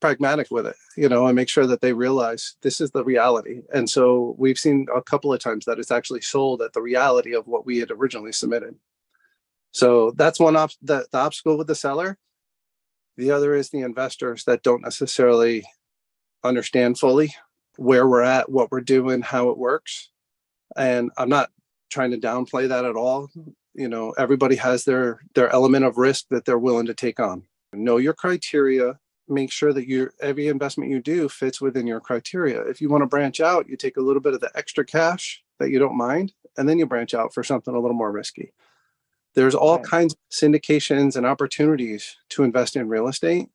pragmatic 0.00 0.50
with 0.50 0.66
it, 0.66 0.76
you 0.96 1.08
know, 1.08 1.26
and 1.26 1.36
make 1.36 1.48
sure 1.48 1.66
that 1.66 1.80
they 1.80 1.92
realize 1.92 2.56
this 2.62 2.80
is 2.80 2.90
the 2.90 3.04
reality. 3.04 3.62
And 3.72 3.88
so 3.88 4.34
we've 4.38 4.58
seen 4.58 4.86
a 4.94 5.00
couple 5.00 5.32
of 5.32 5.40
times 5.40 5.64
that 5.64 5.78
it's 5.78 5.90
actually 5.90 6.20
sold 6.20 6.60
at 6.60 6.72
the 6.72 6.82
reality 6.82 7.34
of 7.34 7.46
what 7.46 7.64
we 7.64 7.78
had 7.78 7.90
originally 7.90 8.32
submitted. 8.32 8.74
So 9.72 10.12
that's 10.12 10.38
one 10.38 10.56
op- 10.56 10.72
the, 10.82 11.06
the 11.10 11.18
obstacle 11.18 11.56
with 11.56 11.68
the 11.68 11.74
seller. 11.74 12.18
The 13.16 13.30
other 13.30 13.54
is 13.54 13.70
the 13.70 13.80
investors 13.80 14.44
that 14.44 14.62
don't 14.62 14.82
necessarily 14.82 15.64
understand 16.42 16.98
fully 16.98 17.34
where 17.76 18.06
we're 18.06 18.22
at, 18.22 18.50
what 18.50 18.70
we're 18.70 18.80
doing, 18.80 19.22
how 19.22 19.50
it 19.50 19.58
works. 19.58 20.10
And 20.76 21.10
I'm 21.16 21.28
not 21.28 21.50
trying 21.90 22.10
to 22.10 22.18
downplay 22.18 22.68
that 22.68 22.84
at 22.84 22.96
all. 22.96 23.30
You 23.74 23.88
know, 23.88 24.10
everybody 24.12 24.56
has 24.56 24.84
their 24.84 25.20
their 25.34 25.50
element 25.50 25.84
of 25.84 25.98
risk 25.98 26.26
that 26.30 26.44
they're 26.44 26.58
willing 26.58 26.86
to 26.86 26.94
take 26.94 27.18
on. 27.20 27.44
Know 27.72 27.96
your 27.96 28.14
criteria, 28.14 28.98
make 29.28 29.50
sure 29.50 29.72
that 29.72 29.88
your 29.88 30.12
every 30.20 30.48
investment 30.48 30.90
you 30.90 31.00
do 31.00 31.28
fits 31.28 31.60
within 31.60 31.86
your 31.86 32.00
criteria. 32.00 32.62
If 32.62 32.80
you 32.80 32.88
want 32.88 33.02
to 33.02 33.08
branch 33.08 33.40
out, 33.40 33.68
you 33.68 33.76
take 33.76 33.96
a 33.96 34.02
little 34.02 34.22
bit 34.22 34.34
of 34.34 34.40
the 34.40 34.50
extra 34.54 34.84
cash 34.84 35.42
that 35.58 35.70
you 35.70 35.78
don't 35.78 35.96
mind, 35.96 36.32
and 36.56 36.68
then 36.68 36.78
you 36.78 36.86
branch 36.86 37.14
out 37.14 37.34
for 37.34 37.42
something 37.42 37.74
a 37.74 37.80
little 37.80 37.96
more 37.96 38.12
risky. 38.12 38.52
There's 39.34 39.54
all 39.54 39.76
right. 39.76 39.84
kinds 39.84 40.14
of 40.14 40.20
syndications 40.30 41.16
and 41.16 41.26
opportunities 41.26 42.16
to 42.30 42.44
invest 42.44 42.76
in 42.76 42.88
real 42.88 43.08
estate. 43.08 43.48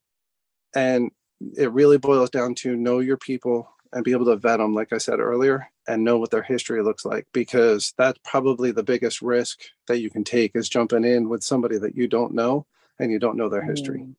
And 0.75 1.11
it 1.57 1.71
really 1.71 1.97
boils 1.97 2.29
down 2.29 2.55
to 2.55 2.75
know 2.75 2.99
your 2.99 3.17
people 3.17 3.69
and 3.93 4.03
be 4.03 4.11
able 4.11 4.25
to 4.25 4.35
vet 4.35 4.59
them, 4.59 4.75
like 4.75 4.93
I 4.93 4.97
said 4.97 5.19
earlier, 5.19 5.67
and 5.87 6.03
know 6.03 6.17
what 6.17 6.31
their 6.31 6.43
history 6.43 6.83
looks 6.83 7.05
like, 7.05 7.25
because 7.33 7.93
that's 7.97 8.19
probably 8.23 8.71
the 8.71 8.83
biggest 8.83 9.21
risk 9.21 9.61
that 9.87 9.99
you 9.99 10.09
can 10.09 10.23
take 10.23 10.51
is 10.55 10.69
jumping 10.69 11.03
in 11.03 11.27
with 11.29 11.43
somebody 11.43 11.77
that 11.79 11.95
you 11.95 12.07
don't 12.07 12.33
know 12.33 12.65
and 12.99 13.11
you 13.11 13.17
don't 13.17 13.37
know 13.37 13.49
their 13.49 13.63
history. 13.63 14.01
Mm. 14.01 14.15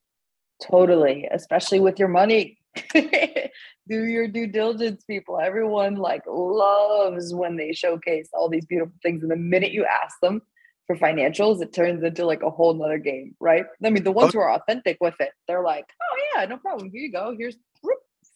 Totally, 0.60 1.28
especially 1.30 1.80
with 1.80 1.98
your 1.98 2.08
money. 2.08 2.58
Do 2.94 4.04
your 4.04 4.28
due 4.28 4.46
diligence, 4.46 5.02
people. 5.04 5.40
Everyone 5.40 5.96
like 5.96 6.22
loves 6.26 7.34
when 7.34 7.56
they 7.56 7.72
showcase 7.72 8.28
all 8.32 8.48
these 8.48 8.66
beautiful 8.66 8.94
things. 9.02 9.22
And 9.22 9.30
the 9.30 9.36
minute 9.36 9.72
you 9.72 9.84
ask 9.84 10.20
them 10.20 10.42
for 10.90 10.96
financials, 10.96 11.62
it 11.62 11.72
turns 11.72 12.02
into 12.02 12.26
like 12.26 12.42
a 12.42 12.50
whole 12.50 12.74
nother 12.74 12.98
game, 12.98 13.36
right? 13.38 13.64
I 13.84 13.90
mean, 13.90 14.02
the 14.02 14.10
ones 14.10 14.30
oh. 14.34 14.38
who 14.38 14.40
are 14.40 14.52
authentic 14.52 14.98
with 15.00 15.14
it, 15.20 15.30
they're 15.46 15.62
like, 15.62 15.86
oh 16.02 16.16
yeah, 16.34 16.46
no 16.46 16.56
problem. 16.56 16.90
Here 16.90 17.02
you 17.02 17.12
go. 17.12 17.34
Here's 17.38 17.56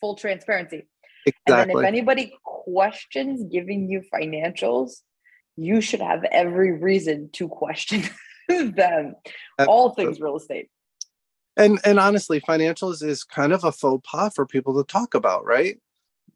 full 0.01 0.14
transparency. 0.14 0.87
Exactly. 1.27 1.43
And 1.47 1.71
then 1.71 1.77
if 1.77 1.85
anybody 1.85 2.35
questions 2.45 3.43
giving 3.51 3.88
you 3.88 4.03
financials, 4.12 5.01
you 5.57 5.81
should 5.81 6.01
have 6.01 6.23
every 6.31 6.73
reason 6.79 7.31
to 7.33 7.49
question 7.49 8.05
them. 8.49 9.17
All 9.67 9.90
things 9.90 10.21
real 10.21 10.37
estate 10.37 10.69
and 11.57 11.79
and 11.85 12.01
honestly 12.01 12.40
financials 12.40 13.01
is 13.01 13.23
kind 13.23 13.53
of 13.53 13.62
a 13.62 13.71
faux 13.71 14.03
pas 14.09 14.33
for 14.35 14.45
people 14.45 14.75
to 14.75 14.93
talk 14.93 15.14
about 15.14 15.45
right 15.45 15.79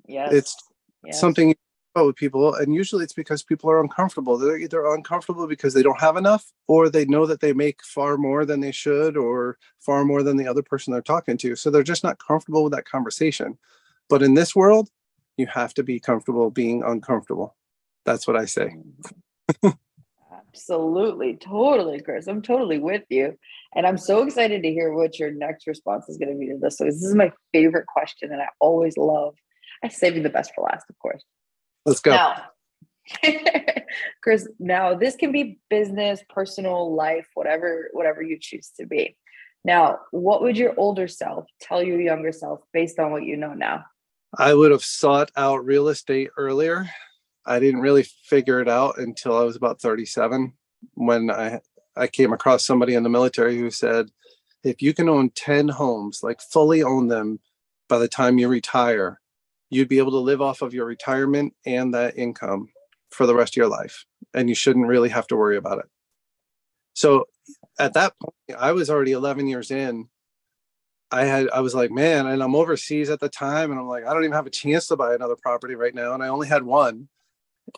yeah 0.06 0.28
it's 0.30 0.56
yes. 1.04 1.20
something 1.20 1.56
with 2.06 2.16
people 2.16 2.54
and 2.54 2.74
usually 2.74 3.04
it's 3.04 3.12
because 3.12 3.42
people 3.42 3.70
are 3.70 3.80
uncomfortable. 3.80 4.36
They're 4.36 4.58
either 4.58 4.86
uncomfortable 4.86 5.46
because 5.46 5.74
they 5.74 5.82
don't 5.82 6.00
have 6.00 6.16
enough 6.16 6.52
or 6.66 6.88
they 6.88 7.04
know 7.04 7.26
that 7.26 7.40
they 7.40 7.52
make 7.52 7.82
far 7.84 8.16
more 8.16 8.44
than 8.44 8.60
they 8.60 8.72
should 8.72 9.16
or 9.16 9.58
far 9.80 10.04
more 10.04 10.22
than 10.22 10.36
the 10.36 10.48
other 10.48 10.62
person 10.62 10.92
they're 10.92 11.02
talking 11.02 11.36
to. 11.38 11.56
So 11.56 11.70
they're 11.70 11.82
just 11.82 12.04
not 12.04 12.18
comfortable 12.18 12.64
with 12.64 12.72
that 12.72 12.84
conversation. 12.84 13.58
But 14.08 14.22
in 14.22 14.34
this 14.34 14.54
world 14.54 14.90
you 15.36 15.46
have 15.46 15.74
to 15.74 15.82
be 15.82 16.00
comfortable 16.00 16.50
being 16.50 16.82
uncomfortable. 16.82 17.56
That's 18.04 18.26
what 18.26 18.36
i 18.36 18.44
say. 18.44 18.76
Absolutely. 20.48 21.36
Totally 21.36 22.00
chris. 22.00 22.26
I'm 22.26 22.42
totally 22.42 22.78
with 22.78 23.04
you. 23.08 23.36
And 23.74 23.86
I'm 23.86 23.98
so 23.98 24.22
excited 24.22 24.62
to 24.62 24.70
hear 24.70 24.92
what 24.92 25.18
your 25.18 25.30
next 25.30 25.66
response 25.66 26.08
is 26.08 26.16
going 26.16 26.32
to 26.32 26.38
be 26.38 26.46
to 26.48 26.58
this. 26.58 26.78
So 26.78 26.84
this 26.84 27.02
is 27.02 27.14
my 27.14 27.30
favorite 27.52 27.86
question, 27.86 28.32
and 28.32 28.40
I 28.40 28.48
always 28.60 28.96
love. 28.96 29.34
I 29.84 29.88
save 29.88 30.16
you 30.16 30.22
the 30.22 30.30
best 30.30 30.52
for 30.54 30.64
last, 30.64 30.86
of 30.88 30.98
course. 30.98 31.22
Let's 31.84 32.00
go. 32.00 32.10
Now, 32.12 32.42
Chris, 34.22 34.48
now 34.58 34.94
this 34.94 35.16
can 35.16 35.32
be 35.32 35.58
business, 35.70 36.22
personal 36.28 36.94
life, 36.94 37.26
whatever, 37.34 37.88
whatever 37.92 38.22
you 38.22 38.38
choose 38.40 38.70
to 38.78 38.86
be. 38.86 39.16
Now, 39.64 40.00
what 40.10 40.42
would 40.42 40.56
your 40.56 40.74
older 40.76 41.08
self 41.08 41.46
tell 41.60 41.82
your 41.82 42.00
younger 42.00 42.32
self 42.32 42.60
based 42.72 42.98
on 42.98 43.10
what 43.12 43.24
you 43.24 43.36
know 43.36 43.54
now? 43.54 43.84
I 44.36 44.54
would 44.54 44.70
have 44.70 44.84
sought 44.84 45.30
out 45.36 45.64
real 45.64 45.88
estate 45.88 46.30
earlier. 46.36 46.88
I 47.46 47.58
didn't 47.58 47.80
really 47.80 48.04
figure 48.24 48.60
it 48.60 48.68
out 48.68 48.98
until 48.98 49.36
I 49.36 49.42
was 49.42 49.56
about 49.56 49.80
37 49.80 50.52
when 50.94 51.30
I 51.30 51.60
I 51.96 52.06
came 52.06 52.32
across 52.32 52.64
somebody 52.64 52.94
in 52.94 53.02
the 53.02 53.08
military 53.08 53.58
who 53.58 53.70
said, 53.70 54.10
if 54.62 54.80
you 54.80 54.94
can 54.94 55.08
own 55.08 55.30
10 55.30 55.68
homes, 55.68 56.20
like 56.22 56.40
fully 56.40 56.82
own 56.82 57.08
them 57.08 57.40
by 57.88 57.98
the 57.98 58.08
time 58.08 58.38
you 58.38 58.48
retire, 58.48 59.20
you'd 59.70 59.88
be 59.88 59.98
able 59.98 60.12
to 60.12 60.18
live 60.18 60.40
off 60.40 60.62
of 60.62 60.74
your 60.74 60.86
retirement 60.86 61.54
and 61.66 61.94
that 61.94 62.16
income 62.16 62.68
for 63.10 63.26
the 63.26 63.34
rest 63.34 63.54
of 63.54 63.56
your 63.56 63.68
life. 63.68 64.04
And 64.34 64.48
you 64.48 64.54
shouldn't 64.54 64.86
really 64.86 65.08
have 65.08 65.26
to 65.28 65.36
worry 65.36 65.56
about 65.56 65.78
it. 65.78 65.86
So 66.94 67.26
at 67.78 67.94
that 67.94 68.14
point, 68.18 68.58
I 68.58 68.72
was 68.72 68.90
already 68.90 69.12
11 69.12 69.46
years 69.46 69.70
in. 69.70 70.08
I 71.10 71.24
had, 71.24 71.48
I 71.50 71.60
was 71.60 71.74
like, 71.74 71.90
man, 71.90 72.26
and 72.26 72.42
I'm 72.42 72.54
overseas 72.54 73.08
at 73.08 73.20
the 73.20 73.28
time. 73.28 73.70
And 73.70 73.80
I'm 73.80 73.88
like, 73.88 74.04
I 74.04 74.12
don't 74.12 74.24
even 74.24 74.34
have 74.34 74.46
a 74.46 74.50
chance 74.50 74.88
to 74.88 74.96
buy 74.96 75.14
another 75.14 75.36
property 75.36 75.74
right 75.74 75.94
now. 75.94 76.12
And 76.12 76.22
I 76.22 76.28
only 76.28 76.48
had 76.48 76.62
one 76.62 77.08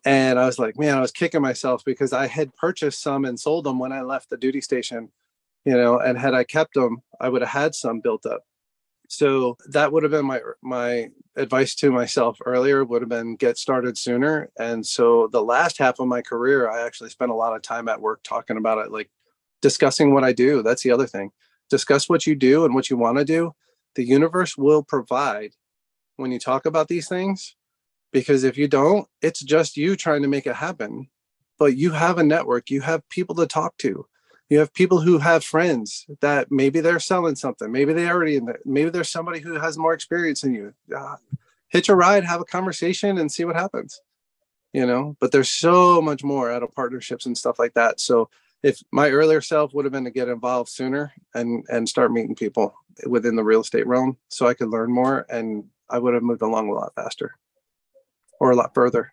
and 0.04 0.38
I 0.38 0.46
was 0.46 0.58
like, 0.58 0.78
man, 0.78 0.96
I 0.96 1.00
was 1.00 1.12
kicking 1.12 1.42
myself 1.42 1.84
because 1.84 2.12
I 2.12 2.26
had 2.26 2.54
purchased 2.56 3.02
some 3.02 3.24
and 3.24 3.38
sold 3.38 3.64
them 3.64 3.78
when 3.78 3.92
I 3.92 4.02
left 4.02 4.30
the 4.30 4.36
duty 4.36 4.60
station, 4.60 5.10
you 5.64 5.76
know, 5.76 5.98
and 5.98 6.18
had 6.18 6.34
I 6.34 6.44
kept 6.44 6.74
them, 6.74 7.02
I 7.20 7.28
would 7.28 7.42
have 7.42 7.50
had 7.50 7.74
some 7.74 8.00
built 8.00 8.26
up. 8.26 8.42
So 9.10 9.56
that 9.66 9.92
would 9.92 10.04
have 10.04 10.12
been 10.12 10.24
my 10.24 10.38
er, 10.38 10.56
my 10.62 11.10
advice 11.36 11.74
to 11.76 11.90
myself 11.90 12.38
earlier 12.46 12.84
would 12.84 13.02
have 13.02 13.08
been 13.08 13.34
get 13.34 13.58
started 13.58 13.98
sooner. 13.98 14.50
And 14.56 14.86
so 14.86 15.28
the 15.32 15.42
last 15.42 15.78
half 15.78 15.98
of 15.98 16.06
my 16.06 16.22
career, 16.22 16.70
I 16.70 16.86
actually 16.86 17.10
spent 17.10 17.32
a 17.32 17.34
lot 17.34 17.56
of 17.56 17.60
time 17.60 17.88
at 17.88 18.00
work 18.00 18.20
talking 18.22 18.56
about 18.56 18.78
it, 18.78 18.92
like 18.92 19.10
discussing 19.62 20.14
what 20.14 20.22
I 20.22 20.32
do. 20.32 20.62
That's 20.62 20.84
the 20.84 20.92
other 20.92 21.08
thing. 21.08 21.32
Discuss 21.70 22.08
what 22.08 22.24
you 22.24 22.36
do 22.36 22.64
and 22.64 22.72
what 22.72 22.88
you 22.88 22.96
want 22.96 23.18
to 23.18 23.24
do. 23.24 23.52
The 23.96 24.04
universe 24.04 24.56
will 24.56 24.84
provide 24.84 25.54
when 26.16 26.30
you 26.30 26.38
talk 26.38 26.64
about 26.64 26.86
these 26.86 27.08
things 27.08 27.56
because 28.12 28.44
if 28.44 28.56
you 28.56 28.68
don't 28.68 29.08
it's 29.22 29.40
just 29.40 29.76
you 29.76 29.96
trying 29.96 30.22
to 30.22 30.28
make 30.28 30.46
it 30.46 30.54
happen 30.56 31.08
but 31.58 31.76
you 31.76 31.92
have 31.92 32.18
a 32.18 32.22
network 32.22 32.70
you 32.70 32.80
have 32.80 33.08
people 33.08 33.34
to 33.34 33.46
talk 33.46 33.76
to 33.78 34.06
you 34.50 34.58
have 34.58 34.74
people 34.74 35.00
who 35.00 35.18
have 35.18 35.44
friends 35.44 36.06
that 36.20 36.50
maybe 36.50 36.80
they're 36.80 37.00
selling 37.00 37.34
something 37.36 37.70
maybe 37.70 37.92
they 37.92 38.08
already 38.08 38.36
in 38.36 38.44
there 38.44 38.60
maybe 38.64 38.90
there's 38.90 39.08
somebody 39.08 39.40
who 39.40 39.54
has 39.54 39.78
more 39.78 39.94
experience 39.94 40.42
than 40.42 40.54
you 40.54 40.74
uh, 40.96 41.16
hitch 41.68 41.88
a 41.88 41.94
ride 41.94 42.24
have 42.24 42.40
a 42.40 42.44
conversation 42.44 43.18
and 43.18 43.30
see 43.30 43.44
what 43.44 43.56
happens 43.56 44.00
you 44.72 44.86
know 44.86 45.16
but 45.20 45.32
there's 45.32 45.50
so 45.50 46.02
much 46.02 46.22
more 46.22 46.50
out 46.50 46.62
of 46.62 46.74
partnerships 46.74 47.26
and 47.26 47.38
stuff 47.38 47.58
like 47.58 47.74
that 47.74 48.00
so 48.00 48.28
if 48.62 48.82
my 48.92 49.08
earlier 49.08 49.40
self 49.40 49.72
would 49.72 49.86
have 49.86 49.92
been 49.92 50.04
to 50.04 50.10
get 50.10 50.28
involved 50.28 50.68
sooner 50.68 51.12
and 51.34 51.64
and 51.70 51.88
start 51.88 52.12
meeting 52.12 52.34
people 52.34 52.74
within 53.06 53.36
the 53.36 53.44
real 53.44 53.60
estate 53.60 53.86
realm 53.86 54.16
so 54.28 54.46
i 54.46 54.54
could 54.54 54.68
learn 54.68 54.92
more 54.92 55.26
and 55.30 55.64
i 55.88 55.98
would 55.98 56.14
have 56.14 56.22
moved 56.22 56.42
along 56.42 56.68
a 56.68 56.72
lot 56.72 56.92
faster 56.94 57.34
or 58.40 58.50
a 58.50 58.56
lot 58.56 58.74
further. 58.74 59.12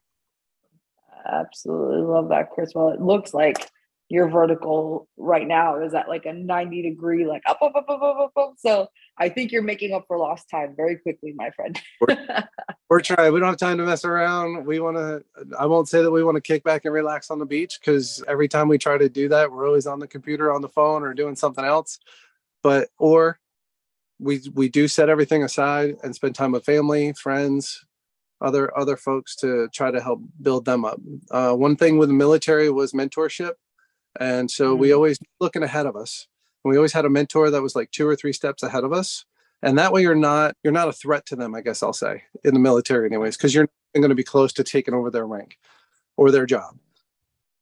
Absolutely 1.29 2.01
love 2.01 2.29
that, 2.29 2.51
Chris. 2.51 2.73
Well, 2.73 2.89
it 2.89 3.01
looks 3.01 3.33
like 3.33 3.69
your 4.09 4.29
vertical 4.29 5.07
right 5.17 5.45
now 5.45 5.81
is 5.81 5.93
at 5.93 6.07
like 6.07 6.25
a 6.25 6.31
90 6.31 6.81
degree, 6.81 7.25
like 7.25 7.43
up, 7.45 7.59
up, 7.61 7.73
up, 7.75 7.85
up, 7.89 8.01
up, 8.01 8.17
up, 8.19 8.31
up. 8.37 8.53
So 8.57 8.87
I 9.17 9.27
think 9.27 9.51
you're 9.51 9.61
making 9.61 9.93
up 9.93 10.05
for 10.07 10.17
lost 10.17 10.49
time 10.49 10.75
very 10.77 10.95
quickly, 10.95 11.33
my 11.35 11.49
friend. 11.51 11.79
we're, 11.99 12.17
we're, 12.89 13.01
trying. 13.01 13.33
We 13.33 13.39
don't 13.39 13.49
have 13.49 13.57
time 13.57 13.77
to 13.79 13.85
mess 13.85 14.05
around. 14.05 14.65
We 14.65 14.79
want 14.79 14.95
to, 14.95 15.23
I 15.59 15.65
won't 15.65 15.89
say 15.89 16.01
that 16.01 16.11
we 16.11 16.23
want 16.23 16.35
to 16.35 16.41
kick 16.41 16.63
back 16.63 16.85
and 16.85 16.93
relax 16.93 17.29
on 17.29 17.39
the 17.39 17.45
beach 17.45 17.79
because 17.79 18.23
every 18.27 18.47
time 18.47 18.69
we 18.69 18.77
try 18.77 18.97
to 18.97 19.09
do 19.09 19.27
that, 19.29 19.51
we're 19.51 19.67
always 19.67 19.87
on 19.87 19.99
the 19.99 20.07
computer, 20.07 20.53
on 20.53 20.61
the 20.61 20.69
phone, 20.69 21.03
or 21.03 21.13
doing 21.13 21.35
something 21.35 21.65
else. 21.65 21.99
But, 22.63 22.89
or 22.97 23.39
we, 24.19 24.41
we 24.53 24.69
do 24.69 24.87
set 24.87 25.09
everything 25.09 25.43
aside 25.43 25.95
and 26.01 26.15
spend 26.15 26.35
time 26.35 26.53
with 26.53 26.63
family, 26.63 27.11
friends, 27.13 27.85
other 28.39 28.75
other 28.77 28.95
folks 28.97 29.35
to 29.35 29.67
try 29.73 29.91
to 29.91 29.99
help 29.99 30.21
build 30.41 30.65
them 30.65 30.85
up. 30.85 30.99
Uh, 31.31 31.53
one 31.53 31.75
thing 31.75 31.97
with 31.97 32.09
the 32.09 32.13
military 32.13 32.69
was 32.69 32.93
mentorship, 32.93 33.53
and 34.19 34.49
so 34.49 34.71
mm-hmm. 34.71 34.81
we 34.81 34.93
always 34.93 35.19
looking 35.39 35.63
ahead 35.63 35.85
of 35.85 35.95
us. 35.95 36.27
we 36.63 36.75
always 36.75 36.93
had 36.93 37.05
a 37.05 37.09
mentor 37.09 37.49
that 37.49 37.61
was 37.61 37.75
like 37.75 37.91
two 37.91 38.07
or 38.07 38.15
three 38.15 38.33
steps 38.33 38.63
ahead 38.63 38.83
of 38.83 38.93
us, 38.93 39.25
and 39.61 39.77
that 39.77 39.91
way 39.91 40.01
you're 40.01 40.15
not 40.15 40.55
you're 40.63 40.73
not 40.73 40.89
a 40.89 40.93
threat 40.93 41.25
to 41.27 41.35
them. 41.35 41.55
I 41.55 41.61
guess 41.61 41.81
I'll 41.83 41.93
say 41.93 42.23
in 42.43 42.53
the 42.53 42.59
military, 42.59 43.07
anyways, 43.07 43.37
because 43.37 43.53
you're 43.53 43.69
going 43.95 44.09
to 44.09 44.15
be 44.15 44.23
close 44.23 44.53
to 44.53 44.63
taking 44.63 44.93
over 44.93 45.09
their 45.09 45.25
rank 45.25 45.57
or 46.15 46.31
their 46.31 46.45
job. 46.45 46.77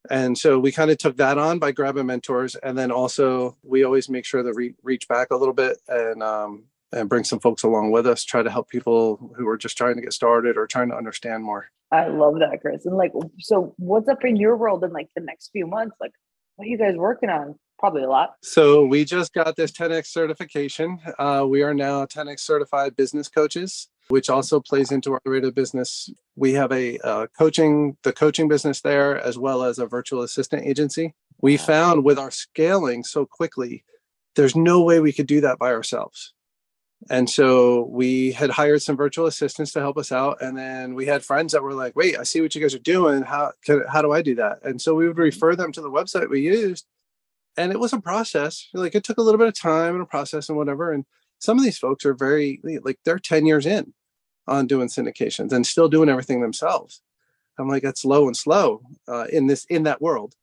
And 0.10 0.38
so 0.38 0.60
we 0.60 0.72
kind 0.72 0.92
of 0.92 0.98
took 0.98 1.18
that 1.18 1.38
on 1.38 1.58
by 1.60 1.72
grabbing 1.72 2.06
mentors, 2.06 2.56
and 2.56 2.78
then 2.78 2.92
also 2.92 3.58
we 3.64 3.84
always 3.84 4.10
make 4.10 4.26
sure 4.26 4.44
to 4.44 4.54
re- 4.54 4.76
reach 4.84 5.08
back 5.08 5.32
a 5.32 5.38
little 5.38 5.54
bit 5.54 5.78
and 5.88 6.22
um, 6.22 6.66
and 6.92 7.10
bring 7.10 7.24
some 7.24 7.40
folks 7.40 7.64
along 7.64 7.92
with 7.92 8.08
us, 8.08 8.24
try 8.24 8.42
to 8.44 8.50
help 8.50 8.70
people 8.70 9.34
who 9.36 9.48
are 9.48 9.58
just 9.58 9.78
trying 9.78 9.96
to 9.96 10.02
get 10.02 10.14
started 10.14 10.58
or 10.58 10.68
trying 10.68 10.90
to 10.90 10.96
understand 10.96 11.44
more. 11.44 11.70
I 11.92 12.08
love 12.08 12.36
that, 12.40 12.62
Chris. 12.62 12.86
And 12.86 12.98
like, 12.98 13.12
so 13.40 13.74
what's 13.78 14.08
up 14.08 14.24
in 14.24 14.36
your 14.36 14.58
world 14.58 14.84
in 14.84 14.92
like 14.92 15.10
the 15.16 15.22
next 15.22 15.50
few 15.52 15.68
months? 15.68 15.96
Like, 16.00 16.14
what 16.56 16.66
are 16.66 16.70
you 16.70 16.78
guys 16.78 16.96
working 16.96 17.30
on? 17.30 17.56
Probably 17.78 18.04
a 18.04 18.10
lot. 18.10 18.36
So 18.42 18.86
we 18.86 19.04
just 19.04 19.34
got 19.34 19.56
this 19.56 19.72
10x 19.72 20.08
certification. 20.08 21.00
Uh, 21.20 21.46
we 21.48 21.62
are 21.62 21.74
now 21.74 22.06
10x 22.06 22.40
certified 22.40 22.96
business 22.96 23.28
coaches, 23.28 23.90
which 24.08 24.30
also 24.30 24.62
plays 24.62 24.92
into 24.92 25.14
our 25.14 25.22
rate 25.26 25.44
of 25.44 25.54
business. 25.54 26.10
We 26.36 26.54
have 26.54 26.72
a 26.72 26.98
uh, 27.00 27.28
coaching, 27.38 27.98
the 28.04 28.14
coaching 28.14 28.48
business 28.48 28.82
there, 28.82 29.20
as 29.20 29.38
well 29.38 29.64
as 29.64 29.78
a 29.78 29.86
virtual 29.86 30.22
assistant 30.22 30.66
agency. 30.66 31.14
We 31.42 31.58
found 31.58 32.06
with 32.06 32.18
our 32.18 32.32
scaling 32.32 33.04
so 33.04 33.26
quickly, 33.26 33.84
there's 34.36 34.56
no 34.56 34.82
way 34.82 35.02
we 35.02 35.14
could 35.14 35.28
do 35.28 35.42
that 35.42 35.60
by 35.60 35.72
ourselves. 35.72 36.34
And 37.10 37.30
so 37.30 37.84
we 37.84 38.32
had 38.32 38.50
hired 38.50 38.82
some 38.82 38.98
virtual 38.98 39.28
assistants 39.28 39.72
to 39.74 39.80
help 39.80 39.98
us 39.98 40.12
out. 40.12 40.42
And 40.42 40.58
then 40.58 40.96
we 40.96 41.06
had 41.06 41.24
friends 41.24 41.54
that 41.54 41.62
were 41.62 41.74
like, 41.74 41.96
wait, 41.96 42.18
I 42.18 42.24
see 42.24 42.42
what 42.42 42.56
you 42.56 42.62
guys 42.62 42.74
are 42.74 42.80
doing. 42.80 43.22
How, 43.22 43.52
can, 43.64 43.84
how 43.88 44.02
do 44.02 44.12
I 44.12 44.22
do 44.22 44.36
that? 44.36 44.64
And 44.64 44.82
so 44.82 44.96
we 44.96 45.08
would 45.08 45.18
refer 45.18 45.56
them 45.56 45.72
to 45.74 45.82
the 45.82 45.92
website 45.92 46.30
we 46.30 46.42
used. 46.42 46.88
And 47.58 47.72
it 47.72 47.80
was 47.80 47.94
a 47.94 48.02
process. 48.02 48.68
Like 48.74 48.96
it 48.96 49.04
took 49.04 49.18
a 49.18 49.22
little 49.22 49.38
bit 49.38 49.48
of 49.48 49.60
time 49.60 49.94
and 49.94 50.02
a 50.02 50.08
process 50.08 50.50
and 50.50 50.58
whatever. 50.58 50.92
And 50.92 51.06
some 51.40 51.58
of 51.58 51.64
these 51.64 51.78
folks 51.78 52.06
are 52.06 52.14
very, 52.14 52.60
like, 52.84 53.00
they're 53.06 53.20
10 53.20 53.46
years 53.46 53.66
in 53.66 53.94
on 54.48 54.68
doing 54.68 54.88
syndications 54.88 55.52
and 55.52 55.66
still 55.66 55.90
doing 55.90 56.10
everything 56.10 56.42
themselves. 56.42 57.02
I'm 57.58 57.70
like, 57.70 57.84
that's 57.84 58.04
low 58.04 58.28
and 58.28 58.36
slow 58.36 58.82
uh, 59.08 59.28
in 59.32 59.48
this, 59.48 59.66
in 59.66 59.84
that 59.84 60.02
world. 60.02 60.36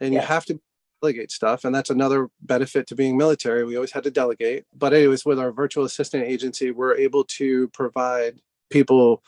And 0.00 0.14
yeah. 0.14 0.20
you 0.20 0.26
have 0.26 0.44
to 0.46 0.60
delegate 1.00 1.30
stuff. 1.30 1.64
And 1.64 1.74
that's 1.74 1.90
another 1.90 2.28
benefit 2.40 2.86
to 2.88 2.94
being 2.94 3.16
military. 3.16 3.64
We 3.64 3.76
always 3.76 3.92
had 3.92 4.04
to 4.04 4.10
delegate. 4.10 4.64
But, 4.76 4.92
anyways, 4.92 5.24
with 5.24 5.38
our 5.38 5.52
virtual 5.52 5.84
assistant 5.84 6.24
agency, 6.24 6.70
we're 6.70 6.96
able 6.96 7.24
to 7.24 7.68
provide 7.68 8.40
people, 8.70 9.22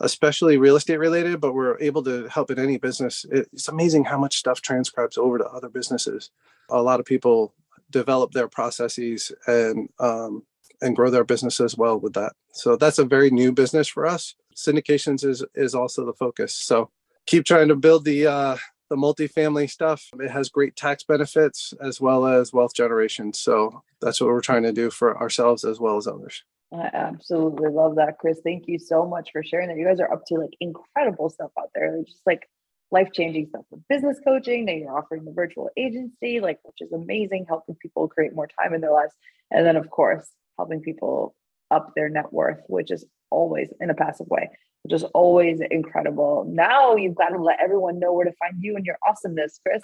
especially 0.00 0.58
real 0.58 0.76
estate 0.76 0.98
related, 0.98 1.40
but 1.40 1.54
we're 1.54 1.78
able 1.80 2.02
to 2.04 2.28
help 2.28 2.50
in 2.50 2.58
any 2.58 2.78
business. 2.78 3.24
It's 3.30 3.68
amazing 3.68 4.04
how 4.04 4.18
much 4.18 4.36
stuff 4.36 4.60
transcribes 4.60 5.18
over 5.18 5.38
to 5.38 5.46
other 5.46 5.68
businesses. 5.68 6.30
A 6.70 6.82
lot 6.82 7.00
of 7.00 7.06
people 7.06 7.54
develop 7.90 8.32
their 8.32 8.48
processes 8.48 9.32
and 9.46 9.88
um, 10.00 10.42
and 10.80 10.96
grow 10.96 11.10
their 11.10 11.24
business 11.24 11.60
as 11.60 11.76
well 11.76 12.00
with 12.00 12.14
that. 12.14 12.32
So 12.52 12.76
that's 12.76 12.98
a 12.98 13.04
very 13.04 13.30
new 13.30 13.52
business 13.52 13.86
for 13.86 14.06
us. 14.06 14.34
Syndications 14.56 15.24
is 15.24 15.44
is 15.54 15.74
also 15.74 16.04
the 16.04 16.12
focus. 16.12 16.54
So 16.54 16.90
keep 17.26 17.44
trying 17.44 17.68
to 17.68 17.76
build 17.76 18.04
the 18.04 18.26
uh, 18.26 18.56
the 18.92 18.98
multifamily 18.98 19.70
stuff. 19.70 20.10
It 20.20 20.30
has 20.30 20.50
great 20.50 20.76
tax 20.76 21.02
benefits 21.02 21.72
as 21.80 21.98
well 21.98 22.26
as 22.26 22.52
wealth 22.52 22.74
generation. 22.74 23.32
So 23.32 23.82
that's 24.02 24.20
what 24.20 24.28
we're 24.28 24.42
trying 24.42 24.64
to 24.64 24.72
do 24.72 24.90
for 24.90 25.18
ourselves 25.18 25.64
as 25.64 25.80
well 25.80 25.96
as 25.96 26.06
others. 26.06 26.44
I 26.74 26.90
absolutely 26.92 27.70
love 27.70 27.96
that, 27.96 28.18
Chris. 28.18 28.40
Thank 28.44 28.64
you 28.66 28.78
so 28.78 29.06
much 29.06 29.30
for 29.32 29.42
sharing 29.42 29.68
that. 29.68 29.78
You 29.78 29.86
guys 29.86 29.98
are 29.98 30.12
up 30.12 30.26
to 30.26 30.34
like 30.34 30.50
incredible 30.60 31.30
stuff 31.30 31.50
out 31.58 31.70
there. 31.74 31.96
Like 31.96 32.06
just 32.06 32.20
like 32.26 32.46
life 32.90 33.08
changing 33.14 33.46
stuff 33.46 33.64
with 33.70 33.80
business 33.88 34.20
coaching. 34.22 34.66
Now 34.66 34.74
you're 34.74 34.96
offering 34.96 35.24
the 35.24 35.32
virtual 35.32 35.70
agency, 35.78 36.40
like 36.40 36.58
which 36.62 36.82
is 36.82 36.92
amazing, 36.92 37.46
helping 37.48 37.76
people 37.76 38.08
create 38.08 38.34
more 38.34 38.48
time 38.60 38.74
in 38.74 38.82
their 38.82 38.92
lives. 38.92 39.14
And 39.50 39.64
then 39.64 39.76
of 39.76 39.88
course, 39.88 40.28
helping 40.58 40.82
people 40.82 41.34
up 41.70 41.92
their 41.96 42.10
net 42.10 42.30
worth, 42.30 42.60
which 42.66 42.90
is 42.90 43.06
always 43.30 43.70
in 43.80 43.88
a 43.88 43.94
passive 43.94 44.26
way, 44.26 44.50
which 44.82 44.92
is 44.92 45.04
always 45.14 45.60
incredible. 45.70 46.44
Now 46.48 46.96
you've 46.96 47.14
got 47.14 47.28
to 47.28 47.38
let 47.38 47.60
everyone 47.60 47.98
know 47.98 48.12
where 48.12 48.24
to 48.24 48.32
find 48.32 48.56
you 48.60 48.76
and 48.76 48.84
your 48.84 48.98
awesomeness, 49.06 49.60
Chris. 49.64 49.82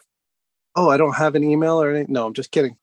Oh, 0.75 0.91
I 0.91 0.97
don't 0.97 1.17
have 1.17 1.35
an 1.35 1.45
email 1.45 1.81
or 1.81 1.91
anything. 1.91 2.13
No, 2.13 2.27
I'm 2.27 2.35
just 2.35 2.51
kidding. 2.51 2.77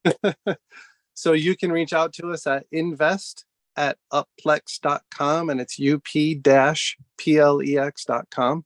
so 1.14 1.34
you 1.34 1.56
can 1.56 1.72
reach 1.72 1.94
out 1.94 2.14
to 2.14 2.32
us 2.32 2.48
at 2.48 2.66
invest 2.72 3.46
at 3.78 3.98
upplex.com 4.12 5.50
and 5.50 5.60
it's 5.60 5.80
up-plex.com 7.20 8.66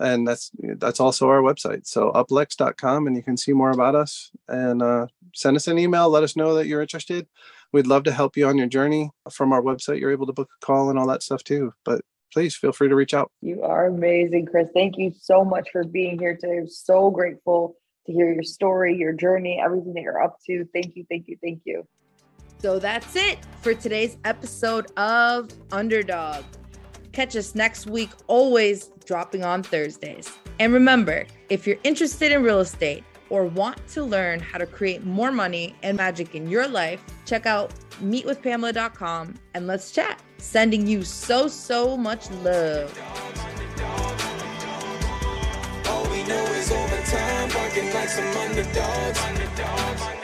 and 0.00 0.28
that's 0.28 0.50
that's 0.76 1.00
also 1.00 1.28
our 1.28 1.42
website 1.42 1.86
so 1.86 2.12
upplex.com 2.12 3.06
and 3.06 3.16
you 3.16 3.22
can 3.22 3.36
see 3.36 3.52
more 3.52 3.70
about 3.70 3.94
us 3.94 4.30
and 4.48 4.82
uh, 4.82 5.06
send 5.34 5.56
us 5.56 5.68
an 5.68 5.78
email 5.78 6.08
let 6.08 6.22
us 6.22 6.36
know 6.36 6.54
that 6.54 6.66
you're 6.66 6.82
interested 6.82 7.26
we'd 7.72 7.86
love 7.86 8.04
to 8.04 8.12
help 8.12 8.36
you 8.36 8.46
on 8.46 8.58
your 8.58 8.66
journey 8.66 9.10
from 9.30 9.52
our 9.52 9.62
website 9.62 10.00
you're 10.00 10.12
able 10.12 10.26
to 10.26 10.32
book 10.32 10.48
a 10.60 10.66
call 10.66 10.90
and 10.90 10.98
all 10.98 11.06
that 11.06 11.22
stuff 11.22 11.44
too 11.44 11.72
but 11.84 12.00
please 12.32 12.54
feel 12.54 12.72
free 12.72 12.88
to 12.88 12.94
reach 12.94 13.14
out. 13.14 13.30
You 13.40 13.62
are 13.62 13.86
amazing 13.86 14.46
chris. 14.46 14.68
Thank 14.74 14.98
you 14.98 15.12
so 15.18 15.44
much 15.44 15.68
for 15.70 15.84
being 15.84 16.18
here 16.18 16.36
today. 16.36 16.58
I'm 16.58 16.68
so 16.68 17.10
grateful 17.10 17.76
to 18.06 18.12
hear 18.12 18.32
your 18.32 18.42
story 18.42 18.96
your 18.96 19.12
journey 19.12 19.60
everything 19.62 19.94
that 19.94 20.02
you're 20.02 20.22
up 20.22 20.38
to. 20.46 20.66
Thank 20.72 20.96
you 20.96 21.04
thank 21.08 21.28
you 21.28 21.36
thank 21.42 21.62
you. 21.64 21.86
So 22.60 22.78
that's 22.78 23.14
it 23.14 23.38
for 23.62 23.72
today's 23.72 24.16
episode 24.24 24.86
of 24.98 25.50
underdog. 25.70 26.44
Catch 27.12 27.36
us 27.36 27.54
next 27.54 27.86
week, 27.86 28.10
always 28.26 28.90
dropping 29.04 29.44
on 29.44 29.62
Thursdays. 29.62 30.30
And 30.58 30.72
remember, 30.72 31.26
if 31.48 31.66
you're 31.66 31.78
interested 31.84 32.32
in 32.32 32.42
real 32.42 32.60
estate 32.60 33.04
or 33.30 33.44
want 33.44 33.86
to 33.88 34.02
learn 34.02 34.40
how 34.40 34.58
to 34.58 34.66
create 34.66 35.04
more 35.04 35.30
money 35.30 35.76
and 35.82 35.96
magic 35.96 36.34
in 36.34 36.48
your 36.48 36.66
life, 36.66 37.02
check 37.26 37.46
out 37.46 37.72
meetwithpamela.com 38.02 39.34
and 39.54 39.66
let's 39.66 39.92
chat. 39.92 40.20
Sending 40.38 40.86
you 40.86 41.02
so, 41.02 41.48
so 41.48 41.96
much 41.96 42.30
love. 42.30 42.96
All 45.86 46.04
we 46.10 46.22
know 46.24 46.44
is 46.54 46.70
like 47.92 48.08
some 48.08 48.36
underdogs. 48.38 50.17